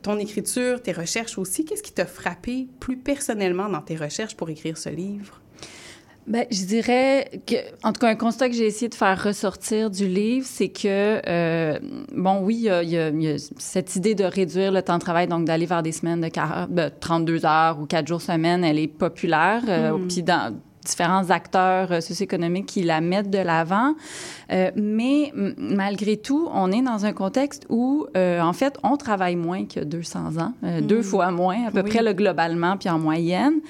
ton 0.02 0.18
écriture, 0.18 0.82
tes 0.82 0.92
recherches 0.92 1.38
aussi. 1.38 1.64
Qu'est-ce 1.64 1.82
qui 1.82 1.92
t'a 1.92 2.06
frappé 2.06 2.68
plus 2.80 2.96
personnellement 2.96 3.68
dans 3.68 3.82
tes 3.82 3.96
recherches 3.96 4.36
pour 4.36 4.50
écrire 4.50 4.78
ce 4.78 4.88
livre? 4.88 5.40
Bien, 6.26 6.44
je 6.50 6.64
dirais 6.64 7.30
que, 7.46 7.54
en 7.84 7.92
tout 7.92 8.00
cas, 8.00 8.08
un 8.08 8.16
constat 8.16 8.48
que 8.48 8.56
j'ai 8.56 8.66
essayé 8.66 8.88
de 8.88 8.96
faire 8.96 9.22
ressortir 9.22 9.90
du 9.90 10.08
livre, 10.08 10.44
c'est 10.44 10.70
que, 10.70 11.20
euh, 11.24 11.78
bon, 12.12 12.40
oui, 12.42 12.68
il 12.82 12.90
y, 12.90 12.98
a, 12.98 13.36
cette 13.58 13.94
idée 13.94 14.16
de 14.16 14.24
réduire 14.24 14.72
le 14.72 14.82
temps 14.82 14.98
de 14.98 15.02
travail, 15.02 15.28
donc 15.28 15.44
d'aller 15.44 15.66
vers 15.66 15.84
des 15.84 15.92
semaines 15.92 16.20
de 16.20 16.28
40, 16.28 16.68
32 16.98 17.38
ben, 17.38 17.48
heures 17.48 17.78
ou 17.80 17.86
4 17.86 18.08
jours 18.08 18.20
semaine, 18.20 18.64
elle 18.64 18.80
est 18.80 18.88
populaire. 18.88 19.62
Euh, 19.68 19.96
mm. 19.96 20.08
Puis 20.08 20.22
dans, 20.24 20.56
différents 20.86 21.30
acteurs 21.30 21.92
euh, 21.92 22.00
socio-économiques 22.00 22.66
qui 22.66 22.82
la 22.82 23.00
mettent 23.00 23.30
de 23.30 23.38
l'avant. 23.38 23.94
Euh, 24.52 24.70
mais 24.76 25.32
malgré 25.34 26.16
tout, 26.16 26.48
on 26.52 26.72
est 26.72 26.82
dans 26.82 27.04
un 27.04 27.12
contexte 27.12 27.66
où, 27.68 28.06
euh, 28.16 28.40
en 28.40 28.52
fait, 28.52 28.78
on 28.82 28.96
travaille 28.96 29.36
moins 29.36 29.66
que 29.66 29.80
200 29.80 30.38
ans, 30.38 30.52
deux 30.82 31.00
mm. 31.00 31.02
fois 31.02 31.30
moins, 31.30 31.66
à 31.66 31.70
peu 31.70 31.82
près 31.82 32.02
le 32.02 32.12
globalement, 32.12 32.76
puis 32.76 32.88
en 32.88 32.98
moyenne. 32.98 33.60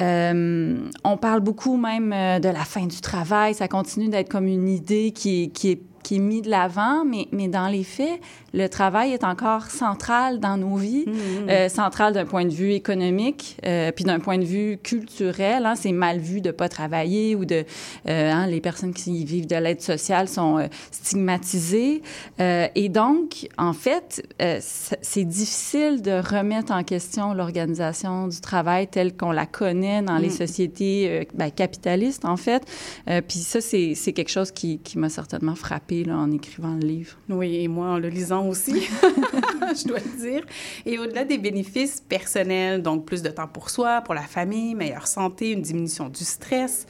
on 0.00 1.16
parle 1.20 1.40
beaucoup 1.40 1.76
même 1.76 2.10
de 2.40 2.48
la 2.48 2.64
fin 2.64 2.86
du 2.86 3.00
travail. 3.00 3.54
Ça 3.54 3.68
continue 3.68 4.08
d'être 4.08 4.28
comme 4.28 4.46
une 4.46 4.68
idée 4.68 5.12
qui, 5.12 5.50
qui 5.50 5.70
est 5.72 5.82
qui 6.10 6.16
est 6.16 6.18
mis 6.18 6.42
de 6.42 6.50
l'avant, 6.50 7.04
mais, 7.04 7.28
mais 7.30 7.46
dans 7.46 7.68
les 7.68 7.84
faits, 7.84 8.18
le 8.52 8.66
travail 8.68 9.12
est 9.12 9.22
encore 9.22 9.66
central 9.66 10.40
dans 10.40 10.56
nos 10.56 10.74
vies, 10.74 11.04
mmh, 11.06 11.12
mmh. 11.12 11.48
Euh, 11.48 11.68
central 11.68 12.12
d'un 12.12 12.24
point 12.24 12.44
de 12.44 12.50
vue 12.50 12.72
économique, 12.72 13.56
euh, 13.64 13.92
puis 13.92 14.02
d'un 14.02 14.18
point 14.18 14.36
de 14.36 14.44
vue 14.44 14.76
culturel. 14.82 15.66
Hein, 15.66 15.76
c'est 15.76 15.92
mal 15.92 16.18
vu 16.18 16.40
de 16.40 16.50
pas 16.50 16.68
travailler 16.68 17.36
ou 17.36 17.44
de 17.44 17.64
euh, 18.08 18.32
hein, 18.32 18.48
les 18.48 18.60
personnes 18.60 18.92
qui 18.92 19.24
vivent 19.24 19.46
de 19.46 19.54
l'aide 19.54 19.80
sociale 19.80 20.26
sont 20.26 20.68
stigmatisées. 20.90 22.02
Et 22.40 22.88
donc, 22.88 23.48
en 23.56 23.72
fait, 23.72 24.26
c'est 24.66 25.24
difficile 25.24 26.02
de 26.02 26.12
remettre 26.12 26.72
en 26.72 26.82
question 26.82 27.34
l'organisation 27.34 28.26
du 28.26 28.40
travail 28.40 28.88
telle 28.88 29.16
qu'on 29.16 29.30
la 29.30 29.46
connaît 29.46 30.02
dans 30.02 30.18
les 30.18 30.28
mmh. 30.28 30.30
sociétés 30.30 31.28
ben, 31.34 31.50
capitalistes, 31.50 32.24
en 32.24 32.36
fait. 32.36 32.64
puis 33.06 33.38
ça, 33.38 33.60
c'est 33.60 34.12
quelque 34.12 34.30
chose 34.30 34.50
qui, 34.50 34.78
qui 34.78 34.98
m'a 34.98 35.08
certainement 35.08 35.54
en 36.08 36.30
écrivant 36.30 36.74
le 36.74 36.86
livre. 36.86 37.16
Oui, 37.28 37.56
et 37.56 37.68
moi, 37.68 37.88
en 37.88 37.98
le 37.98 38.08
lisant 38.08 38.46
aussi, 38.46 38.72
je 38.82 39.88
dois 39.88 39.98
le 39.98 40.20
dire. 40.20 40.46
Et 40.86 40.98
au-delà 40.98 41.24
des 41.24 41.38
bénéfices 41.38 42.00
personnels, 42.00 42.82
donc 42.82 43.04
plus 43.04 43.22
de 43.22 43.30
temps 43.30 43.48
pour 43.48 43.70
soi, 43.70 44.00
pour 44.00 44.14
la 44.14 44.22
famille, 44.22 44.74
meilleure 44.74 45.06
santé, 45.06 45.50
une 45.50 45.62
diminution 45.62 46.08
du 46.08 46.24
stress, 46.24 46.86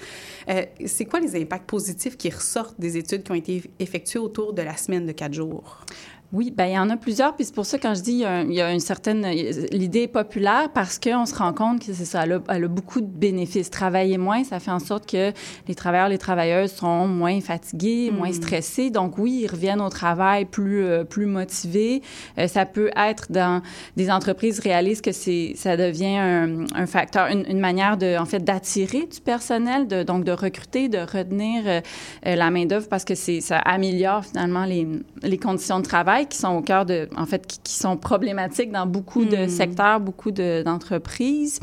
euh, 0.49 0.65
c'est 0.87 1.05
quoi 1.05 1.21
les 1.21 1.41
impacts 1.41 1.69
positifs 1.69 2.17
qui 2.17 2.31
ressortent 2.31 2.79
des 2.79 2.97
études 2.97 3.23
qui 3.23 3.33
ont 3.33 3.37
été 3.37 3.63
effectuées 3.79 4.21
autour 4.21 4.53
de 4.53 4.63
la 4.63 4.77
semaine 4.77 5.07
de 5.07 5.13
quatre 5.13 5.35
jours? 5.35 5.85
Oui, 6.33 6.53
ben 6.57 6.67
il 6.67 6.75
y 6.75 6.79
en 6.79 6.89
a 6.91 6.97
plusieurs, 6.97 7.35
puis 7.35 7.45
c'est 7.45 7.55
pour 7.55 7.67
ça 7.67 7.77
quand 7.77 7.93
je 7.97 8.03
dis 8.03 8.13
il 8.13 8.55
y 8.55 8.61
a, 8.61 8.73
une 8.73 8.79
certaine 8.79 9.27
l'idée 9.73 10.03
est 10.03 10.07
populaire 10.09 10.71
parce 10.73 10.97
qu'on 11.01 11.27
se 11.27 11.35
rend 11.35 11.53
compte 11.53 11.85
que 11.85 11.93
c'est 11.93 12.05
ça, 12.05 12.23
elle 12.23 12.65
a, 12.65 12.69
beaucoup 12.69 13.01
de 13.01 13.07
bénéfices. 13.07 13.69
Travailler 13.69 14.17
moins, 14.17 14.45
ça 14.45 14.61
fait 14.61 14.71
en 14.71 14.79
sorte 14.79 15.11
que 15.11 15.33
les 15.67 15.75
travailleurs, 15.75 16.09
les 16.09 16.19
travailleuses 16.19 16.71
sont 16.71 17.09
moins 17.09 17.41
fatigués, 17.41 18.13
moins 18.13 18.31
hmm. 18.31 18.35
stressés. 18.35 18.91
Donc 18.91 19.19
oui, 19.19 19.41
ils 19.43 19.49
reviennent 19.49 19.81
au 19.81 19.89
travail 19.89 20.45
plus 20.45 20.85
euh, 20.85 21.03
plus 21.03 21.27
motivés. 21.27 22.01
Euh, 22.39 22.47
ça 22.47 22.65
peut 22.65 22.91
être 22.97 23.33
dans 23.33 23.61
des 23.97 24.09
entreprises 24.09 24.61
réalistes 24.61 25.05
que 25.05 25.13
c'est 25.13 25.55
ça 25.57 25.77
devient 25.77 26.17
un, 26.17 26.65
un 26.77 26.87
facteur, 26.87 27.27
une, 27.27 27.45
une, 27.49 27.59
manière 27.59 27.97
de 27.97 28.17
en 28.17 28.25
fait 28.25 28.45
d'attirer 28.45 29.07
du 29.07 29.21
personnel, 29.21 29.89
de 29.89 30.05
donc 30.05 30.23
de 30.23 30.33
recruter, 30.33 30.89
de 30.89 30.99
retenir 30.99 31.65
euh, 31.67 31.81
la 32.25 32.53
main 32.53 32.67
d'œuvre 32.67 32.87
parce 32.89 33.05
que 33.05 33.17
c'est 33.17 33.41
ça 33.41 33.59
améliore 33.59 34.25
finalement 34.25 34.65
les 34.65 34.87
les 35.25 35.39
conditions 35.39 35.81
de 35.81 35.85
travail 35.85 36.20
qui 36.29 36.39
sont 36.39 36.57
au 36.57 36.63
cœur 36.63 36.87
de, 36.87 37.09
en 37.17 37.27
fait, 37.27 37.47
qui, 37.47 37.75
sont 37.75 37.97
problématiques 37.97 38.73
dans 38.73 38.87
beaucoup 38.87 39.25
de 39.25 39.47
hmm. 39.47 39.49
secteurs, 39.49 40.01
beaucoup 40.01 40.31
d'entreprises. 40.31 41.61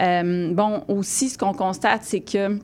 Euh, 0.00 0.52
bon, 0.52 0.84
aussi, 0.88 1.28
ce 1.28 1.38
qu'on 1.38 1.52
constate, 1.52 2.02
c'est 2.04 2.20
que 2.20 2.58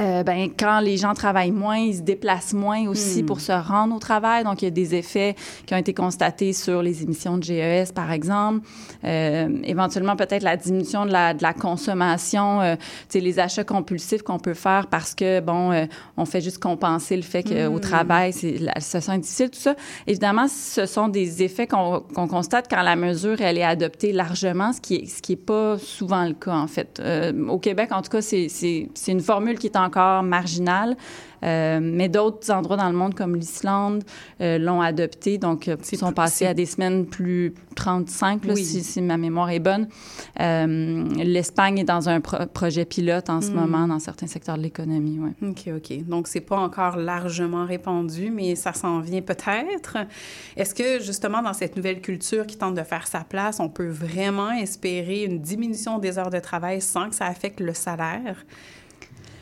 euh, 0.00 0.22
ben, 0.22 0.48
quand 0.56 0.78
les 0.78 0.96
gens 0.96 1.12
travaillent 1.12 1.50
moins, 1.50 1.78
ils 1.78 1.96
se 1.96 2.02
déplacent 2.02 2.52
moins 2.52 2.86
aussi 2.86 3.24
pour 3.24 3.38
hmm. 3.38 3.40
se 3.40 3.52
rendre 3.52 3.96
au 3.96 3.98
travail. 3.98 4.44
Donc, 4.44 4.62
il 4.62 4.66
y 4.66 4.68
a 4.68 4.70
des 4.70 4.94
effets 4.94 5.34
qui 5.66 5.74
ont 5.74 5.78
été 5.78 5.92
constatés 5.92 6.52
sur 6.52 6.82
les 6.82 7.02
émissions 7.02 7.36
de 7.36 7.42
GES, 7.42 7.92
par 7.92 8.12
exemple. 8.12 8.64
Euh, 9.04 9.48
éventuellement, 9.64 10.14
peut-être 10.14 10.44
la 10.44 10.56
diminution 10.56 11.04
de 11.04 11.10
la, 11.10 11.34
de 11.34 11.42
la 11.42 11.52
consommation, 11.52 12.60
euh, 12.60 12.76
les 13.12 13.40
achats 13.40 13.64
compulsifs 13.64 14.22
qu'on 14.22 14.38
peut 14.38 14.54
faire 14.54 14.86
parce 14.86 15.14
que, 15.14 15.40
bon, 15.40 15.72
euh, 15.72 15.86
on 16.16 16.24
fait 16.24 16.40
juste 16.40 16.58
compenser 16.58 17.16
le 17.16 17.22
fait 17.22 17.42
qu'au 17.42 17.76
hmm. 17.76 17.80
travail, 17.80 18.32
c'est, 18.32 18.58
la 18.58 18.78
situation 18.78 19.16
difficile, 19.16 19.50
tout 19.50 19.58
ça. 19.58 19.74
Évidemment, 20.06 20.46
ce 20.46 20.86
sont 20.86 21.08
des 21.08 21.42
effets 21.42 21.66
qu'on, 21.66 22.04
qu'on 22.14 22.28
constate 22.28 22.66
quand 22.70 22.82
la 22.82 22.94
mesure, 22.94 23.40
elle 23.40 23.58
est 23.58 23.64
adoptée 23.64 24.12
largement, 24.12 24.72
ce 24.72 24.80
qui 24.80 24.94
est, 24.94 25.06
ce 25.06 25.20
qui 25.20 25.32
est 25.32 25.36
pas 25.36 25.76
souvent 25.78 26.24
le 26.24 26.34
cas, 26.34 26.54
en 26.54 26.68
fait. 26.68 27.02
au 27.48 27.58
Québec, 27.58 27.90
en 27.90 28.02
tout 28.02 28.10
cas, 28.10 28.22
c'est, 28.22 28.48
c'est, 28.48 28.88
c'est 28.94 29.10
une 29.12 29.20
formule 29.20 29.58
qui 29.58 29.66
est 29.66 29.76
en 29.76 29.87
encore 29.88 30.22
marginal. 30.22 30.96
Euh, 31.44 31.78
mais 31.80 32.08
d'autres 32.08 32.50
endroits 32.50 32.76
dans 32.76 32.88
le 32.88 32.96
monde, 32.96 33.14
comme 33.14 33.36
l'Islande, 33.36 34.04
euh, 34.40 34.58
l'ont 34.58 34.80
adopté. 34.80 35.38
Donc, 35.38 35.68
euh, 35.68 35.76
ils 35.90 35.98
sont 35.98 36.12
passés 36.12 36.46
à 36.46 36.54
des 36.54 36.66
semaines 36.66 37.06
plus 37.06 37.54
35, 37.76 38.42
si, 38.56 39.00
ma 39.02 39.16
mémoire 39.16 39.50
est 39.50 39.60
bonne. 39.60 39.88
L'Espagne 40.38 41.78
est 41.78 41.84
dans 41.84 42.08
un 42.08 42.20
projet 42.20 42.84
pilote 42.84 43.30
en 43.30 43.40
ce 43.40 43.50
hmm. 43.50 43.54
moment 43.54 43.88
dans 43.88 43.98
certains 43.98 44.26
secteurs 44.26 44.56
de 44.56 44.62
l'économie. 44.62 45.18
Ouais. 45.18 45.48
OK, 45.48 45.70
OK. 45.76 46.04
Donc, 46.06 46.28
c'est 46.28 46.40
pas 46.40 46.58
encore 46.58 46.96
largement 46.96 47.64
répandu, 47.64 48.30
mais 48.30 48.54
ça 48.56 48.72
s'en 48.72 49.00
vient 49.00 49.22
peut-être. 49.22 49.98
Est-ce 50.56 50.74
que, 50.74 51.00
justement, 51.00 51.42
dans 51.42 51.52
cette 51.52 51.76
nouvelle 51.76 52.00
culture 52.00 52.46
qui 52.46 52.56
tente 52.56 52.74
de 52.74 52.82
faire 52.82 53.06
sa 53.06 53.20
place, 53.20 53.60
on 53.60 53.68
peut 53.68 53.88
vraiment 53.88 54.50
espérer 54.52 55.24
une 55.24 55.40
diminution 55.40 55.98
des 55.98 56.18
heures 56.18 56.30
de 56.30 56.40
travail 56.40 56.80
sans 56.80 57.08
que 57.08 57.14
ça 57.14 57.26
affecte 57.26 57.60
le 57.60 57.74
salaire? 57.74 58.44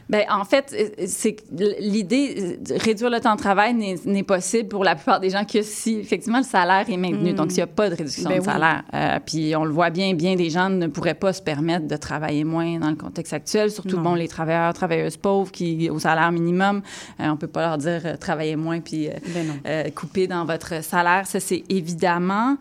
Bien, 0.09 0.23
en 0.31 0.45
fait, 0.45 0.75
c'est 1.07 1.37
l'idée, 1.81 2.59
réduire 2.71 3.11
le 3.11 3.21
temps 3.21 3.35
de 3.35 3.41
travail 3.41 3.75
n'est 3.75 4.23
possible 4.23 4.69
pour 4.69 4.85
la 4.85 4.95
plupart 4.95 5.19
des 5.19 5.31
gens 5.31 5.45
que 5.45 5.63
si, 5.63 5.99
effectivement, 5.99 6.39
le 6.39 6.45
salaire 6.45 6.89
est 6.89 6.97
maintenu. 6.97 7.33
Donc, 7.33 7.51
s'il 7.51 7.59
n'y 7.59 7.65
a 7.65 7.67
pas 7.67 7.91
de 7.91 7.97
réduction 7.97 8.29
ben 8.29 8.39
de 8.39 8.45
salaire. 8.45 8.85
Euh, 8.95 9.19
puis, 9.25 9.57
on 9.57 9.65
le 9.65 9.73
voit 9.73 9.91
bien, 9.91 10.15
bien 10.15 10.37
des 10.37 10.49
gens 10.49 10.71
ne 10.71 10.87
pourraient 10.87 11.15
pas 11.15 11.33
se 11.33 11.43
permettre 11.43 11.89
de 11.89 11.97
travailler 11.97 12.45
moins 12.45 12.79
dans 12.79 12.91
le 12.91 12.97
contexte 12.97 13.33
actuel, 13.33 13.71
surtout, 13.71 13.99
bon, 13.99 14.15
les 14.15 14.29
travailleurs, 14.29 14.73
travailleuses 14.75 15.17
pauvres 15.17 15.51
qui, 15.51 15.91
au 15.91 15.99
salaire 15.99 16.31
minimum, 16.31 16.83
euh, 17.21 17.29
on 17.29 17.37
peut 17.37 17.49
pas 17.49 17.63
leur 17.63 17.79
dire 17.79 18.03
euh, 18.05 18.17
travailler 18.17 18.57
moins 18.57 18.81
puis 18.81 19.09
ben 19.35 19.91
couper 19.93 20.27
dans 20.27 20.45
votre 20.45 20.85
salaire. 20.85 21.27
Ça, 21.27 21.41
c'est 21.41 21.65
évidemment... 21.69 22.57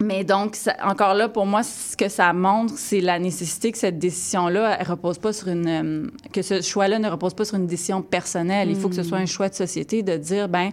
Mais 0.00 0.24
donc, 0.24 0.56
encore 0.82 1.14
là, 1.14 1.28
pour 1.28 1.44
moi, 1.46 1.62
ce 1.62 1.96
que 1.96 2.08
ça 2.08 2.32
montre, 2.32 2.74
c'est 2.76 3.00
la 3.00 3.18
nécessité 3.18 3.72
que 3.72 3.78
cette 3.78 3.98
décision-là, 3.98 4.76
elle 4.78 4.86
repose 4.86 5.18
pas 5.18 5.32
sur 5.32 5.48
une, 5.48 5.68
euh, 5.68 6.06
que 6.32 6.42
ce 6.42 6.60
choix-là 6.60 6.98
ne 6.98 7.08
repose 7.08 7.34
pas 7.34 7.44
sur 7.44 7.56
une 7.56 7.66
décision 7.66 8.02
personnelle. 8.02 8.70
Il 8.70 8.76
faut 8.76 8.88
que 8.88 8.94
ce 8.94 9.02
soit 9.02 9.18
un 9.18 9.26
choix 9.26 9.48
de 9.48 9.54
société 9.54 10.02
de 10.02 10.16
dire, 10.16 10.48
ben 10.48 10.70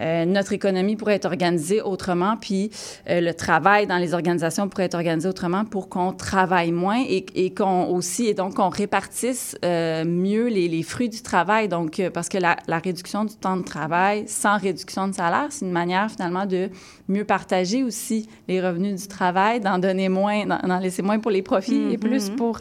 euh, 0.00 0.24
notre 0.24 0.52
économie 0.52 0.96
pourrait 0.96 1.14
être 1.14 1.24
organisée 1.24 1.82
autrement, 1.82 2.36
puis 2.36 2.70
euh, 3.08 3.20
le 3.20 3.34
travail 3.34 3.86
dans 3.86 3.98
les 3.98 4.14
organisations 4.14 4.68
pourrait 4.68 4.84
être 4.84 4.94
organisé 4.94 5.28
autrement 5.28 5.64
pour 5.64 5.88
qu'on 5.88 6.12
travaille 6.12 6.72
moins 6.72 7.02
et, 7.08 7.26
et 7.34 7.52
qu'on 7.52 7.86
aussi, 7.88 8.26
et 8.26 8.34
donc 8.34 8.54
qu'on 8.54 8.68
répartisse 8.68 9.56
euh, 9.64 10.04
mieux 10.04 10.48
les, 10.48 10.68
les, 10.68 10.82
fruits 10.82 11.08
du 11.08 11.22
travail. 11.22 11.68
Donc, 11.68 12.00
parce 12.14 12.28
que 12.28 12.38
la, 12.38 12.56
la, 12.66 12.78
réduction 12.78 13.24
du 13.24 13.34
temps 13.34 13.56
de 13.56 13.64
travail 13.64 14.24
sans 14.28 14.58
réduction 14.58 15.08
de 15.08 15.14
salaire, 15.14 15.46
c'est 15.50 15.64
une 15.64 15.72
manière 15.72 16.10
finalement 16.10 16.46
de 16.46 16.70
mieux 17.08 17.24
partager 17.24 17.82
aussi 17.82 18.28
les 18.46 18.60
revenus 18.60 19.02
du 19.02 19.08
travail, 19.08 19.60
d'en 19.60 19.78
donner 19.78 20.08
moins, 20.08 20.46
d'en 20.46 20.78
laisser 20.78 21.02
moins 21.02 21.18
pour 21.18 21.30
les 21.30 21.42
profits 21.42 21.74
et 21.74 21.96
mm-hmm. 21.96 21.98
plus 21.98 22.30
pour, 22.30 22.60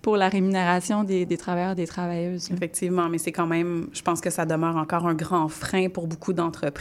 pour 0.00 0.16
la 0.16 0.28
rémunération 0.28 1.04
des, 1.04 1.26
des 1.26 1.36
travailleurs, 1.36 1.74
des 1.74 1.86
travailleuses. 1.86 2.50
Effectivement, 2.50 3.08
mais 3.08 3.18
c'est 3.18 3.32
quand 3.32 3.46
même, 3.46 3.88
je 3.92 4.02
pense 4.02 4.20
que 4.20 4.30
ça 4.30 4.44
demeure 4.44 4.76
encore 4.76 5.06
un 5.06 5.14
grand 5.14 5.48
frein 5.48 5.88
pour 5.88 6.06
beaucoup 6.06 6.32
d'entreprises 6.32 6.71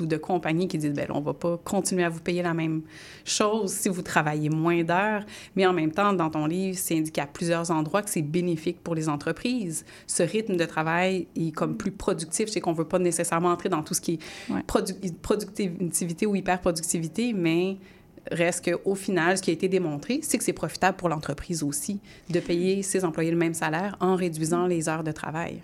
ou 0.00 0.06
de 0.06 0.16
compagnies 0.16 0.68
qui 0.68 0.78
disent, 0.78 0.92
ben 0.92 1.06
on 1.10 1.20
va 1.20 1.34
pas 1.34 1.58
continuer 1.64 2.04
à 2.04 2.08
vous 2.08 2.20
payer 2.20 2.42
la 2.42 2.54
même 2.54 2.82
chose 3.24 3.72
si 3.72 3.88
vous 3.88 4.02
travaillez 4.02 4.50
moins 4.50 4.82
d'heures. 4.82 5.24
Mais 5.54 5.66
en 5.66 5.72
même 5.72 5.92
temps, 5.92 6.12
dans 6.12 6.30
ton 6.30 6.46
livre, 6.46 6.78
c'est 6.78 6.96
indiqué 6.96 7.20
à 7.20 7.26
plusieurs 7.26 7.70
endroits 7.70 8.02
que 8.02 8.10
c'est 8.10 8.22
bénéfique 8.22 8.82
pour 8.82 8.94
les 8.94 9.08
entreprises. 9.08 9.84
Ce 10.06 10.22
rythme 10.22 10.56
de 10.56 10.64
travail 10.64 11.26
est 11.36 11.52
comme 11.52 11.76
plus 11.76 11.92
productif. 11.92 12.48
Sais 12.48 12.60
qu'on 12.60 12.72
veut 12.72 12.84
pas 12.84 12.98
nécessairement 12.98 13.50
entrer 13.50 13.68
dans 13.68 13.82
tout 13.82 13.94
ce 13.94 14.00
qui 14.00 14.14
est 14.14 15.16
productivité 15.22 16.26
ou 16.26 16.34
hyper-productivité, 16.34 17.32
mais 17.32 17.76
reste 18.30 18.70
qu'au 18.70 18.94
final, 18.94 19.36
ce 19.36 19.42
qui 19.42 19.50
a 19.50 19.52
été 19.52 19.68
démontré, 19.68 20.20
c'est 20.22 20.38
que 20.38 20.44
c'est 20.44 20.52
profitable 20.52 20.96
pour 20.96 21.08
l'entreprise 21.08 21.62
aussi 21.62 22.00
de 22.30 22.40
payer 22.40 22.82
ses 22.82 23.04
employés 23.04 23.30
le 23.30 23.36
même 23.36 23.54
salaire 23.54 23.96
en 24.00 24.16
réduisant 24.16 24.66
les 24.66 24.88
heures 24.88 25.04
de 25.04 25.12
travail. 25.12 25.62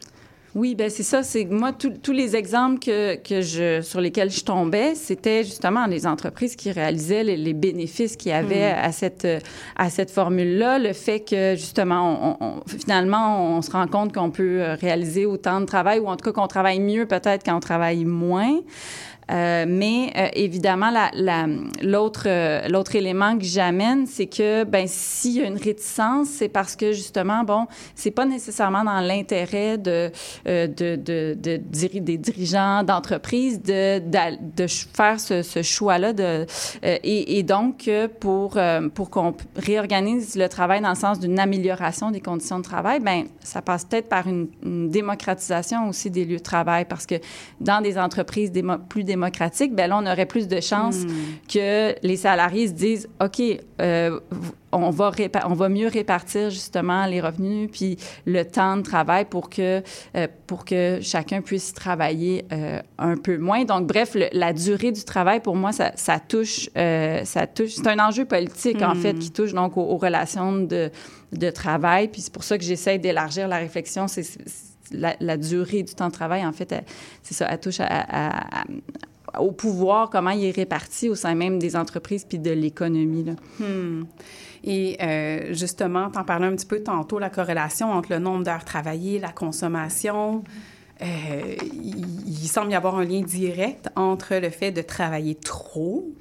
Oui, 0.55 0.75
ben 0.75 0.91
c'est 0.91 1.03
ça. 1.03 1.23
C'est 1.23 1.47
moi 1.47 1.73
tous 1.73 2.13
les 2.13 2.37
exemples 2.37 2.79
que, 2.79 3.17
que 3.17 3.41
je 3.41 3.81
sur 3.81 4.03
lesquels 4.03 4.31
je 4.31 4.45
tombais, 4.45 4.95
c'était 4.95 5.45
justement 5.45 5.87
les 5.87 6.07
entreprises 6.07 6.57
qui 6.57 6.71
réalisaient 6.71 7.25
les, 7.25 7.53
bénéfices 7.55 8.17
qu'il 8.17 8.33
y 8.33 8.35
avait 8.35 8.73
hmm. 8.73 8.85
à 8.85 8.93
cette 8.93 9.27
à 9.77 9.89
cette 9.89 10.11
formule-là. 10.11 10.79
Le 10.79 10.93
fait 10.93 11.21
que 11.21 11.55
justement, 11.57 12.37
on, 12.41 12.61
finalement, 12.67 13.57
on 13.57 13.63
se 13.63 13.71
rend 13.71 13.87
compte 13.87 14.13
qu'on 14.13 14.31
peut 14.31 14.63
réaliser 14.79 15.25
autant 15.25 15.61
de 15.61 15.67
travail 15.67 16.01
ou 16.01 16.09
en 16.09 16.17
tout 16.17 16.31
cas 16.31 16.33
qu'on 16.33 16.49
travaille 16.49 16.81
mieux 16.81 17.07
peut-être 17.07 17.45
quand 17.45 17.57
on 17.57 17.61
travaille 17.61 18.05
moins. 18.05 18.61
Euh, 19.31 19.65
mais 19.69 20.13
euh, 20.17 20.29
évidemment, 20.35 20.91
l'autre 21.83 22.25
euh, 22.27 22.83
élément 22.95 23.39
que 23.39 23.45
j'amène, 23.45 24.07
c'est 24.07 24.27
que 24.27 24.65
ben, 24.65 24.87
s'il 24.89 25.33
y 25.33 25.41
a 25.41 25.47
une 25.47 25.57
réticence, 25.57 26.29
c'est 26.29 26.49
parce 26.49 26.77
que 26.77 26.93
justement, 26.93 27.45
bon, 27.45 27.67
c'est 27.95 28.11
pas 28.11 28.27
nécessairement 28.27 28.85
dans 28.85 29.01
l'intérêt 29.01 29.79
de, 29.79 30.11
de, 30.45 30.67
de, 30.97 31.35
de, 31.35 31.99
des 31.99 32.19
dirigeants 32.19 32.83
d'entreprise 32.83 33.63
de, 33.63 34.03
faire 34.95 35.21
ce, 35.21 35.63
choix-là. 35.63 36.13
Et, 36.83 37.43
donc, 37.43 37.89
pour, 38.21 38.59
qu'on 39.11 39.35
réorganise 39.57 40.37
le 40.37 40.49
travail 40.49 40.81
dans 40.81 40.91
le 40.91 40.95
sens 40.95 41.21
d'une 41.21 41.39
amélioration 41.39 42.11
des 42.11 42.21
conditions 42.21 42.59
de 42.59 42.65
travail, 42.65 43.01
ben 43.01 43.25
ça 43.41 43.63
passe 43.63 43.85
peut-être 43.85 44.09
par 44.09 44.27
une, 44.27 44.49
démocratisation 44.91 45.89
aussi 45.89 46.11
des 46.11 46.25
lieux 46.25 46.39
de 46.39 46.43
travail 46.43 46.85
parce 46.85 47.07
que 47.07 47.15
dans 47.61 47.81
des 47.81 47.99
entreprises 47.99 48.53
plus 48.89 49.05
démocratique, 49.13 49.75
ben 49.75 49.89
là, 49.89 49.99
on 50.03 50.07
aurait 50.07 50.27
plus 50.27 50.49
de 50.49 50.61
chances 50.61 51.05
hmm. 51.05 51.11
que 51.53 51.95
les 52.03 52.17
salariés 52.17 52.69
se 52.69 52.73
disent, 52.73 53.09
OK, 53.23 53.43
euh, 53.81 54.19
on 54.73 54.89
va, 54.89 55.13
on 55.45 55.53
va 55.53 55.69
mieux 55.69 55.89
répartir 55.89 56.49
justement 56.49 57.05
les 57.05 57.21
revenus 57.21 57.69
puis 57.71 57.99
le 58.25 58.43
temps 58.45 58.79
de 58.79 58.83
travail 58.83 59.27
pour 59.27 59.51
que, 59.51 59.83
euh, 60.17 60.27
pour 60.47 60.65
que 60.65 61.01
chacun 61.03 61.43
puisse 61.43 61.75
travailler 61.75 62.47
euh, 62.53 62.81
un 62.97 63.19
peu 63.19 63.37
moins. 63.37 63.65
Donc, 63.65 63.87
bref, 63.87 64.17
la 64.33 64.55
durée 64.55 64.93
du 64.93 65.05
travail, 65.05 65.41
pour 65.41 65.57
moi, 65.57 65.73
ça, 65.73 65.93
ça 65.95 66.19
touche, 66.19 66.71
ça 66.75 67.47
touche, 67.47 67.73
c'est 67.75 67.89
un 67.89 67.99
enjeu 67.99 68.25
politique, 68.25 68.81
en 68.81 68.95
fait, 68.95 69.13
hmm. 69.13 69.19
qui 69.19 69.31
touche 69.31 69.53
donc 69.53 69.77
aux, 69.77 69.99
relations 69.99 70.53
de, 70.53 70.91
de 71.33 71.51
travail. 71.51 72.09
Puis 72.09 72.23
c'est 72.23 72.33
pour 72.33 72.45
ça 72.45 72.57
que 72.57 72.65
j'essaie 72.65 72.99
d'élargir 72.99 73.47
la 73.47 73.59
réflexion. 73.59 74.09
C'est 74.09 74.25
la, 74.93 75.37
durée 75.37 75.83
du 75.83 75.95
temps 75.95 76.09
de 76.09 76.13
travail, 76.13 76.45
en 76.45 76.53
fait, 76.53 76.75
c'est 77.23 77.35
ça, 77.35 77.47
elle 77.51 77.61
touche 77.61 77.81
à, 77.81 78.65
au 79.39 79.53
pouvoir, 79.53 80.11
comment 80.11 80.31
il 80.31 80.45
est 80.45 80.51
réparti 80.51 81.09
au 81.09 81.15
sein 81.15 81.35
même 81.35 81.59
des 81.59 81.77
entreprises 81.77 82.25
puis 82.25 82.39
de 82.39 82.51
l'économie. 82.51 83.25
Hmm. 83.59 84.05
Et 84.65 84.97
euh, 85.03 85.53
justement, 85.55 86.11
tu 86.11 86.19
en 86.19 86.25
parlais 86.25 86.47
un 86.47 86.55
petit 86.55 86.67
peu 86.67 86.83
tantôt, 86.83 87.19
la 87.19 87.31
corrélation 87.31 87.91
entre 87.91 88.13
le 88.13 88.19
nombre 88.19 88.45
d'heures 88.45 88.65
travaillées, 88.65 89.19
la 89.19 89.33
consommation. 89.33 90.45
Euh, 91.01 91.57
il, 91.83 92.49
semble 92.49 92.71
y 92.71 92.75
avoir 92.75 92.97
un 92.97 93.05
lien 93.05 93.23
direct 93.23 93.89
entre 93.97 94.37
le 94.37 94.51
fait 94.51 94.71
de 94.71 94.83
travailler 94.83 95.35
trop 95.35 96.13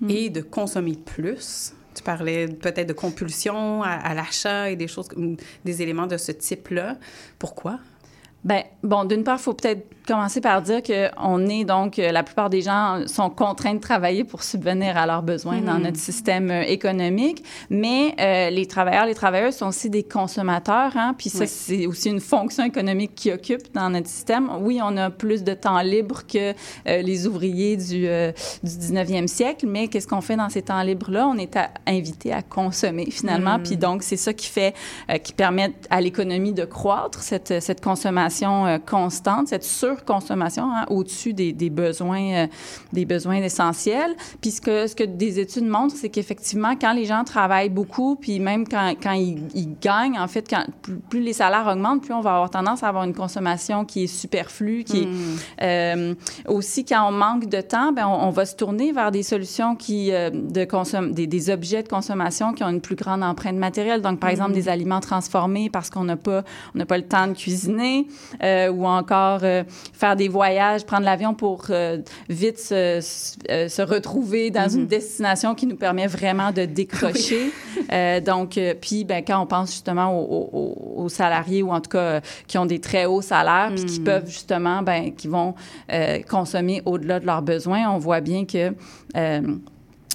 hmm. 0.00 0.10
et 0.10 0.30
de 0.30 0.40
consommer 0.40 0.94
plus. 0.94 1.74
Tu 1.94 2.02
parlais 2.02 2.46
peut-être 2.46 2.88
de 2.88 2.92
compulsion 2.92 3.82
à, 3.82 3.90
à 3.90 4.14
l'achat 4.14 4.70
et 4.70 4.76
des 4.76 4.86
choses, 4.86 5.08
des 5.64 5.82
éléments 5.82 6.06
de 6.06 6.16
ce 6.16 6.32
type-là. 6.32 6.96
Pourquoi? 7.38 7.80
Ben 8.42 8.62
bon, 8.82 9.04
d'une 9.04 9.22
part, 9.22 9.36
il 9.38 9.42
faut 9.42 9.52
peut-être 9.52 9.86
commencer 10.06 10.40
par 10.40 10.62
dire 10.62 10.80
qu'on 10.82 11.46
est 11.46 11.64
donc, 11.64 11.98
euh, 11.98 12.10
la 12.10 12.22
plupart 12.22 12.48
des 12.48 12.62
gens 12.62 13.06
sont 13.06 13.28
contraints 13.28 13.74
de 13.74 13.80
travailler 13.80 14.24
pour 14.24 14.42
subvenir 14.42 14.96
à 14.96 15.06
leurs 15.06 15.22
besoins 15.22 15.60
dans 15.60 15.74
mhm. 15.74 15.82
notre 15.82 15.98
système 15.98 16.50
euh, 16.50 16.62
économique, 16.62 17.44
mais 17.68 18.14
euh, 18.18 18.48
les 18.48 18.66
travailleurs, 18.66 19.04
les 19.04 19.14
travailleuses 19.14 19.56
sont 19.56 19.68
aussi 19.68 19.90
des 19.90 20.02
consommateurs, 20.02 20.92
hein, 20.96 21.14
puis 21.18 21.28
ça, 21.28 21.46
c'est 21.46 21.86
aussi 21.86 22.08
une 22.08 22.20
fonction 22.20 22.64
économique 22.64 23.14
qui 23.14 23.30
occupe 23.30 23.74
dans 23.74 23.90
notre 23.90 24.08
système. 24.08 24.48
Oui, 24.62 24.80
on 24.82 24.96
a 24.96 25.10
plus 25.10 25.44
de 25.44 25.52
temps 25.52 25.80
libre 25.80 26.22
que 26.26 26.54
les 26.86 27.26
ouvriers 27.26 27.76
du, 27.76 28.00
du 28.00 28.70
19e 28.70 29.26
siècle, 29.26 29.66
mais 29.68 29.88
qu'est-ce 29.88 30.08
qu'on 30.08 30.20
fait 30.20 30.36
dans 30.36 30.48
ces 30.48 30.62
temps 30.62 30.82
libres-là? 30.82 31.28
On 31.28 31.36
est 31.36 31.58
invité 31.86 32.32
à 32.32 32.42
consommer 32.42 33.10
finalement, 33.10 33.58
mhm. 33.58 33.62
puis 33.62 33.76
donc 33.76 34.02
c'est 34.02 34.16
ça 34.16 34.32
qui 34.32 34.46
fait, 34.46 34.74
qui 35.22 35.32
permet 35.32 35.72
à 35.90 36.00
l'économie 36.00 36.52
de 36.52 36.64
croître, 36.64 37.20
cette, 37.20 37.60
cette 37.60 37.82
consommation 37.82 38.29
consommation 38.30 38.80
constante, 38.86 39.48
cette 39.48 39.64
surconsommation 39.64 40.64
hein, 40.64 40.84
au-dessus 40.88 41.32
des, 41.32 41.52
des, 41.52 41.70
besoins, 41.70 42.46
des 42.92 43.04
besoins 43.04 43.36
essentiels. 43.36 44.14
Puis 44.40 44.50
ce 44.52 44.60
que, 44.60 44.86
ce 44.86 44.94
que 44.94 45.04
des 45.04 45.38
études 45.40 45.66
montrent, 45.66 45.96
c'est 45.96 46.08
qu'effectivement, 46.08 46.74
quand 46.80 46.92
les 46.92 47.06
gens 47.06 47.24
travaillent 47.24 47.70
beaucoup, 47.70 48.16
puis 48.16 48.40
même 48.40 48.66
quand, 48.66 48.94
quand 49.02 49.12
ils, 49.12 49.42
ils, 49.54 49.78
gagnent, 49.80 50.18
en 50.18 50.28
fait, 50.28 50.48
quand, 50.48 50.64
plus, 50.82 50.96
plus, 50.96 51.20
les 51.20 51.32
salaires 51.32 51.66
augmentent, 51.66 52.02
plus 52.02 52.14
on 52.14 52.20
va 52.20 52.34
avoir 52.34 52.50
tendance 52.50 52.82
à 52.82 52.88
avoir 52.88 53.04
une 53.04 53.14
consommation 53.14 53.84
qui 53.84 54.04
est 54.04 54.06
superflue, 54.06 54.84
qui 54.84 55.08
est 55.58 56.10
hmm. 56.10 56.14
aussi 56.46 56.84
quand 56.84 57.08
on 57.08 57.12
manque 57.12 57.48
de 57.48 57.60
temps, 57.60 57.92
ben 57.92 58.06
on, 58.06 58.28
on, 58.28 58.30
va 58.30 58.46
se 58.46 58.54
tourner 58.54 58.92
vers 58.92 59.10
des 59.10 59.22
solutions 59.22 59.76
qui 59.76 60.10
de 60.10 60.64
consomme 60.64 61.12
des, 61.12 61.26
des, 61.26 61.50
objets 61.50 61.82
de 61.82 61.88
consommation 61.88 62.52
qui 62.52 62.62
ont 62.64 62.68
une 62.68 62.80
plus 62.80 62.96
grande 62.96 63.22
empreinte 63.22 63.56
matérielle. 63.56 64.02
Donc, 64.02 64.20
par 64.20 64.30
exemple, 64.30 64.52
des 64.52 64.64
mm-hmm. 64.64 64.70
aliments 64.70 65.00
transformés 65.00 65.70
parce 65.70 65.90
qu'on 65.90 66.04
n'a 66.04 66.16
pas, 66.16 66.44
on 66.74 66.78
n'a 66.78 66.86
pas 66.86 66.98
le 66.98 67.06
temps 67.06 67.26
de 67.26 67.34
cuisiner, 67.34 67.80
euh, 67.80 68.02
ou 68.70 68.86
encore 68.86 69.40
euh, 69.42 69.64
faire 69.92 70.16
des 70.16 70.28
voyages, 70.28 70.84
prendre 70.84 71.04
l'avion 71.04 71.34
pour 71.34 71.66
euh, 71.70 71.98
vite 72.28 72.58
se, 72.58 73.00
euh, 73.50 73.68
se, 73.68 73.82
retrouver 73.82 74.50
dans 74.50 74.68
une 74.68 74.84
mm-hmm. 74.84 74.88
destination 74.88 75.54
qui 75.54 75.66
nous 75.66 75.76
permet 75.76 76.06
vraiment 76.06 76.52
de 76.52 76.64
décrocher. 76.64 77.50
Euh, 77.92 78.20
donc, 78.20 78.58
puis, 78.80 79.04
ben, 79.04 79.24
quand 79.26 79.40
on 79.40 79.46
pense 79.46 79.72
justement 79.72 80.16
aux, 80.16 80.48
aux, 80.52 81.02
aux, 81.02 81.08
salariés 81.08 81.62
ou 81.62 81.72
en 81.72 81.80
tout 81.80 81.90
cas 81.90 82.20
qui 82.46 82.56
ont 82.56 82.66
des 82.66 82.78
très 82.78 83.06
hauts 83.06 83.22
salaires, 83.22 83.72
puis 83.74 83.84
qui 83.84 84.00
mm. 84.00 84.04
peuvent 84.04 84.26
justement, 84.28 84.82
ben, 84.82 85.12
qui 85.12 85.26
vont 85.26 85.54
consommer 86.28 86.82
au-delà 86.84 87.18
de 87.18 87.26
leurs 87.26 87.42
besoins, 87.42 87.90
on 87.90 87.98
voit 87.98 88.20
bien 88.20 88.44
que 88.44 88.72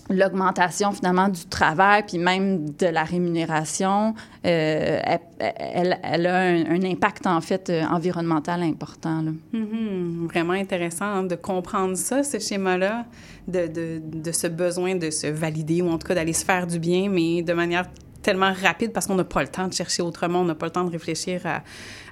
l'augmentation 0.09 0.91
finalement 0.91 1.29
du 1.29 1.45
travail 1.45 2.03
puis 2.07 2.17
même 2.17 2.69
de 2.71 2.85
la 2.85 3.03
rémunération, 3.03 4.13
euh, 4.45 4.99
elle, 5.39 6.27
a 6.27 6.39
un, 6.39 6.83
impact 6.83 7.25
en 7.27 7.41
fait 7.41 7.69
euh, 7.69 7.83
environnemental 7.83 8.61
important. 8.61 9.21
Là. 9.21 9.31
Mm-hmm. 9.53 10.27
Vraiment 10.27 10.53
intéressant 10.53 11.05
hein, 11.05 11.23
de 11.23 11.35
comprendre 11.35 11.95
ça, 11.95 12.23
ce 12.23 12.39
schéma-là, 12.39 13.05
de, 13.47 13.67
de, 13.67 14.01
de, 14.03 14.31
ce 14.31 14.47
besoin 14.47 14.95
de 14.95 15.09
se 15.09 15.27
valider 15.27 15.81
ou 15.81 15.89
en 15.89 15.97
tout 15.97 16.07
cas 16.07 16.15
d'aller 16.15 16.33
se 16.33 16.45
faire 16.45 16.67
du 16.67 16.79
bien, 16.79 17.09
mais 17.09 17.41
de 17.41 17.53
manière 17.53 17.85
tellement 18.21 18.53
rapide 18.53 18.91
parce 18.91 19.05
qu'on 19.05 19.15
n'a 19.15 19.23
pas 19.23 19.41
le 19.41 19.47
temps 19.47 19.67
de 19.67 19.73
chercher 19.73 20.01
autrement, 20.01 20.41
on 20.41 20.45
n'a 20.45 20.55
pas 20.55 20.65
le 20.65 20.71
temps 20.71 20.83
de 20.83 20.91
réfléchir 20.91 21.41
à, 21.45 21.61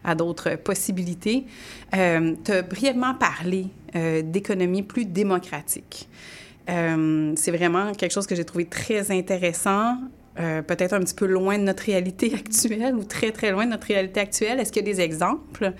à 0.03 0.15
d'autres 0.15 0.55
possibilités. 0.55 1.45
Euh, 1.95 2.35
tu 2.43 2.51
as 2.51 2.61
brièvement 2.61 3.15
parlé 3.15 3.67
euh, 3.95 4.21
d'économie 4.21 4.83
plus 4.83 5.05
démocratique. 5.05 6.07
Euh, 6.69 7.33
c'est 7.35 7.51
vraiment 7.51 7.91
quelque 7.93 8.11
chose 8.11 8.27
que 8.27 8.35
j'ai 8.35 8.45
trouvé 8.45 8.65
très 8.65 9.11
intéressant, 9.11 9.97
euh, 10.39 10.61
peut-être 10.61 10.93
un 10.93 11.01
petit 11.01 11.13
peu 11.13 11.25
loin 11.25 11.57
de 11.57 11.63
notre 11.63 11.83
réalité 11.83 12.33
actuelle 12.35 12.95
ou 12.95 13.03
très, 13.03 13.31
très 13.31 13.51
loin 13.51 13.65
de 13.65 13.71
notre 13.71 13.87
réalité 13.87 14.19
actuelle. 14.19 14.59
Est-ce 14.59 14.71
qu'il 14.71 14.85
y 14.87 14.89
a 14.89 14.93
des 14.93 15.01
exemples 15.01 15.73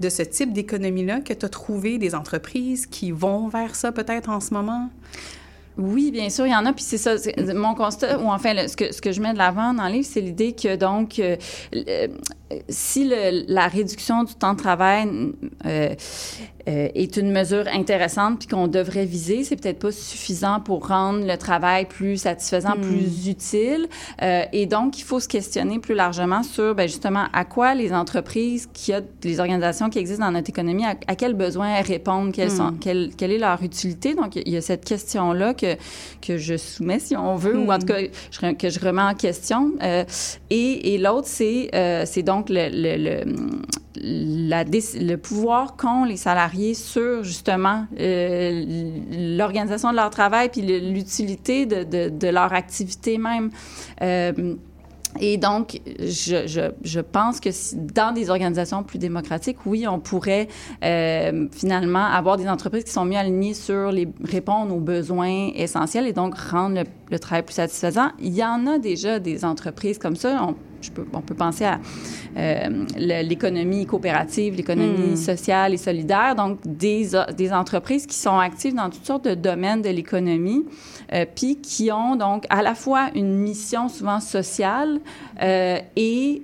de 0.00 0.08
ce 0.08 0.22
type 0.22 0.52
d'économie-là 0.52 1.20
que 1.20 1.32
tu 1.32 1.44
as 1.44 1.48
trouvé, 1.48 1.98
des 1.98 2.14
entreprises 2.14 2.86
qui 2.86 3.10
vont 3.10 3.48
vers 3.48 3.74
ça 3.74 3.92
peut-être 3.92 4.30
en 4.30 4.40
ce 4.40 4.54
moment? 4.54 4.88
Oui, 5.76 6.10
bien 6.10 6.28
sûr, 6.28 6.46
il 6.46 6.52
y 6.52 6.56
en 6.56 6.66
a. 6.66 6.72
Puis 6.72 6.84
c'est 6.84 6.98
ça, 6.98 7.14
mon 7.54 7.74
constat, 7.74 8.18
ou 8.18 8.28
enfin, 8.28 8.66
ce, 8.66 8.76
que, 8.76 8.92
ce 8.92 9.00
que 9.00 9.12
je 9.12 9.20
mets 9.20 9.32
de 9.32 9.38
l'avant 9.38 9.72
dans 9.72 9.86
le 9.86 9.92
livre, 9.92 10.08
c'est 10.10 10.20
l'idée 10.20 10.52
que 10.52 10.74
donc, 10.74 11.20
euh, 11.20 11.36
si 12.68 13.04
le, 13.04 13.44
la 13.52 13.68
réduction 13.68 14.24
du 14.24 14.34
temps 14.34 14.54
de 14.54 14.58
travail 14.58 15.08
euh, 15.66 15.94
euh, 16.68 16.88
est 16.94 17.16
une 17.16 17.30
mesure 17.30 17.64
intéressante 17.72 18.40
puis 18.40 18.48
qu'on 18.48 18.68
devrait 18.68 19.04
viser, 19.04 19.44
c'est 19.44 19.56
peut-être 19.56 19.78
pas 19.78 19.92
suffisant 19.92 20.60
pour 20.60 20.88
rendre 20.88 21.26
le 21.26 21.36
travail 21.36 21.86
plus 21.86 22.16
satisfaisant, 22.16 22.76
hmm. 22.76 22.80
plus 22.80 23.28
utile. 23.28 23.88
Euh, 24.22 24.44
et 24.52 24.66
donc, 24.66 24.98
il 24.98 25.02
faut 25.02 25.20
se 25.20 25.28
questionner 25.28 25.78
plus 25.78 25.94
largement 25.94 26.42
sur, 26.42 26.74
ben, 26.74 26.88
justement, 26.88 27.26
à 27.32 27.44
quoi 27.44 27.74
les 27.74 27.92
entreprises, 27.92 28.68
qui 28.72 28.92
a, 28.92 29.00
les 29.24 29.40
organisations 29.40 29.90
qui 29.90 29.98
existent 29.98 30.24
dans 30.24 30.32
notre 30.32 30.50
économie, 30.50 30.84
à, 30.84 30.94
à 31.06 31.16
quels 31.16 31.34
besoins 31.34 31.74
elles 31.74 31.86
répondent, 31.86 32.32
quelles 32.32 32.50
sont, 32.50 32.72
hmm. 32.72 32.78
quelle, 32.78 33.10
quelle, 33.16 33.32
est 33.32 33.38
leur 33.38 33.62
utilité. 33.62 34.14
Donc, 34.14 34.36
il 34.36 34.48
y 34.48 34.56
a 34.56 34.62
cette 34.62 34.84
question-là 34.84 35.54
que, 35.54 35.76
que 36.22 36.38
je 36.38 36.56
soumets, 36.56 36.98
si 36.98 37.16
on 37.16 37.36
veut, 37.36 37.58
ou 37.58 37.70
en 37.70 37.78
tout 37.78 37.86
hmm. 37.86 37.88
cas 37.88 38.00
je, 38.30 38.52
que 38.52 38.70
je 38.70 38.80
remets 38.80 39.02
en 39.02 39.14
question. 39.14 39.72
Et 40.50 40.94
et 40.94 40.98
l'autre, 40.98 41.28
c'est 41.28 41.70
c'est 42.06 42.22
donc 42.38 42.48
le, 42.50 43.24
pouvoir 45.16 45.76
qu'ont 45.76 46.04
les 46.04 46.16
salariés 46.16 46.74
sur 46.74 47.24
justement 47.24 47.86
euh, 47.98 49.36
l'organisation 49.36 49.90
de 49.90 49.96
leur 49.96 50.10
travail 50.10 50.48
puis 50.50 50.62
l'utilité 50.62 51.66
de, 51.66 52.28
leur 52.28 52.52
activité 52.52 53.18
même. 53.18 53.50
Euh, 54.02 54.54
et 55.20 55.38
donc, 55.38 55.80
je, 55.98 57.00
pense 57.00 57.40
que 57.40 57.48
dans 57.74 58.12
des 58.12 58.30
organisations 58.30 58.82
plus 58.82 58.98
démocratiques, 58.98 59.56
oui, 59.66 59.88
on 59.88 59.98
pourrait 59.98 60.48
euh, 60.84 61.48
finalement 61.50 62.04
avoir 62.04 62.36
des 62.36 62.48
entreprises 62.48 62.84
qui 62.84 62.92
sont 62.92 63.06
mieux 63.06 63.16
alignées 63.16 63.54
sur 63.54 63.90
les 63.90 64.06
répondre 64.22 64.74
aux 64.74 64.80
besoins 64.80 65.50
essentiels 65.54 66.06
et 66.06 66.12
donc 66.12 66.36
rendre 66.36 66.82
le, 67.10 67.18
travail 67.18 67.42
plus 67.42 67.54
satisfaisant. 67.54 68.10
Il 68.20 68.34
y 68.34 68.44
en 68.44 68.66
a 68.66 68.78
déjà 68.78 69.18
des 69.18 69.44
entreprises 69.44 69.98
comme 69.98 70.14
ça. 70.14 70.54
Peux, 70.94 71.04
on 71.12 71.20
peut 71.20 71.34
penser 71.34 71.64
à 71.64 71.80
euh, 72.36 72.84
l'économie 72.96 73.84
coopérative, 73.84 74.54
l'économie 74.54 75.12
mm. 75.12 75.16
sociale 75.16 75.74
et 75.74 75.76
solidaire, 75.76 76.34
donc 76.36 76.58
des, 76.64 77.10
des, 77.36 77.52
entreprises 77.52 78.06
qui 78.06 78.16
sont 78.16 78.38
actives 78.38 78.74
dans 78.74 78.88
toutes 78.88 79.04
sortes 79.04 79.24
de 79.24 79.34
domaines 79.34 79.82
de 79.82 79.90
l'économie, 79.90 80.64
euh, 81.12 81.26
puis 81.34 81.56
qui 81.56 81.90
ont 81.90 82.16
donc 82.16 82.44
à 82.48 82.62
la 82.62 82.74
fois 82.74 83.10
une 83.14 83.34
mission 83.34 83.88
souvent 83.88 84.20
sociale 84.20 85.00
euh, 85.42 85.78
et, 85.96 86.42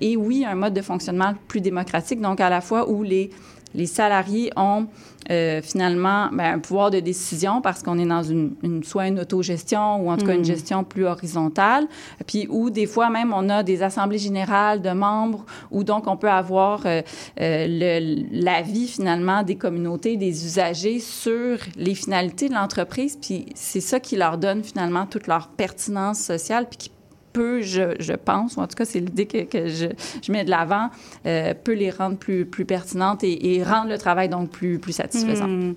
et 0.00 0.16
oui, 0.16 0.44
un 0.44 0.54
mode 0.54 0.74
de 0.74 0.82
fonctionnement 0.82 1.32
plus 1.48 1.60
démocratique, 1.60 2.20
donc 2.20 2.40
à 2.40 2.50
la 2.50 2.60
fois 2.60 2.90
où 2.90 3.02
les, 3.02 3.30
les 3.74 3.86
salariés 3.86 4.50
ont 4.56 4.86
euh, 5.30 5.60
finalement 5.62 6.28
ben, 6.32 6.54
un 6.54 6.58
pouvoir 6.58 6.90
de 6.90 6.98
décision 6.98 7.60
parce 7.60 7.82
qu'on 7.82 7.98
est 7.98 8.06
dans 8.06 8.22
une, 8.22 8.54
une, 8.62 8.82
soit 8.82 9.06
une 9.06 9.20
autogestion 9.20 10.04
ou 10.04 10.10
en 10.10 10.16
tout 10.16 10.26
cas 10.26 10.34
une 10.34 10.40
hmm. 10.40 10.44
gestion 10.44 10.82
plus 10.82 11.04
horizontale, 11.04 11.86
puis 12.26 12.48
où 12.50 12.70
des 12.70 12.86
fois 12.86 13.10
même 13.10 13.32
on 13.32 13.48
a 13.48 13.62
des 13.62 13.82
assemblées 13.82 14.18
générales 14.18 14.80
de 14.80 14.90
membres 14.90 15.44
où 15.70 15.84
donc 15.84 16.06
on 16.06 16.16
peut 16.16 16.30
avoir 16.30 16.82
euh, 16.86 17.02
euh, 17.40 18.24
l'avis 18.32 18.88
finalement 18.88 19.42
des 19.42 19.56
communautés, 19.56 20.16
des 20.16 20.44
usagers 20.44 20.98
sur 20.98 21.58
les 21.76 21.94
finalités 21.94 22.48
de 22.48 22.54
l'entreprise, 22.54 23.16
puis 23.20 23.46
c'est 23.54 23.80
ça 23.80 24.00
qui 24.00 24.16
leur 24.16 24.38
donne 24.38 24.64
finalement 24.64 25.06
toute 25.06 25.26
leur 25.26 25.48
pertinence 25.48 26.18
sociale, 26.18 26.66
puis 26.68 26.78
qui 26.78 26.90
peut, 27.32 27.62
je, 27.62 27.94
je, 28.00 28.12
pense, 28.12 28.56
ou 28.56 28.60
en 28.60 28.66
tout 28.66 28.74
cas 28.76 28.84
c'est 28.84 29.00
l'idée 29.00 29.26
que, 29.26 29.68
je, 29.68 29.86
je, 30.22 30.32
mets 30.32 30.44
de 30.44 30.50
l'avant, 30.50 30.90
euh, 31.26 31.54
peut 31.54 31.74
les 31.74 31.90
rendre 31.90 32.16
plus, 32.16 32.44
plus 32.46 32.64
pertinentes 32.64 33.24
et, 33.24 33.62
rendre 33.62 33.88
le 33.88 33.98
travail 33.98 34.28
donc 34.28 34.50
plus, 34.50 34.78
plus 34.78 34.92
satisfaisant. 34.92 35.48
Mmh. 35.48 35.74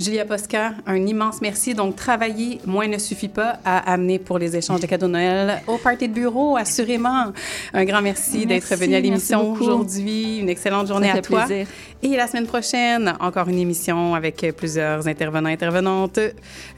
Julia 0.00 0.24
Posca, 0.24 0.74
un 0.86 1.06
immense 1.06 1.40
merci. 1.40 1.74
Donc, 1.74 1.96
travailler 1.96 2.60
moins 2.66 2.86
ne 2.86 2.98
suffit 2.98 3.28
pas 3.28 3.58
à 3.64 3.92
amener 3.92 4.18
pour 4.18 4.38
les 4.38 4.56
échanges 4.56 4.80
de 4.80 4.86
cadeaux 4.86 5.08
de 5.08 5.12
Noël 5.12 5.62
au 5.66 5.76
party 5.76 6.08
de 6.08 6.14
bureau, 6.14 6.56
assurément. 6.56 7.32
Un 7.72 7.84
grand 7.84 8.00
merci, 8.00 8.46
merci 8.46 8.46
d'être 8.46 8.76
venu 8.76 8.94
à 8.94 9.00
l'émission 9.00 9.52
aujourd'hui. 9.52 10.38
Une 10.38 10.48
excellente 10.48 10.86
journée 10.86 11.10
à 11.10 11.20
toi. 11.20 11.46
Plaisir. 11.46 11.66
Et 12.02 12.16
la 12.16 12.28
semaine 12.28 12.46
prochaine, 12.46 13.12
encore 13.18 13.48
une 13.48 13.58
émission 13.58 14.14
avec 14.14 14.46
plusieurs 14.56 15.08
intervenants, 15.08 15.48
intervenantes. 15.48 16.20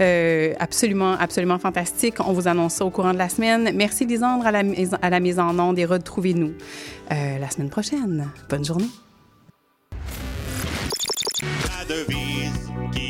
Euh, 0.00 0.54
absolument, 0.58 1.12
absolument 1.12 1.58
fantastique. 1.58 2.14
On 2.20 2.32
vous 2.32 2.48
annonce 2.48 2.74
ça 2.74 2.86
au 2.86 2.90
courant 2.90 3.12
de 3.12 3.18
la 3.18 3.28
semaine. 3.28 3.70
Merci, 3.74 4.06
Lisandre, 4.06 4.46
à 4.46 4.50
la, 4.50 4.62
à 5.02 5.10
la 5.10 5.20
mise 5.20 5.38
en 5.38 5.58
onde 5.58 5.78
et 5.78 5.84
retrouvez-nous 5.84 6.52
euh, 7.12 7.38
la 7.38 7.50
semaine 7.50 7.68
prochaine. 7.68 8.30
Bonne 8.48 8.64
journée. 8.64 8.88
La 11.42 11.84
devise 11.86 12.70
qui 12.92 13.09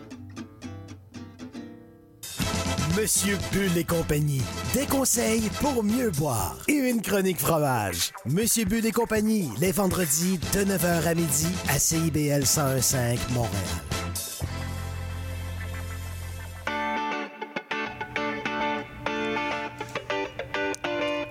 Monsieur 2.97 3.37
Bull 3.53 3.77
et 3.77 3.85
compagnie, 3.85 4.41
des 4.73 4.85
conseils 4.85 5.49
pour 5.61 5.81
mieux 5.81 6.09
boire 6.11 6.57
et 6.67 6.73
une 6.73 7.01
chronique 7.01 7.39
fromage. 7.39 8.11
Monsieur 8.25 8.65
Bull 8.65 8.85
et 8.85 8.91
compagnie, 8.91 9.49
les 9.61 9.71
vendredis 9.71 10.39
de 10.53 10.59
9h 10.59 11.07
à 11.07 11.13
midi 11.13 11.47
à 11.69 11.79
CIBL 11.79 12.41
1015 12.41 12.95
Montréal. 13.33 13.51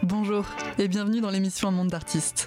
Bonjour 0.03 0.47
et 0.79 0.89
bienvenue 0.89 1.21
dans 1.21 1.31
l'émission 1.31 1.69
Un 1.69 1.73
monde 1.73 1.89
d'artistes. 1.89 2.47